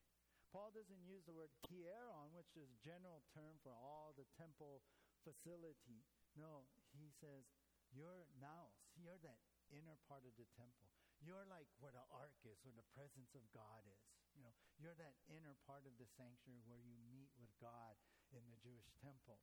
Paul 0.56 0.72
doesn't 0.72 1.04
use 1.04 1.28
the 1.28 1.36
word 1.36 1.52
hieron, 1.68 2.32
which 2.32 2.56
is 2.56 2.72
general 2.80 3.28
term 3.36 3.60
for 3.60 3.76
all 3.76 4.16
the 4.16 4.24
temple 4.40 4.80
facility. 5.28 6.08
No, 6.40 6.64
he 6.96 7.12
says, 7.20 7.44
you're 7.92 8.24
naos. 8.40 8.80
You're 8.96 9.20
that 9.28 9.44
inner 9.68 10.00
part 10.08 10.24
of 10.24 10.32
the 10.40 10.48
temple. 10.56 10.88
You're 11.20 11.44
like 11.52 11.68
where 11.84 11.92
the 11.92 12.08
ark 12.08 12.40
is, 12.48 12.56
where 12.64 12.76
the 12.76 12.88
presence 12.96 13.36
of 13.36 13.44
God 13.52 13.84
is. 13.84 14.04
You 14.36 14.48
know, 14.48 14.56
you're 14.80 14.96
that 15.00 15.20
inner 15.28 15.56
part 15.68 15.84
of 15.88 15.96
the 16.00 16.08
sanctuary 16.16 16.64
where 16.68 16.80
you 16.80 16.96
meet 17.12 17.32
with 17.40 17.52
God 17.60 17.96
in 18.32 18.44
the 18.48 18.60
Jewish 18.64 18.88
temple. 19.00 19.40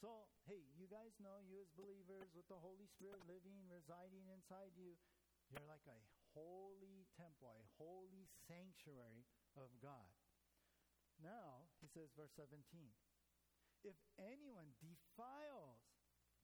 So, 0.00 0.28
hey, 0.48 0.68
you 0.76 0.88
guys 0.88 1.14
know, 1.20 1.40
you 1.44 1.60
as 1.60 1.68
believers 1.76 2.32
with 2.32 2.48
the 2.48 2.58
Holy 2.58 2.88
Spirit 2.90 3.22
living, 3.28 3.60
residing 3.68 4.28
inside 4.32 4.72
you, 4.74 4.96
you're 5.52 5.68
like 5.68 5.84
a 5.86 6.00
holy 6.34 7.06
temple, 7.14 7.52
a 7.56 7.68
holy 7.78 8.28
sanctuary 8.48 9.24
of 9.56 9.68
God. 9.80 10.12
Now, 11.22 11.70
he 11.78 11.86
says, 11.86 12.10
verse 12.16 12.34
17 12.34 12.58
if 13.82 13.98
anyone 14.18 14.70
defiles 14.78 15.82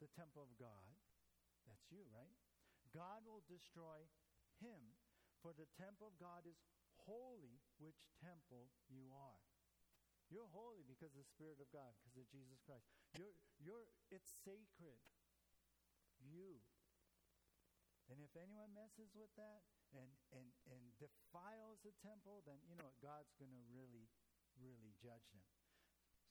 the 0.02 0.10
temple 0.18 0.42
of 0.42 0.50
God, 0.58 0.90
that's 1.70 1.86
you, 1.90 2.02
right? 2.10 2.34
God 2.90 3.22
will 3.22 3.46
destroy 3.46 4.10
him, 4.58 4.98
for 5.38 5.54
the 5.54 5.70
temple 5.78 6.10
of 6.10 6.18
God 6.18 6.42
is 6.50 6.58
holy, 7.06 7.62
which 7.78 8.10
temple 8.18 8.74
you 8.90 9.06
are. 9.14 9.42
You're 10.28 10.50
holy 10.50 10.84
because 10.84 11.14
of 11.14 11.22
the 11.24 11.30
Spirit 11.30 11.62
of 11.62 11.70
God, 11.70 11.94
because 12.02 12.18
of 12.18 12.26
Jesus 12.28 12.60
Christ. 12.66 12.84
You're, 13.16 13.32
you're, 13.62 13.86
it's 14.12 14.28
sacred. 14.44 15.00
You. 16.20 16.58
And 18.10 18.18
if 18.20 18.34
anyone 18.34 18.74
messes 18.74 19.14
with 19.14 19.30
that 19.38 19.62
and, 19.94 20.12
and, 20.34 20.48
and 20.68 20.84
defiles 21.00 21.80
the 21.84 21.94
temple, 22.04 22.44
then 22.44 22.60
you 22.68 22.76
know 22.76 22.92
God's 23.00 23.32
going 23.40 23.52
to 23.52 23.64
really, 23.72 24.08
really 24.60 24.92
judge 25.00 25.24
them. 25.32 25.46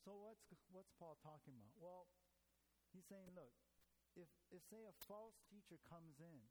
So 0.06 0.16
what's 0.16 0.46
what's 0.72 0.94
Paul 0.96 1.18
talking 1.20 1.58
about? 1.58 1.76
Well, 1.78 2.04
he's 2.94 3.08
saying, 3.10 3.34
look, 3.36 3.52
if 4.16 4.30
if 4.54 4.64
say 4.72 4.86
a 4.88 4.96
false 5.06 5.36
teacher 5.50 5.82
comes 5.84 6.22
in 6.22 6.48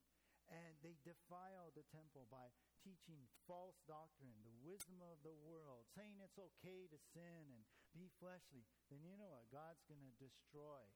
and 0.47 0.79
they 0.83 0.95
defile 1.03 1.75
the 1.75 1.87
temple 1.91 2.31
by 2.31 2.55
teaching 2.79 3.27
false 3.51 3.83
doctrine, 3.91 4.39
the 4.47 4.55
wisdom 4.63 5.03
of 5.03 5.19
the 5.27 5.35
world, 5.35 5.91
saying 5.91 6.23
it's 6.23 6.39
okay 6.39 6.87
to 6.87 6.99
sin 7.11 7.51
and 7.51 7.67
be 7.91 8.07
fleshly, 8.23 8.63
then 8.93 9.03
you 9.03 9.19
know 9.19 9.33
what? 9.33 9.51
God's 9.51 9.83
going 9.91 10.05
to 10.07 10.23
destroy 10.23 10.87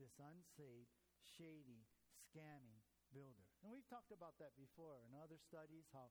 this 0.00 0.18
unsaved, 0.18 0.90
shady, 1.36 1.86
scamming 2.26 2.82
builder. 3.12 3.47
And 3.62 3.74
we've 3.74 3.86
talked 3.90 4.14
about 4.14 4.38
that 4.38 4.54
before 4.54 5.02
in 5.02 5.14
other 5.18 5.38
studies 5.38 5.90
how 5.90 6.10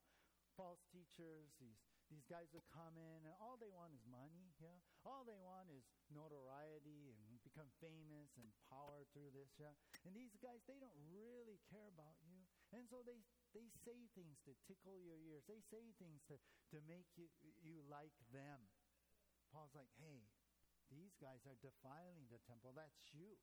false 0.58 0.82
teachers, 0.90 1.54
these 1.62 1.80
these 2.08 2.24
guys 2.32 2.48
would 2.56 2.64
come 2.72 2.96
in 2.96 3.28
and 3.28 3.36
all 3.44 3.60
they 3.60 3.68
want 3.68 3.92
is 3.92 4.04
money, 4.08 4.56
yeah. 4.64 4.80
All 5.04 5.28
they 5.28 5.36
want 5.36 5.68
is 5.68 5.84
notoriety 6.08 7.12
and 7.12 7.20
become 7.44 7.68
famous 7.84 8.32
and 8.40 8.48
power 8.72 9.04
through 9.12 9.36
this, 9.36 9.52
yeah. 9.60 9.76
And 10.08 10.16
these 10.16 10.32
guys, 10.40 10.64
they 10.72 10.80
don't 10.80 10.96
really 11.12 11.60
care 11.68 11.92
about 11.92 12.16
you. 12.24 12.48
And 12.72 12.88
so 12.88 13.04
they 13.04 13.20
they 13.52 13.68
say 13.84 14.08
things 14.16 14.40
to 14.48 14.56
tickle 14.68 15.00
your 15.00 15.20
ears. 15.20 15.44
They 15.48 15.60
say 15.68 15.92
things 16.00 16.24
to, 16.32 16.40
to 16.72 16.78
make 16.88 17.08
you 17.20 17.28
you 17.60 17.84
like 17.92 18.16
them. 18.32 18.72
Paul's 19.52 19.76
like, 19.76 19.92
hey, 20.00 20.28
these 20.88 21.16
guys 21.20 21.44
are 21.44 21.60
defiling 21.60 22.28
the 22.32 22.40
temple. 22.48 22.72
That's 22.76 23.04
you. 23.12 23.36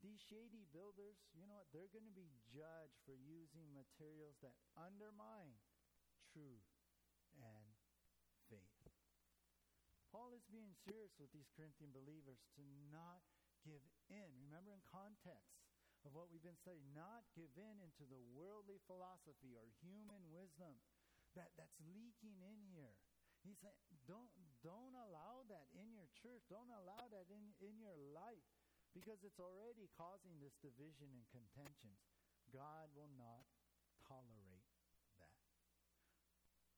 These 0.00 0.24
shady 0.32 0.64
builders, 0.72 1.20
you 1.36 1.44
know 1.44 1.60
what? 1.60 1.68
They're 1.76 1.92
going 1.92 2.08
to 2.08 2.16
be 2.16 2.32
judged 2.48 2.96
for 3.04 3.12
using 3.12 3.68
materials 3.76 4.40
that 4.40 4.56
undermine 4.72 5.60
truth 6.32 6.64
and 7.36 7.68
faith. 8.48 8.80
Paul 10.08 10.32
is 10.32 10.42
being 10.48 10.72
serious 10.88 11.12
with 11.20 11.28
these 11.36 11.52
Corinthian 11.52 11.92
believers 11.92 12.40
to 12.56 12.64
not 12.88 13.20
give 13.62 13.84
in. 14.08 14.28
Remember, 14.40 14.72
in 14.72 14.82
context 14.88 15.60
of 16.08 16.16
what 16.16 16.32
we've 16.32 16.42
been 16.42 16.58
studying, 16.58 16.88
not 16.96 17.28
give 17.36 17.52
in 17.60 17.76
into 17.84 18.08
the 18.08 18.18
worldly 18.32 18.80
philosophy 18.88 19.52
or 19.52 19.68
human 19.84 20.24
wisdom 20.32 20.80
that, 21.36 21.52
that's 21.60 21.76
leaking 21.84 22.40
in 22.40 22.58
here. 22.72 22.96
He 23.44 23.52
said, 23.56 23.76
don't, 24.08 24.32
don't 24.64 24.96
allow 24.96 25.44
that 25.48 25.68
in 25.76 25.92
your 25.92 26.08
church. 26.24 26.44
Don't 26.48 26.72
allow 26.72 27.08
that 27.12 27.28
in, 27.32 27.52
in 27.60 27.76
your 27.80 27.96
life 28.12 28.48
because 28.94 29.22
it's 29.22 29.38
already 29.38 29.86
causing 29.94 30.38
this 30.42 30.56
division 30.58 31.10
and 31.14 31.24
contentions. 31.30 32.00
God 32.50 32.90
will 32.94 33.12
not 33.14 33.46
tolerate 34.02 34.66
that. 35.22 35.38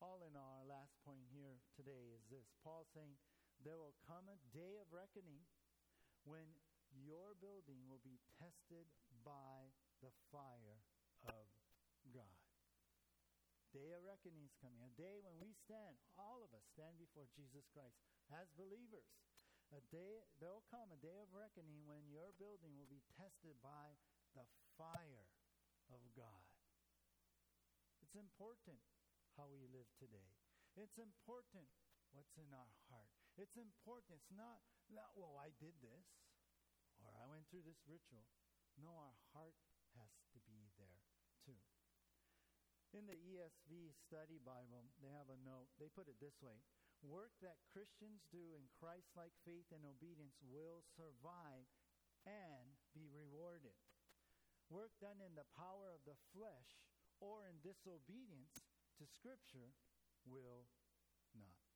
all 0.02 0.20
in 0.26 0.36
all, 0.36 0.60
our 0.60 0.68
last 0.68 0.92
point 1.06 1.24
here 1.32 1.62
today 1.78 2.12
is 2.12 2.26
this 2.28 2.52
Paul 2.60 2.84
saying, 2.92 3.16
There 3.64 3.80
will 3.80 3.96
come 4.04 4.28
a 4.28 4.42
day 4.52 4.76
of 4.76 4.90
reckoning 4.92 5.46
when 6.28 6.44
your 6.92 7.32
building 7.40 7.88
will 7.88 8.02
be 8.04 8.20
tested 8.36 8.84
by 9.24 9.72
the 10.04 10.12
fire 10.28 10.84
of 11.24 11.48
God. 12.12 12.42
Day 13.72 13.96
of 13.96 14.04
reckoning 14.04 14.44
is 14.44 14.52
coming. 14.60 14.84
A 14.84 14.92
day 15.00 15.16
when 15.24 15.40
we 15.40 15.56
stand, 15.56 15.96
all 16.20 16.44
of 16.44 16.52
us 16.52 16.66
stand 16.76 17.00
before 17.00 17.24
Jesus 17.32 17.64
Christ 17.72 17.96
as 18.28 18.52
believers. 18.52 19.08
A 19.72 19.80
day 19.88 20.20
there 20.36 20.52
will 20.52 20.68
come 20.68 20.92
a 20.92 21.00
day 21.00 21.16
of 21.16 21.32
reckoning 21.32 21.88
when 21.88 22.04
your 22.12 22.36
building 22.36 22.76
will 22.76 22.92
be 22.92 23.00
tested 23.16 23.56
by 23.64 23.96
the 24.36 24.44
fire 24.76 25.24
of 25.88 26.04
God. 26.12 26.44
It's 28.04 28.12
important 28.12 28.84
how 29.40 29.48
we 29.48 29.64
live 29.72 29.88
today. 29.96 30.36
It's 30.76 31.00
important 31.00 31.72
what's 32.12 32.36
in 32.36 32.52
our 32.52 32.76
heart. 32.92 33.16
It's 33.40 33.56
important. 33.56 34.20
It's 34.20 34.36
not, 34.36 34.60
not, 34.92 35.16
well, 35.16 35.40
I 35.40 35.56
did 35.56 35.72
this 35.80 36.04
or 37.00 37.16
I 37.16 37.24
went 37.24 37.48
through 37.48 37.64
this 37.64 37.80
ritual. 37.88 38.28
No, 38.76 38.92
our 38.92 39.16
heart 39.32 39.56
has 39.96 40.12
to 40.36 40.38
be 40.44 40.68
there 40.76 41.00
too. 41.48 41.60
In 42.92 43.08
the 43.08 43.16
ESV 43.16 43.96
Study 43.96 44.36
Bible, 44.36 44.84
they 45.00 45.08
have 45.16 45.32
a 45.32 45.40
note. 45.40 45.72
They 45.80 45.88
put 45.88 46.12
it 46.12 46.20
this 46.20 46.36
way 46.44 46.60
Work 47.02 47.34
that 47.42 47.58
Christians 47.74 48.22
do 48.30 48.54
in 48.54 48.70
Christ 48.78 49.10
like 49.18 49.34
faith 49.42 49.66
and 49.74 49.82
obedience 49.82 50.38
will 50.38 50.86
survive 50.94 51.66
and 52.22 52.78
be 52.94 53.10
rewarded. 53.10 53.74
Work 54.70 54.94
done 55.02 55.18
in 55.18 55.34
the 55.34 55.50
power 55.58 55.90
of 55.90 56.06
the 56.06 56.16
flesh 56.30 56.78
or 57.18 57.42
in 57.44 57.58
disobedience 57.60 58.54
to 58.96 59.04
Scripture 59.10 59.74
will 60.22 60.70
not. 61.34 61.66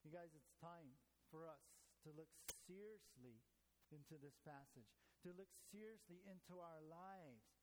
You 0.00 0.08
guys, 0.08 0.32
it's 0.32 0.56
time 0.56 0.96
for 1.28 1.44
us 1.44 1.60
to 2.08 2.16
look 2.16 2.32
seriously 2.48 3.44
into 3.92 4.16
this 4.16 4.40
passage, 4.40 4.88
to 5.28 5.36
look 5.36 5.52
seriously 5.68 6.24
into 6.24 6.56
our 6.56 6.80
lives. 6.80 7.59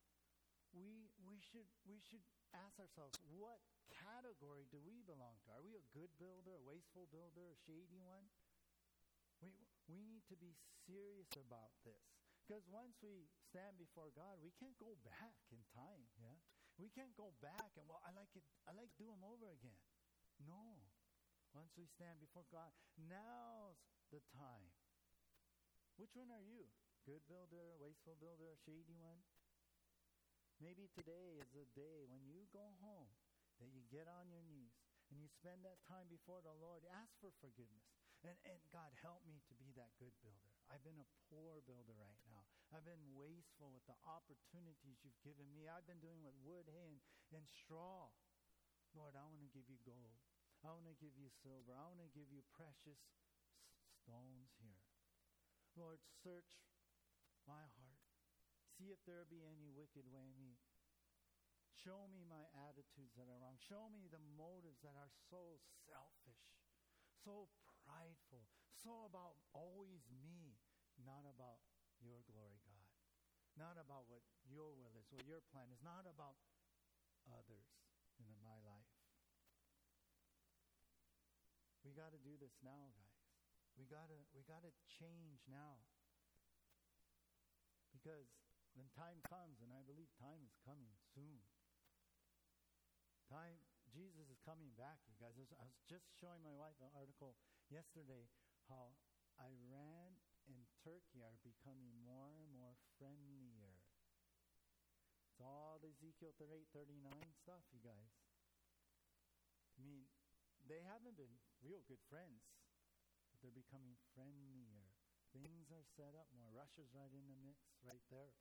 We, 0.78 1.10
we, 1.26 1.42
should, 1.42 1.66
we 1.90 1.98
should 2.06 2.22
ask 2.54 2.78
ourselves, 2.78 3.18
what 3.34 3.58
category 3.90 4.70
do 4.70 4.78
we 4.78 5.02
belong 5.10 5.42
to? 5.46 5.58
Are 5.58 5.66
we 5.66 5.74
a 5.74 5.90
good 5.90 6.14
builder, 6.22 6.54
a 6.54 6.62
wasteful 6.62 7.10
builder, 7.10 7.50
a 7.50 7.58
shady 7.66 7.98
one? 7.98 8.30
We, 9.42 9.58
we 9.90 10.06
need 10.06 10.22
to 10.30 10.38
be 10.38 10.54
serious 10.86 11.34
about 11.34 11.74
this. 11.82 12.06
Because 12.46 12.64
once 12.70 12.96
we 13.02 13.28
stand 13.50 13.76
before 13.76 14.14
God, 14.16 14.40
we 14.40 14.56
can't 14.56 14.78
go 14.80 14.96
back 15.04 15.36
in 15.52 15.60
time, 15.76 16.08
yeah? 16.16 16.38
We 16.78 16.94
can't 16.94 17.12
go 17.18 17.34
back 17.42 17.74
and, 17.76 17.90
well, 17.90 18.00
I 18.06 18.14
like 18.14 18.32
it, 18.38 18.46
I 18.70 18.72
like 18.78 18.94
do 19.02 19.10
them 19.10 19.26
over 19.26 19.50
again. 19.50 19.82
No. 20.46 20.78
Once 21.58 21.74
we 21.74 21.90
stand 21.90 22.22
before 22.22 22.46
God, 22.54 22.70
now's 23.02 23.82
the 24.14 24.22
time. 24.38 24.70
Which 25.98 26.14
one 26.14 26.30
are 26.30 26.46
you? 26.46 26.70
Good 27.04 27.26
builder, 27.26 27.74
wasteful 27.82 28.14
builder, 28.22 28.54
shady 28.62 28.94
one? 28.94 29.26
Maybe 30.58 30.90
today 30.90 31.38
is 31.38 31.54
a 31.54 31.70
day 31.78 32.06
when 32.10 32.26
you 32.26 32.50
go 32.50 32.74
home 32.82 33.14
that 33.62 33.70
you 33.70 33.86
get 33.94 34.10
on 34.10 34.30
your 34.30 34.42
knees 34.42 34.74
and 35.10 35.22
you 35.22 35.30
spend 35.30 35.62
that 35.64 35.80
time 35.86 36.10
before 36.10 36.42
the 36.42 36.54
Lord. 36.58 36.84
Ask 36.90 37.14
for 37.22 37.32
forgiveness. 37.40 37.86
And, 38.26 38.34
and 38.50 38.58
God, 38.74 38.90
help 39.06 39.22
me 39.30 39.40
to 39.46 39.54
be 39.56 39.70
that 39.78 39.94
good 40.02 40.14
builder. 40.26 40.50
I've 40.74 40.82
been 40.82 40.98
a 40.98 41.08
poor 41.30 41.62
builder 41.64 41.94
right 41.94 42.20
now. 42.26 42.50
I've 42.74 42.84
been 42.84 43.14
wasteful 43.14 43.70
with 43.70 43.86
the 43.86 43.96
opportunities 44.04 45.00
you've 45.06 45.22
given 45.22 45.48
me. 45.54 45.70
I've 45.70 45.86
been 45.86 46.02
doing 46.02 46.20
with 46.26 46.36
wood, 46.42 46.66
hay, 46.68 46.98
and, 46.98 47.00
and 47.32 47.46
straw. 47.48 48.10
Lord, 48.98 49.14
I 49.14 49.24
want 49.30 49.46
to 49.46 49.54
give 49.54 49.70
you 49.70 49.78
gold. 49.86 50.18
I 50.66 50.74
want 50.74 50.90
to 50.90 50.98
give 50.98 51.14
you 51.16 51.30
silver. 51.46 51.72
I 51.72 51.86
want 51.86 52.02
to 52.02 52.12
give 52.12 52.28
you 52.34 52.42
precious 52.52 52.98
s- 52.98 53.22
stones 54.04 54.50
here. 54.60 54.82
Lord, 55.78 56.02
search 56.26 56.50
my 57.46 57.64
heart. 57.78 57.87
See 58.78 58.94
if 58.94 59.02
there 59.10 59.26
be 59.26 59.42
any 59.42 59.74
wicked 59.74 60.06
way 60.14 60.30
in 60.30 60.38
me. 60.38 60.62
Show 61.74 62.06
me 62.14 62.22
my 62.30 62.46
attitudes 62.70 63.18
that 63.18 63.26
are 63.26 63.42
wrong. 63.42 63.58
Show 63.58 63.90
me 63.90 64.06
the 64.06 64.22
motives 64.38 64.82
that 64.86 64.94
are 64.94 65.10
so 65.34 65.58
selfish, 65.90 66.46
so 67.26 67.50
prideful, 67.86 68.46
so 68.78 69.10
about 69.10 69.42
always 69.54 70.06
me, 70.14 70.62
not 71.02 71.26
about 71.26 71.66
your 71.98 72.22
glory, 72.30 72.62
God. 72.70 72.90
Not 73.58 73.82
about 73.82 74.06
what 74.06 74.22
your 74.46 74.70
will 74.78 74.94
is, 75.02 75.10
what 75.10 75.26
your 75.26 75.42
plan 75.50 75.74
is, 75.74 75.82
not 75.82 76.06
about 76.06 76.38
others 77.34 77.66
in 78.22 78.30
my 78.46 78.62
life. 78.62 78.94
We 81.82 81.98
got 81.98 82.14
to 82.14 82.22
do 82.22 82.38
this 82.38 82.54
now, 82.62 82.94
guys. 82.94 83.18
We 83.74 83.90
got 83.90 84.14
to 84.14 84.20
we 84.38 84.46
got 84.46 84.62
to 84.62 84.74
change 84.86 85.42
now. 85.50 85.82
Because 87.90 88.37
when 88.78 88.94
time 88.94 89.18
comes, 89.26 89.58
and 89.66 89.74
I 89.74 89.82
believe 89.82 90.14
time 90.22 90.46
is 90.46 90.54
coming 90.62 90.94
soon. 91.18 91.42
Time 93.26 93.58
Jesus 93.90 94.30
is 94.30 94.38
coming 94.46 94.70
back, 94.78 95.02
you 95.10 95.18
guys. 95.18 95.34
I 95.58 95.66
was 95.66 95.82
just 95.90 96.06
showing 96.22 96.46
my 96.46 96.54
wife 96.54 96.78
an 96.78 96.94
article 96.94 97.34
yesterday 97.74 98.30
how 98.70 98.94
Iran 99.42 100.22
and 100.46 100.62
Turkey 100.86 101.26
are 101.26 101.42
becoming 101.42 101.90
more 102.06 102.38
and 102.38 102.54
more 102.54 102.78
friendlier. 103.02 103.82
It's 105.26 105.42
all 105.42 105.82
the 105.82 105.90
Ezekiel 105.98 106.38
38, 106.38 106.70
39 106.72 107.34
stuff, 107.42 107.66
you 107.74 107.82
guys. 107.82 108.14
I 109.78 109.82
mean, 109.82 110.06
they 110.66 110.82
haven't 110.86 111.18
been 111.18 111.34
real 111.66 111.82
good 111.90 112.02
friends, 112.10 112.46
but 113.34 113.42
they're 113.42 113.54
becoming 113.54 113.98
friendlier. 114.14 114.90
Things 115.34 115.70
are 115.70 115.86
set 115.98 116.18
up 116.18 116.30
more. 116.34 116.50
Russia's 116.54 116.90
right 116.94 117.14
in 117.14 117.26
the 117.30 117.38
mix, 117.42 117.62
right 117.86 118.02
there. 118.10 118.34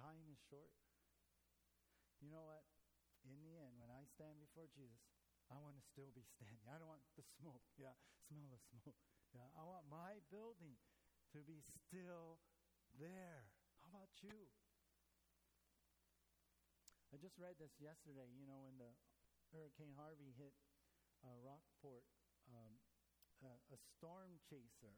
Time 0.00 0.24
is 0.32 0.40
short. 0.48 0.72
You 2.24 2.32
know 2.32 2.40
what? 2.40 2.64
In 3.28 3.36
the 3.44 3.52
end, 3.60 3.76
when 3.76 3.92
I 3.92 4.08
stand 4.16 4.40
before 4.40 4.64
Jesus, 4.72 5.04
I 5.52 5.60
want 5.60 5.76
to 5.76 5.84
still 5.92 6.08
be 6.16 6.24
standing. 6.24 6.64
I 6.64 6.80
don't 6.80 6.88
want 6.88 7.04
the 7.20 7.26
smoke. 7.36 7.60
Yeah, 7.76 7.92
smell 8.28 8.48
the 8.48 8.60
smoke. 8.72 8.96
Yeah, 9.36 9.44
I 9.52 9.62
want 9.68 9.84
my 9.92 10.24
building 10.32 10.80
to 11.36 11.44
be 11.44 11.60
still 11.68 12.40
there. 12.96 13.44
How 13.84 13.92
about 13.92 14.12
you? 14.24 14.48
I 17.12 17.20
just 17.20 17.36
read 17.36 17.60
this 17.60 17.76
yesterday. 17.76 18.32
You 18.32 18.48
know, 18.48 18.64
when 18.64 18.80
the 18.80 18.96
Hurricane 19.52 19.92
Harvey 20.00 20.32
hit 20.40 20.56
uh, 21.20 21.36
Rockport, 21.44 22.08
um, 22.48 22.80
uh, 23.44 23.60
a 23.68 23.78
storm 23.96 24.40
chaser 24.48 24.96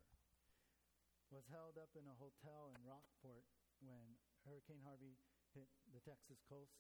was 1.35 1.49
held 1.51 1.75
up 1.75 1.91
in 1.99 2.07
a 2.07 2.15
hotel 2.23 2.71
in 2.71 2.79
Rockport 2.87 3.43
when 3.83 4.15
Hurricane 4.47 4.83
Harvey 4.83 5.19
hit 5.55 5.69
the 5.91 6.03
Texas 6.03 6.43
coast. 6.49 6.77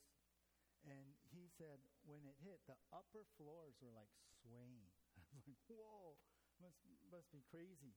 And 0.82 1.14
he 1.30 1.46
said 1.46 1.78
when 2.02 2.26
it 2.26 2.34
hit, 2.42 2.58
the 2.66 2.78
upper 2.90 3.22
floors 3.38 3.78
were 3.78 3.94
like 3.94 4.10
swaying. 4.42 4.90
I 5.30 5.38
was 5.38 5.46
like, 5.46 5.62
whoa, 5.70 6.18
must, 6.58 6.82
must 7.06 7.30
be 7.30 7.46
crazy. 7.46 7.94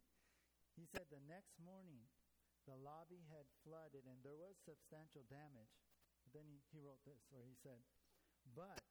He 0.77 0.85
said 0.85 1.09
the 1.09 1.23
next 1.25 1.57
morning, 1.57 2.05
the 2.69 2.77
lobby 2.77 3.25
had 3.29 3.49
flooded 3.65 4.05
and 4.05 4.21
there 4.21 4.37
was 4.37 4.57
substantial 4.61 5.25
damage. 5.25 5.73
But 6.25 6.41
then 6.41 6.45
he, 6.49 6.61
he 6.73 6.81
wrote 6.81 7.01
this, 7.05 7.21
or 7.29 7.45
he 7.45 7.53
said, 7.61 7.81
but 8.57 8.81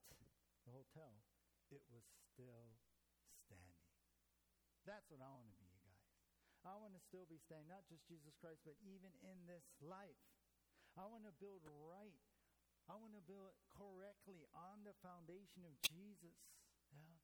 the 0.67 0.71
hotel, 0.71 1.23
it 1.71 1.83
was 1.91 2.07
still 2.31 2.79
standing. 3.43 3.83
That's 4.87 5.11
what 5.11 5.19
I 5.19 5.31
want 5.35 5.51
to 5.51 5.59
be, 5.59 5.67
you 5.67 5.83
guys. 5.83 6.07
I 6.65 6.79
want 6.79 6.95
to 6.97 7.03
still 7.03 7.27
be 7.29 7.43
standing, 7.43 7.69
not 7.69 7.85
just 7.91 8.07
Jesus 8.07 8.33
Christ, 8.39 8.63
but 8.63 8.79
even 8.87 9.13
in 9.21 9.37
this 9.51 9.67
life. 9.83 10.17
I 10.95 11.05
want 11.11 11.27
to 11.27 11.35
build 11.43 11.67
right. 11.67 12.19
I 12.87 12.95
want 12.95 13.17
to 13.17 13.25
build 13.25 13.57
correctly 13.75 14.47
on 14.55 14.85
the 14.85 14.95
foundation 15.01 15.67
of 15.67 15.75
Jesus. 15.83 16.37
Yeah. 16.95 17.19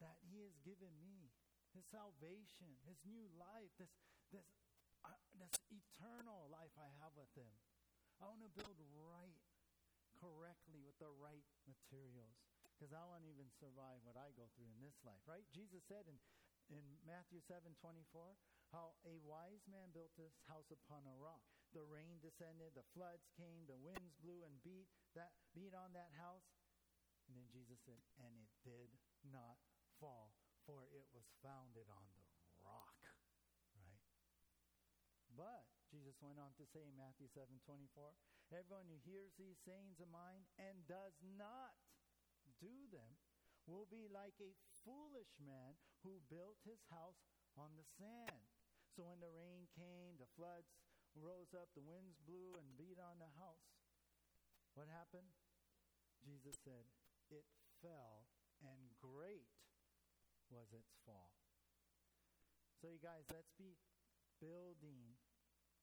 That 0.00 0.18
He 0.24 0.40
has 0.44 0.56
given 0.64 0.92
me. 1.02 1.32
His 1.72 1.88
salvation, 1.88 2.76
His 2.84 3.00
new 3.08 3.24
life, 3.40 3.72
this, 3.80 3.92
this, 4.28 4.44
uh, 5.08 5.16
this 5.40 5.56
eternal 5.72 6.52
life 6.52 6.76
I 6.76 6.88
have 7.00 7.16
with 7.16 7.32
Him. 7.32 7.48
I 8.20 8.28
want 8.28 8.44
to 8.44 8.52
build 8.52 8.76
right 8.92 9.40
correctly 10.20 10.78
with 10.84 10.94
the 11.02 11.10
right 11.18 11.42
materials 11.66 12.38
because 12.82 12.94
I 12.94 13.02
won't 13.06 13.26
even 13.26 13.50
survive 13.58 14.02
what 14.06 14.14
I 14.14 14.30
go 14.38 14.46
through 14.54 14.70
in 14.70 14.78
this 14.78 14.94
life, 15.02 15.22
right? 15.26 15.42
Jesus 15.50 15.82
said 15.86 16.06
in, 16.06 16.18
in 16.70 16.84
Matthew 17.02 17.42
7 17.42 17.62
24, 17.78 18.38
how 18.70 18.94
a 19.06 19.18
wise 19.22 19.66
man 19.66 19.90
built 19.90 20.14
his 20.14 20.32
house 20.46 20.70
upon 20.70 21.04
a 21.06 21.14
rock. 21.18 21.42
The 21.72 21.88
rain 21.88 22.20
descended, 22.20 22.76
the 22.76 22.84
floods 22.92 23.32
came, 23.32 23.64
the 23.64 23.80
winds 23.80 24.12
blew 24.20 24.44
and 24.44 24.60
beat 24.60 24.92
that 25.16 25.32
beat 25.56 25.72
on 25.72 25.96
that 25.96 26.12
house. 26.20 26.44
And 27.28 27.36
then 27.36 27.48
Jesus 27.48 27.80
said, 27.88 28.00
and 28.20 28.32
it 28.36 28.52
did 28.60 28.92
not 29.24 29.56
fall, 29.96 30.36
for 30.68 30.84
it 30.92 31.08
was 31.16 31.24
founded 31.40 31.88
on 31.88 32.04
the 32.12 32.28
rock. 32.60 33.00
Right? 33.72 34.04
But 35.32 35.64
Jesus 35.88 36.20
went 36.20 36.36
on 36.36 36.52
to 36.60 36.68
say 36.68 36.84
in 36.84 36.96
Matthew 36.96 37.28
7 37.32 37.48
24, 37.64 38.12
Everyone 38.52 38.84
who 38.84 39.00
hears 39.08 39.32
these 39.40 39.56
sayings 39.64 39.96
of 39.96 40.12
mine 40.12 40.44
and 40.60 40.84
does 40.84 41.16
not 41.24 41.72
do 42.60 42.84
them 42.92 43.16
will 43.64 43.88
be 43.88 44.12
like 44.12 44.36
a 44.44 44.52
foolish 44.84 45.32
man 45.40 45.78
who 46.04 46.20
built 46.28 46.60
his 46.68 46.84
house 46.92 47.24
on 47.56 47.72
the 47.80 47.86
sand. 47.96 48.44
So 48.92 49.08
when 49.08 49.24
the 49.24 49.32
rain 49.32 49.64
came, 49.72 50.20
the 50.20 50.28
floods 50.36 50.68
rose 51.18 51.52
up, 51.52 51.72
the 51.76 51.84
winds 51.84 52.16
blew 52.24 52.56
and 52.56 52.76
beat 52.76 52.96
on 52.96 53.20
the 53.20 53.32
house. 53.36 53.72
What 54.72 54.88
happened? 54.88 55.28
Jesus 56.24 56.56
said, 56.64 56.88
It 57.28 57.44
fell, 57.84 58.30
and 58.62 58.94
great 58.96 59.52
was 60.48 60.72
its 60.72 60.96
fall. 61.04 61.34
So, 62.80 62.88
you 62.90 63.00
guys, 63.02 63.28
let's 63.30 63.52
be 63.58 63.78
building 64.40 65.18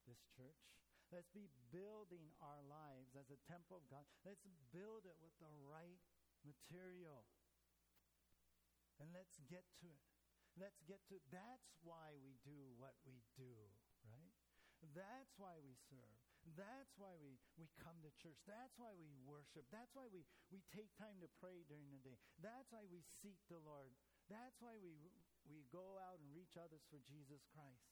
this 0.04 0.20
church. 0.36 0.60
Let's 1.10 1.32
be 1.34 1.50
building 1.74 2.30
our 2.38 2.62
lives 2.66 3.18
as 3.18 3.34
a 3.34 3.42
temple 3.50 3.82
of 3.82 3.86
God. 3.90 4.06
Let's 4.22 4.46
build 4.70 5.10
it 5.10 5.18
with 5.18 5.34
the 5.42 5.50
right 5.66 6.02
material. 6.46 7.26
And 9.02 9.10
let's 9.16 9.42
get 9.50 9.66
to 9.82 9.90
it. 9.90 10.10
Let's 10.60 10.84
get 10.86 11.02
to 11.10 11.18
that's 11.32 11.72
why 11.82 12.20
we 12.20 12.36
do 12.44 12.76
what 12.78 13.00
we 13.08 13.24
do? 13.40 13.79
That's 14.96 15.36
why 15.36 15.60
we 15.62 15.76
serve. 15.92 16.18
That's 16.56 16.96
why 16.96 17.14
we, 17.20 17.36
we 17.60 17.68
come 17.78 18.00
to 18.02 18.12
church. 18.18 18.40
That's 18.48 18.74
why 18.80 18.96
we 18.96 19.12
worship. 19.28 19.68
That's 19.70 19.92
why 19.94 20.08
we, 20.10 20.24
we 20.50 20.64
take 20.72 20.90
time 20.96 21.20
to 21.22 21.30
pray 21.38 21.68
during 21.68 21.92
the 21.92 22.02
day. 22.02 22.18
That's 22.40 22.72
why 22.72 22.88
we 22.88 23.04
seek 23.04 23.38
the 23.52 23.60
Lord. 23.62 23.92
That's 24.32 24.58
why 24.64 24.80
we, 24.80 24.96
we 25.46 25.68
go 25.70 26.00
out 26.00 26.18
and 26.24 26.32
reach 26.32 26.56
others 26.56 26.82
for 26.88 26.98
Jesus 27.06 27.44
Christ 27.52 27.92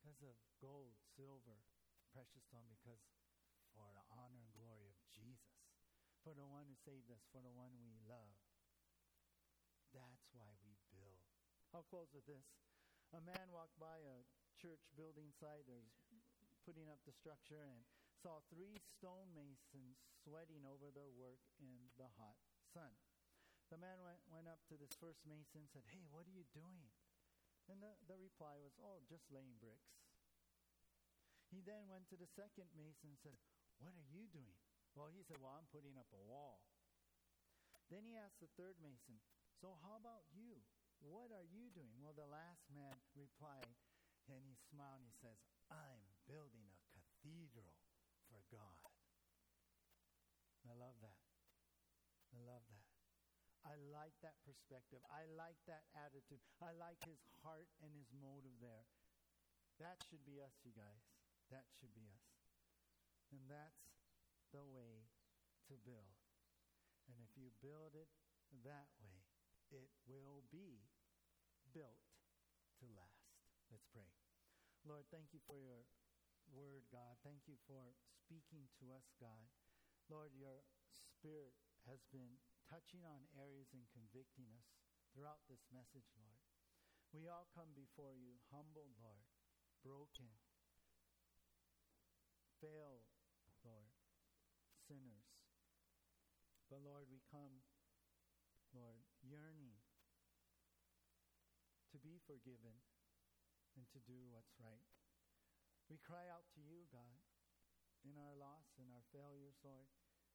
because 0.00 0.20
of 0.24 0.36
gold, 0.60 0.96
silver, 1.16 1.60
precious 2.12 2.44
stone, 2.48 2.64
because 2.72 3.00
for 3.76 3.88
the 3.92 4.04
honor 4.16 4.40
and 4.40 4.52
glory 4.56 4.88
of 4.88 4.96
Jesus, 5.12 5.60
for 6.24 6.32
the 6.36 6.46
one 6.46 6.68
who 6.68 6.76
saved 6.84 7.08
us, 7.12 7.22
for 7.32 7.44
the 7.44 7.52
one 7.52 7.72
we 7.80 7.96
love. 8.08 8.36
That's 9.92 10.26
why 10.32 10.50
we 10.62 10.78
build. 10.94 11.20
I'll 11.74 11.86
close 11.86 12.10
with 12.14 12.26
this. 12.26 12.46
A 13.14 13.20
man 13.22 13.50
walked 13.50 13.78
by 13.78 13.98
a 14.02 14.22
church 14.60 14.84
building 14.92 15.32
site. 15.32 15.64
There's 15.64 15.96
putting 16.68 16.92
up 16.92 17.00
the 17.08 17.16
structure 17.16 17.64
and 17.64 17.80
saw 18.20 18.44
three 18.52 18.76
stonemasons 18.84 19.96
sweating 20.20 20.68
over 20.68 20.92
their 20.92 21.08
work 21.08 21.40
in 21.56 21.88
the 21.96 22.12
hot 22.20 22.36
sun. 22.76 22.92
The 23.72 23.80
man 23.80 24.04
went, 24.04 24.20
went 24.28 24.50
up 24.50 24.60
to 24.68 24.76
this 24.76 24.92
first 25.00 25.24
mason 25.24 25.64
and 25.64 25.72
said, 25.72 25.88
Hey, 25.88 26.04
what 26.12 26.28
are 26.28 26.36
you 26.36 26.44
doing? 26.52 26.92
And 27.72 27.80
the, 27.80 27.96
the 28.04 28.20
reply 28.20 28.60
was, 28.60 28.76
Oh, 28.76 29.00
just 29.08 29.32
laying 29.32 29.56
bricks. 29.56 29.96
He 31.48 31.64
then 31.64 31.88
went 31.88 32.06
to 32.12 32.20
the 32.20 32.28
second 32.28 32.68
mason 32.76 33.16
and 33.16 33.20
said, 33.24 33.40
What 33.80 33.96
are 33.96 34.08
you 34.12 34.28
doing? 34.28 34.60
Well, 34.92 35.08
he 35.08 35.24
said, 35.24 35.40
Well, 35.40 35.56
I'm 35.56 35.70
putting 35.72 35.96
up 35.96 36.10
a 36.12 36.20
wall. 36.28 36.60
Then 37.88 38.04
he 38.04 38.20
asked 38.20 38.44
the 38.44 38.52
third 38.60 38.76
mason, 38.84 39.22
So 39.56 39.80
how 39.80 39.96
about 39.96 40.28
you? 40.36 40.60
What 41.00 41.32
are 41.32 41.48
you 41.48 41.72
doing? 41.72 41.96
Well, 42.04 42.12
the 42.12 42.28
last 42.28 42.68
man 42.68 42.92
replied, 43.16 43.72
and 44.34 44.46
he 44.46 44.56
smiled 44.70 45.02
and 45.02 45.10
he 45.10 45.16
says, 45.18 45.38
I'm 45.70 46.02
building 46.26 46.66
a 46.70 46.78
cathedral 46.94 47.74
for 48.30 48.42
God. 48.50 48.80
I 50.66 50.74
love 50.78 50.94
that. 51.02 51.18
I 52.30 52.38
love 52.46 52.62
that. 52.70 52.86
I 53.66 53.76
like 53.92 54.16
that 54.24 54.40
perspective. 54.46 55.04
I 55.12 55.28
like 55.36 55.58
that 55.68 55.84
attitude. 55.92 56.40
I 56.62 56.72
like 56.72 56.96
his 57.04 57.20
heart 57.44 57.68
and 57.84 57.92
his 57.92 58.08
motive 58.16 58.56
there. 58.62 58.88
That 59.82 60.00
should 60.08 60.24
be 60.24 60.40
us, 60.40 60.54
you 60.64 60.72
guys. 60.72 61.04
That 61.52 61.68
should 61.76 61.92
be 61.92 62.08
us. 62.08 62.26
And 63.34 63.44
that's 63.50 63.84
the 64.52 64.64
way 64.64 65.10
to 65.68 65.74
build. 65.84 66.16
And 67.08 67.18
if 67.20 67.36
you 67.36 67.52
build 67.60 67.98
it 67.98 68.08
that 68.64 68.88
way, 69.02 69.28
it 69.70 69.90
will 70.06 70.42
be 70.50 70.88
built 71.74 72.00
to 72.80 72.86
last. 72.96 73.19
Let's 73.70 73.86
pray. 73.94 74.10
Lord, 74.82 75.06
thank 75.14 75.30
you 75.30 75.38
for 75.46 75.54
your 75.54 75.86
word, 76.50 76.82
God. 76.90 77.14
Thank 77.22 77.46
you 77.46 77.54
for 77.70 77.94
speaking 78.10 78.66
to 78.82 78.90
us, 78.90 79.06
God. 79.22 79.46
Lord, 80.10 80.34
your 80.34 80.66
spirit 80.90 81.54
has 81.86 82.02
been 82.10 82.42
touching 82.66 83.06
on 83.06 83.30
areas 83.38 83.70
and 83.70 83.86
convicting 83.94 84.50
us 84.58 84.66
throughout 85.14 85.46
this 85.46 85.62
message, 85.70 86.10
Lord. 86.18 86.42
We 87.14 87.30
all 87.30 87.46
come 87.54 87.70
before 87.78 88.18
you 88.18 88.42
humble, 88.50 88.90
Lord, 88.98 89.22
broken, 89.86 90.34
failed, 92.58 93.06
Lord, 93.62 93.94
sinners. 94.82 95.30
But 96.66 96.82
Lord, 96.82 97.06
we 97.06 97.22
come, 97.30 97.62
Lord, 98.74 99.06
yearning 99.22 99.78
to 101.90 101.98
be 101.98 102.18
forgiven 102.26 102.89
and 103.78 103.86
to 103.90 104.00
do 104.06 104.30
what's 104.30 104.54
right. 104.58 104.86
We 105.90 105.98
cry 106.02 106.30
out 106.30 106.46
to 106.54 106.62
you, 106.62 106.86
God, 106.90 107.18
in 108.06 108.14
our 108.14 108.34
loss 108.38 108.78
and 108.78 108.90
our 108.94 109.04
failures, 109.10 109.58
Lord, 109.60 109.90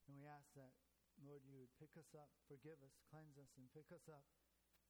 and 0.08 0.16
we 0.20 0.28
ask 0.28 0.52
that 0.60 0.76
Lord, 1.24 1.48
you 1.48 1.56
would 1.56 1.72
pick 1.80 1.96
us 1.96 2.12
up, 2.12 2.28
forgive 2.52 2.84
us, 2.84 3.00
cleanse 3.08 3.40
us, 3.40 3.56
and 3.56 3.72
pick 3.72 3.88
us 3.96 4.12
up, 4.12 4.28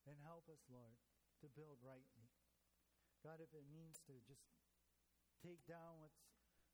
and 0.10 0.18
help 0.26 0.50
us, 0.50 0.66
Lord, 0.66 0.98
to 1.42 1.48
build 1.54 1.78
rightly. 1.86 2.34
God, 3.22 3.42
if 3.42 3.54
it 3.54 3.70
means 3.70 4.02
to 4.10 4.18
just 4.26 4.46
take 5.42 5.62
down 5.70 6.02
what's 6.02 6.26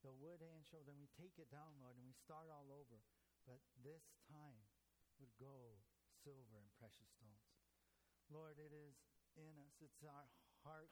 the 0.04 0.16
wood 0.16 0.40
hand 0.40 0.64
show, 0.64 0.80
then 0.88 1.00
we 1.00 1.12
take 1.20 1.36
it 1.36 1.52
down, 1.52 1.80
Lord, 1.84 2.00
and 2.00 2.08
we 2.08 2.16
start 2.16 2.48
all 2.48 2.72
over. 2.72 3.04
But 3.44 3.60
this 3.76 4.08
time 4.32 4.64
with 5.20 5.32
gold, 5.36 5.84
silver, 6.24 6.58
and 6.58 6.72
precious 6.80 7.12
stones. 7.12 7.52
Lord, 8.32 8.56
it 8.58 8.72
is 8.72 8.96
in 9.36 9.60
us. 9.60 9.76
It's 9.84 10.02
our 10.08 10.32
heart. 10.64 10.92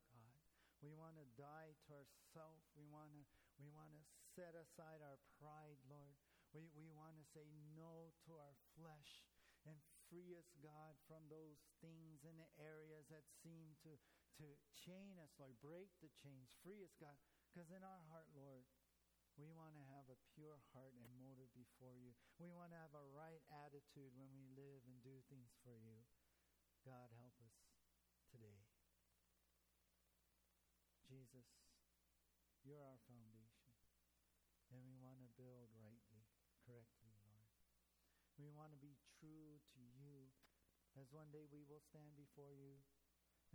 We 0.79 0.95
want 0.95 1.19
to 1.19 1.27
die 1.35 1.75
to 1.87 1.91
ourselves. 1.99 2.67
We 2.75 2.87
want 2.87 3.11
to 3.11 3.23
we 3.59 3.67
want 3.67 3.91
to 3.91 4.03
set 4.35 4.55
aside 4.55 5.03
our 5.03 5.19
pride, 5.35 5.79
Lord. 5.91 6.15
We, 6.55 6.71
we 6.73 6.87
want 6.89 7.19
to 7.19 7.25
say 7.35 7.43
no 7.75 8.15
to 8.25 8.39
our 8.39 8.55
flesh 8.79 9.27
and 9.67 9.75
free 10.07 10.33
us, 10.33 10.47
God, 10.63 10.95
from 11.05 11.27
those 11.27 11.59
things 11.83 12.23
and 12.23 12.39
the 12.39 12.47
areas 12.57 13.11
that 13.11 13.27
seem 13.43 13.75
to, 13.83 13.99
to 14.39 14.47
chain 14.73 15.19
us, 15.19 15.35
Lord. 15.37 15.59
Break 15.59 15.91
the 15.99 16.09
chains. 16.15 16.49
Free 16.63 16.81
us, 16.81 16.95
God. 16.97 17.19
Because 17.51 17.69
in 17.69 17.83
our 17.83 18.03
heart, 18.07 18.31
Lord, 18.31 18.63
we 19.35 19.51
want 19.51 19.75
to 19.75 19.85
have 19.91 20.07
a 20.07 20.19
pure 20.35 20.57
heart 20.71 20.95
and 20.95 21.11
motive 21.19 21.51
before 21.53 21.99
you. 21.99 22.15
We 22.39 22.49
want 22.49 22.71
to 22.71 22.79
have 22.79 22.95
a 22.95 23.11
right 23.11 23.43
attitude 23.67 24.15
when 24.15 24.31
we 24.31 24.47
live 24.55 24.83
and 24.87 24.99
do 25.03 25.19
things 25.27 25.51
for 25.61 25.75
you. 25.75 25.99
God, 26.87 27.11
help 27.19 27.35
us 27.43 27.55
today. 28.31 28.68
Jesus, 31.09 31.49
you're 32.61 32.85
our 32.85 33.01
foundation. 33.09 33.73
And 34.69 34.85
we 34.85 34.93
want 35.01 35.17
to 35.25 35.29
build 35.33 35.73
rightly, 35.81 36.21
correctly, 36.61 37.09
Lord. 37.25 37.49
We 38.37 38.53
want 38.53 38.69
to 38.77 38.77
be 38.77 38.93
true 39.17 39.57
to 39.57 39.81
you 39.97 40.29
as 40.93 41.09
one 41.09 41.33
day 41.33 41.49
we 41.49 41.65
will 41.65 41.81
stand 41.81 42.13
before 42.13 42.53
you. 42.53 42.77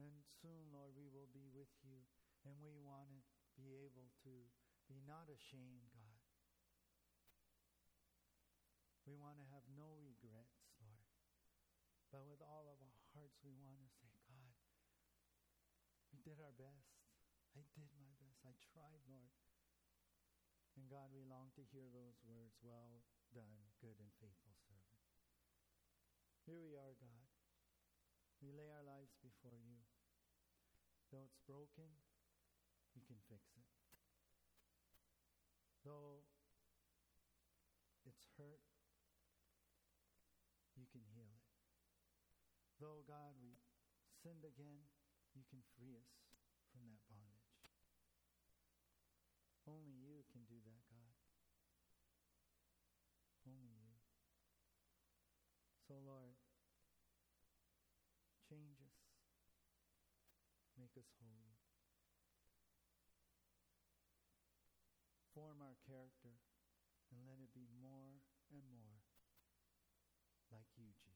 And 0.03 0.27
soon, 0.43 0.75
Lord, 0.75 0.99
we 0.99 1.07
will 1.07 1.31
be 1.31 1.47
with 1.55 1.71
you. 1.87 2.03
And 2.43 2.59
we 2.59 2.75
want 2.75 3.07
to 3.07 3.23
be 3.55 3.79
able 3.87 4.11
to 4.27 4.35
be 4.91 4.99
not 5.07 5.31
ashamed, 5.31 5.87
God. 5.95 6.19
We 9.07 9.15
want 9.15 9.39
to 9.39 9.47
have 9.55 9.63
no 9.79 9.95
regrets, 10.03 10.75
Lord. 10.83 11.07
But 12.11 12.27
with 12.27 12.43
all 12.43 12.67
of 12.67 12.83
our 12.83 12.99
hearts, 13.15 13.39
we 13.47 13.55
want 13.63 13.79
to 13.79 13.89
say, 14.03 14.11
God, 14.27 14.59
we 16.11 16.19
did 16.27 16.43
our 16.43 16.57
best. 16.59 16.94
I 17.55 17.63
did 17.79 17.91
my 18.03 18.11
best. 18.19 18.43
I 18.43 18.55
tried, 18.75 19.03
Lord. 19.07 19.31
And 20.75 20.91
God, 20.91 21.15
we 21.15 21.23
long 21.23 21.55
to 21.55 21.63
hear 21.71 21.87
those 21.95 22.19
words, 22.27 22.59
well 22.67 23.07
done, 23.31 23.71
good 23.79 23.95
and 24.03 24.11
faithful 24.19 24.55
servant. 24.67 25.03
Here 26.47 26.59
we 26.59 26.75
are, 26.75 26.99
God. 26.99 27.25
We 28.43 28.51
lay 28.51 28.69
our 28.75 28.83
lives 28.83 29.15
before 29.23 29.57
you. 29.63 29.81
Though 31.15 31.23
it's 31.23 31.39
broken, 31.47 31.89
you 32.93 33.03
can 33.07 33.17
fix 33.31 33.55
it. 33.55 33.71
Though 35.87 36.27
it's 38.05 38.27
hurt, 38.37 38.61
you 40.75 40.85
can 40.91 41.07
heal 41.15 41.31
it. 41.31 41.47
Though, 42.83 43.07
God, 43.07 43.39
we 43.39 43.55
sinned 44.21 44.45
again, 44.45 44.91
you 45.33 45.47
can 45.49 45.63
free 45.79 45.95
us 45.97 46.11
from 46.75 46.85
that 46.91 47.01
bondage. 47.09 47.34
Only 49.65 49.97
you 49.97 50.25
can 50.29 50.45
do 50.45 50.61
that, 50.65 50.85
God. 50.93 51.17
Only 53.49 53.73
you. 53.81 53.97
So, 55.89 55.95
Lord, 56.05 56.37
change 58.49 58.81
us. 58.81 59.01
Make 60.77 60.97
us 60.97 61.09
holy. 61.21 61.57
Form 65.33 65.61
our 65.61 65.77
character 65.87 66.39
and 67.11 67.25
let 67.27 67.41
it 67.41 67.53
be 67.55 67.67
more 67.81 68.21
and 68.53 68.65
more 68.71 69.03
like 70.53 70.67
you, 70.77 70.93
Jesus. 71.05 71.14